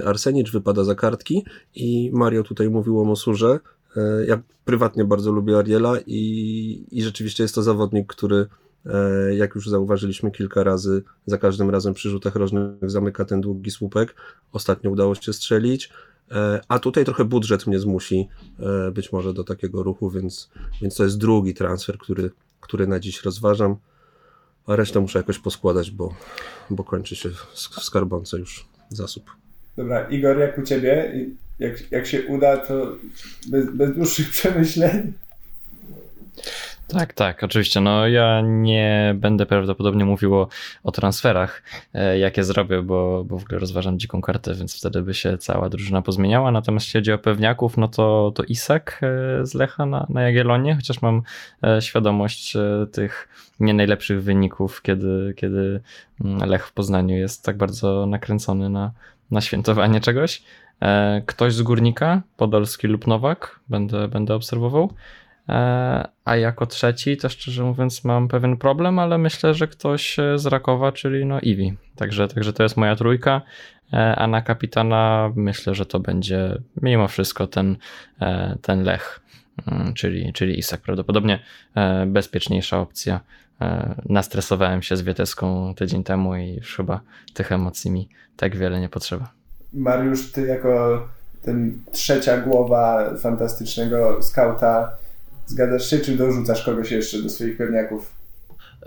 Arsenicz 0.05 0.53
wypada 0.53 0.85
za 0.85 0.95
kartki 0.95 1.45
i 1.74 2.11
Mario 2.12 2.43
tutaj 2.43 2.70
mówił 2.70 3.01
o 3.01 3.05
Mosurze. 3.05 3.61
E, 3.97 4.26
ja 4.26 4.43
prywatnie 4.64 5.05
bardzo 5.05 5.32
lubię 5.32 5.59
Ariela 5.59 5.95
i, 6.07 6.86
i 6.91 7.03
rzeczywiście 7.03 7.43
jest 7.43 7.55
to 7.55 7.62
zawodnik, 7.62 8.07
który 8.07 8.47
e, 8.86 9.34
jak 9.34 9.55
już 9.55 9.68
zauważyliśmy 9.68 10.30
kilka 10.30 10.62
razy, 10.62 11.03
za 11.26 11.39
każdym 11.39 11.70
razem 11.70 11.95
przy 11.95 12.11
rzutach 12.11 12.36
rożnych 12.36 12.91
zamyka 12.91 13.24
ten 13.24 13.41
długi 13.41 13.70
słupek. 13.70 14.14
Ostatnio 14.53 14.91
udało 14.91 15.14
się 15.14 15.32
strzelić, 15.32 15.91
e, 16.30 16.61
a 16.68 16.78
tutaj 16.78 17.05
trochę 17.05 17.24
budżet 17.24 17.66
mnie 17.66 17.78
zmusi 17.78 18.28
być 18.93 19.12
może 19.12 19.34
do 19.34 19.45
takiego 19.45 19.82
ruchu, 19.82 20.11
więc, 20.11 20.51
więc 20.82 20.97
to 20.97 21.05
jest 21.05 21.18
drugi 21.18 21.55
transfer, 21.55 21.99
który, 21.99 22.30
który 22.61 22.86
na 22.86 23.01
dziś 23.01 23.22
rozważam, 23.22 23.76
a 24.66 24.76
resztę 24.76 25.01
muszę 25.01 25.18
jakoś 25.18 25.39
poskładać, 25.39 25.91
bo, 25.91 26.14
bo 26.70 26.84
kończy 26.84 27.16
się 27.16 27.30
w 27.30 27.82
skarbonce 27.82 28.39
już 28.39 28.68
zasób. 28.89 29.30
Dobra, 29.76 30.09
Igor, 30.09 30.39
jak 30.39 30.59
u 30.59 30.62
Ciebie? 30.62 31.14
Jak, 31.59 31.91
jak 31.91 32.07
się 32.07 32.23
uda, 32.23 32.57
to 32.57 32.97
bez, 33.49 33.71
bez 33.71 33.95
dłuższych 33.95 34.31
przemyśleń. 34.31 35.13
Tak, 36.89 37.13
tak, 37.13 37.45
oczywiście. 37.45 37.81
No 37.81 38.07
ja 38.07 38.41
nie 38.45 39.15
będę 39.19 39.47
prawdopodobnie 39.47 40.05
mówił 40.05 40.35
o, 40.35 40.49
o 40.83 40.93
transferach, 40.93 41.63
e, 41.95 42.19
jakie 42.19 42.45
zrobię, 42.45 42.83
bo, 42.83 43.25
bo 43.25 43.39
w 43.39 43.43
ogóle 43.43 43.59
rozważam 43.59 43.99
dziką 43.99 44.21
kartę, 44.21 44.55
więc 44.55 44.79
wtedy 44.79 45.03
by 45.03 45.15
się 45.15 45.39
cała 45.39 45.69
drużyna 45.69 46.03
pozmieniała. 46.03 46.51
Natomiast 46.51 46.87
jeśli 46.87 47.01
chodzi 47.01 47.13
o 47.13 47.19
pewniaków, 47.19 47.77
no 47.77 47.89
to, 47.89 48.33
to 48.35 48.43
Isak 48.43 49.01
e, 49.03 49.47
z 49.47 49.55
Lecha 49.55 49.87
na, 49.87 50.07
na 50.09 50.23
Jagiellonie, 50.23 50.77
chociaż 50.77 51.03
mam 51.03 51.23
e, 51.65 51.83
świadomość 51.83 52.57
tych 52.93 53.29
nie 53.61 53.75
najlepszych 53.75 54.23
wyników, 54.23 54.83
kiedy, 54.83 55.35
kiedy 55.37 55.81
mm, 56.25 56.49
Lech 56.49 56.67
w 56.67 56.73
Poznaniu 56.73 57.17
jest 57.17 57.45
tak 57.45 57.57
bardzo 57.57 58.07
nakręcony 58.07 58.71
na, 58.71 58.93
na 59.31 59.41
świętowanie 59.41 60.01
czegoś. 60.01 60.43
E, 60.83 61.22
ktoś 61.26 61.55
z 61.55 61.62
górnika, 61.62 62.22
Podolski 62.37 62.87
lub 62.87 63.07
Nowak, 63.07 63.61
będę, 63.68 64.09
będę 64.09 64.35
obserwował. 64.35 64.93
E, 65.49 66.09
a 66.24 66.37
jako 66.37 66.66
trzeci, 66.66 67.16
to 67.16 67.29
szczerze 67.29 67.64
mówiąc, 67.64 68.05
mam 68.05 68.29
pewien 68.29 68.57
problem, 68.57 68.99
ale 68.99 69.18
myślę, 69.18 69.55
że 69.55 69.68
ktoś 69.68 70.16
z 70.37 70.47
Rakowa, 70.47 70.93
czyli 70.93 71.26
no 71.26 71.41
Iwi. 71.41 71.74
Także, 71.97 72.29
także 72.29 72.53
to 72.53 72.62
jest 72.62 72.76
moja 72.76 72.97
trójka. 72.97 73.43
E, 73.93 74.16
a 74.16 74.26
na 74.26 74.43
kapitana 74.43 75.33
myślę, 75.37 75.74
że 75.74 75.87
to 75.87 76.01
będzie 76.01 76.59
mimo 76.83 77.09
wszystko 77.09 77.47
ten, 77.47 77.76
ten 78.62 78.83
Lech, 78.83 79.20
mm, 79.66 79.95
czyli, 79.95 80.33
czyli 80.33 80.59
Isak. 80.59 80.81
Prawdopodobnie 80.81 81.39
bezpieczniejsza 82.07 82.81
opcja. 82.81 83.20
Nastresowałem 84.09 84.83
się 84.83 84.97
z 84.97 85.03
Wieteską 85.03 85.74
tydzień 85.74 86.05
temu 86.05 86.37
i 86.37 86.55
już 86.55 86.76
chyba 86.76 87.01
tych 87.35 87.53
emocji 87.53 87.91
mi 87.91 88.09
tak 88.37 88.57
wiele 88.57 88.81
nie 88.81 88.89
potrzeba. 88.89 89.38
Mariusz, 89.73 90.33
ty 90.33 90.47
jako 90.47 91.05
ten 91.43 91.81
trzecia 91.93 92.41
głowa 92.41 93.14
fantastycznego 93.16 94.23
skauta, 94.23 94.97
zgadzasz 95.47 95.91
się, 95.91 95.99
czy 95.99 96.16
dorzucasz 96.16 96.64
kogoś 96.64 96.91
jeszcze 96.91 97.23
do 97.23 97.29
swoich 97.29 97.57
pewniaków? 97.57 98.14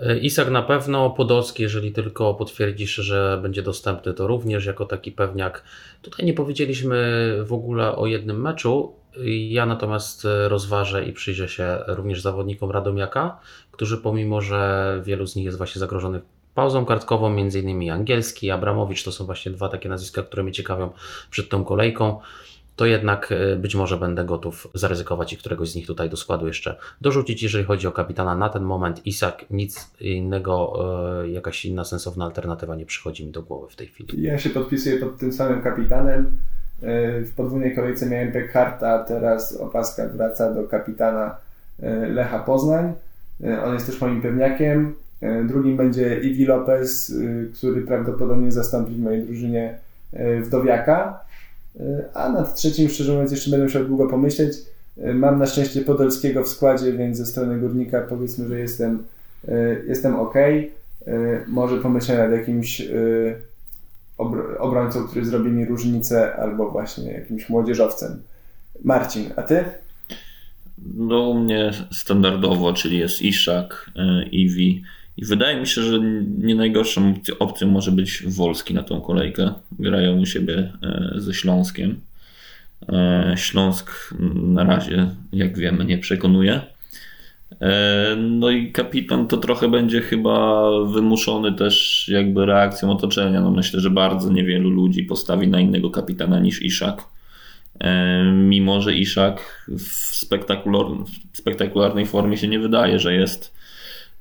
E, 0.00 0.18
Isak 0.18 0.50
na 0.50 0.62
pewno, 0.62 1.10
Podolski, 1.10 1.62
jeżeli 1.62 1.92
tylko 1.92 2.34
potwierdzisz, 2.34 2.94
że 2.94 3.38
będzie 3.42 3.62
dostępny, 3.62 4.14
to 4.14 4.26
również 4.26 4.66
jako 4.66 4.84
taki 4.84 5.12
pewniak. 5.12 5.62
Tutaj 6.02 6.26
nie 6.26 6.34
powiedzieliśmy 6.34 7.36
w 7.44 7.52
ogóle 7.52 7.96
o 7.96 8.06
jednym 8.06 8.40
meczu. 8.40 8.92
Ja 9.48 9.66
natomiast 9.66 10.26
rozważę 10.48 11.04
i 11.04 11.12
przyjrzę 11.12 11.48
się 11.48 11.78
również 11.86 12.22
zawodnikom 12.22 12.70
Radomiaka, 12.70 13.40
którzy 13.70 13.98
pomimo, 13.98 14.40
że 14.40 15.00
wielu 15.04 15.26
z 15.26 15.36
nich 15.36 15.44
jest 15.44 15.58
właśnie 15.58 15.78
zagrożonych 15.78 16.22
pauzą 16.54 16.86
kartkową, 16.86 17.30
między 17.30 17.60
innymi 17.60 17.90
Angielski, 17.90 18.50
Abramowicz, 18.50 19.04
to 19.04 19.12
są 19.12 19.26
właśnie 19.26 19.52
dwa 19.52 19.68
takie 19.68 19.88
nazwiska, 19.88 20.22
które 20.22 20.42
mnie 20.42 20.52
ciekawią 20.52 20.90
przed 21.30 21.48
tą 21.48 21.64
kolejką, 21.64 22.20
to 22.76 22.86
jednak 22.86 23.32
e, 23.32 23.56
być 23.56 23.74
może 23.74 23.96
będę 23.96 24.24
gotów 24.24 24.68
zaryzykować 24.74 25.32
i 25.32 25.36
któregoś 25.36 25.70
z 25.70 25.74
nich 25.74 25.86
tutaj 25.86 26.10
do 26.10 26.16
składu 26.16 26.46
jeszcze 26.46 26.76
dorzucić. 27.00 27.42
Jeżeli 27.42 27.64
chodzi 27.64 27.86
o 27.86 27.92
kapitana 27.92 28.34
na 28.34 28.48
ten 28.48 28.62
moment, 28.62 29.06
Isak, 29.06 29.44
nic 29.50 29.90
innego, 30.00 30.78
e, 31.22 31.28
jakaś 31.28 31.64
inna 31.64 31.84
sensowna 31.84 32.24
alternatywa 32.24 32.76
nie 32.76 32.86
przychodzi 32.86 33.26
mi 33.26 33.32
do 33.32 33.42
głowy 33.42 33.66
w 33.70 33.76
tej 33.76 33.86
chwili. 33.86 34.22
Ja 34.22 34.38
się 34.38 34.50
podpisuję 34.50 34.96
pod 34.96 35.18
tym 35.18 35.32
samym 35.32 35.62
kapitanem. 35.62 36.38
E, 36.82 37.20
w 37.20 37.34
podwójnej 37.34 37.74
kolejce 37.74 38.06
miałem 38.06 38.32
Beckharta, 38.32 39.04
teraz 39.04 39.56
opaska 39.56 40.08
wraca 40.08 40.54
do 40.54 40.64
kapitana 40.64 41.36
Lecha 42.08 42.38
Poznań. 42.38 42.92
On 43.64 43.74
jest 43.74 43.86
też 43.86 44.00
moim 44.00 44.22
pewniakiem. 44.22 44.94
E, 45.22 45.44
drugim 45.44 45.76
będzie 45.76 46.20
Iwi 46.20 46.44
Lopez, 46.44 47.10
e, 47.10 47.52
który 47.52 47.82
prawdopodobnie 47.82 48.52
zastąpi 48.52 48.92
w 48.92 49.00
mojej 49.00 49.22
drużynie 49.22 49.78
e, 50.12 50.40
Wdowiaka. 50.40 51.20
A 52.14 52.28
nad 52.28 52.54
trzecim, 52.54 52.88
szczerze 52.88 53.12
mówiąc, 53.12 53.30
jeszcze 53.30 53.50
będę 53.50 53.64
musiał 53.64 53.84
długo 53.84 54.06
pomyśleć. 54.06 54.56
Mam 55.14 55.38
na 55.38 55.46
szczęście 55.46 55.80
Podolskiego 55.80 56.44
w 56.44 56.48
składzie, 56.48 56.92
więc 56.92 57.16
ze 57.16 57.26
strony 57.26 57.58
górnika 57.58 58.00
powiedzmy, 58.00 58.48
że 58.48 58.58
jestem, 58.58 59.02
jestem 59.88 60.14
ok. 60.14 60.34
Może 61.46 61.76
pomyślę 61.76 62.18
nad 62.18 62.38
jakimś 62.38 62.82
obrońcą, 64.58 65.04
który 65.08 65.24
zrobi 65.24 65.50
mi 65.50 65.64
różnicę, 65.64 66.36
albo 66.36 66.70
właśnie 66.70 67.12
jakimś 67.12 67.48
młodzieżowcem. 67.48 68.22
Marcin, 68.84 69.30
a 69.36 69.42
ty? 69.42 69.64
No 70.94 71.28
u 71.28 71.34
mnie 71.34 71.70
standardowo, 71.92 72.72
czyli 72.72 72.98
jest 72.98 73.22
Iszak, 73.22 73.90
Iwi, 74.32 74.82
wydaje 75.22 75.60
mi 75.60 75.66
się, 75.66 75.82
że 75.82 76.00
nie 76.38 76.54
najgorszą 76.54 77.14
opcją 77.38 77.68
może 77.68 77.92
być 77.92 78.22
Wolski 78.26 78.74
na 78.74 78.82
tą 78.82 79.00
kolejkę. 79.00 79.52
Grają 79.78 80.20
u 80.20 80.26
siebie 80.26 80.72
e, 80.82 81.12
ze 81.16 81.34
Śląskiem. 81.34 82.00
E, 82.88 83.34
Śląsk 83.36 84.14
na 84.34 84.64
razie, 84.64 85.10
jak 85.32 85.58
wiemy, 85.58 85.84
nie 85.84 85.98
przekonuje. 85.98 86.60
E, 87.60 88.16
no 88.16 88.50
i 88.50 88.72
kapitan 88.72 89.28
to 89.28 89.36
trochę 89.36 89.68
będzie 89.68 90.00
chyba 90.00 90.70
wymuszony 90.84 91.52
też 91.52 92.08
jakby 92.08 92.46
reakcją 92.46 92.90
otoczenia. 92.90 93.40
No 93.40 93.50
myślę, 93.50 93.80
że 93.80 93.90
bardzo 93.90 94.32
niewielu 94.32 94.70
ludzi 94.70 95.02
postawi 95.02 95.48
na 95.48 95.60
innego 95.60 95.90
kapitana 95.90 96.40
niż 96.40 96.62
Iszak. 96.62 97.02
Mimo, 98.32 98.80
że 98.80 98.94
Iszak 98.94 99.66
w 99.78 100.16
spektakularnej 101.32 102.06
formie 102.06 102.36
się 102.36 102.48
nie 102.48 102.58
wydaje, 102.58 102.98
że 102.98 103.14
jest 103.14 103.61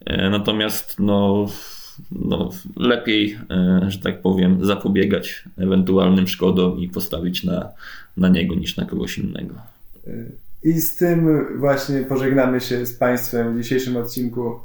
natomiast 0.06 1.00
no, 1.00 1.48
no, 2.12 2.50
lepiej, 2.78 3.38
e, 3.50 3.82
że 3.88 4.00
tak 4.00 4.22
powiem, 4.22 4.66
zapobiegać 4.66 5.44
ewentualnym 5.58 6.28
szkodom 6.28 6.80
i 6.80 6.90
postawić 6.90 7.44
na, 7.44 7.70
na 8.18 8.30
niego 8.30 8.56
niż 8.56 8.78
na 8.78 8.86
kogoś 8.86 9.18
innego. 9.18 9.56
E, 10.08 10.12
I 10.64 10.74
z 10.74 10.96
tym 10.96 11.48
właśnie 11.60 12.02
pożegnamy 12.02 12.62
się 12.62 12.86
z 12.86 12.94
Państwem 12.94 13.54
w 13.54 13.62
dzisiejszym 13.62 13.98
odcinku 13.98 14.60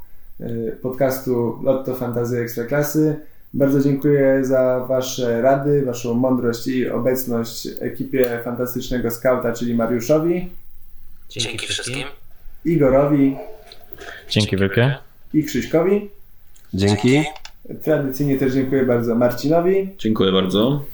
podcastu 0.83 1.59
Lotto 1.63 1.95
Fantazy 1.95 2.39
Ekstraklasy. 2.39 3.17
Bardzo 3.55 3.81
dziękuję 3.81 4.45
za 4.45 4.87
Wasze 4.89 5.43
rady, 5.43 5.85
Waszą 5.85 6.15
mądrość 6.15 6.67
i 6.67 6.89
obecność 6.89 7.69
ekipie 7.81 8.41
fantastycznego 8.45 9.11
skauta, 9.11 9.53
czyli 9.53 9.75
Mariuszowi. 9.75 10.51
Dzięki 11.29 11.67
wszystkim. 11.67 12.05
Igorowi. 12.65 13.37
Dzięki 14.29 14.57
wielkie 14.57 15.06
i 15.39 15.45
Krzyśkowi. 15.45 16.09
Dzięki. 16.75 17.23
Tradycyjnie 17.83 18.39
też 18.39 18.53
dziękuję 18.53 18.87
bardzo 18.87 19.15
Marcinowi. 19.15 19.89
Dziękuję 19.99 20.33
bardzo. 20.33 20.85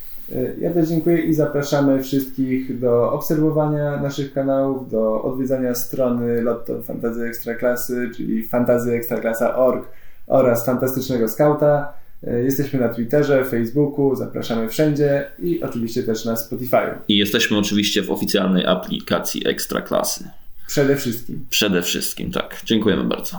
Ja 0.60 0.72
też 0.72 0.88
dziękuję 0.88 1.18
i 1.18 1.34
zapraszamy 1.34 2.02
wszystkich 2.02 2.78
do 2.78 3.12
obserwowania 3.12 4.02
naszych 4.02 4.32
kanałów, 4.32 4.90
do 4.90 5.22
odwiedzania 5.22 5.74
strony 5.74 6.42
Lotto 6.42 6.82
Fantazy 6.82 7.24
Ekstraklasy, 7.24 8.10
czyli 8.16 8.44
fantazyekstraklasa.org 8.44 9.88
oraz 10.26 10.66
Fantastycznego 10.66 11.28
Skauta. 11.28 11.92
Jesteśmy 12.44 12.80
na 12.80 12.88
Twitterze, 12.88 13.44
Facebooku, 13.44 14.16
zapraszamy 14.16 14.68
wszędzie 14.68 15.26
i 15.42 15.62
oczywiście 15.62 16.02
też 16.02 16.24
na 16.24 16.36
Spotify. 16.36 16.76
I 17.08 17.16
jesteśmy 17.16 17.58
oczywiście 17.58 18.02
w 18.02 18.10
oficjalnej 18.10 18.66
aplikacji 18.66 19.48
Ekstraklasy. 19.48 20.30
Przede 20.66 20.96
wszystkim. 20.96 21.46
Przede 21.50 21.82
wszystkim, 21.82 22.30
tak. 22.30 22.60
Dziękujemy 22.64 23.04
bardzo. 23.04 23.36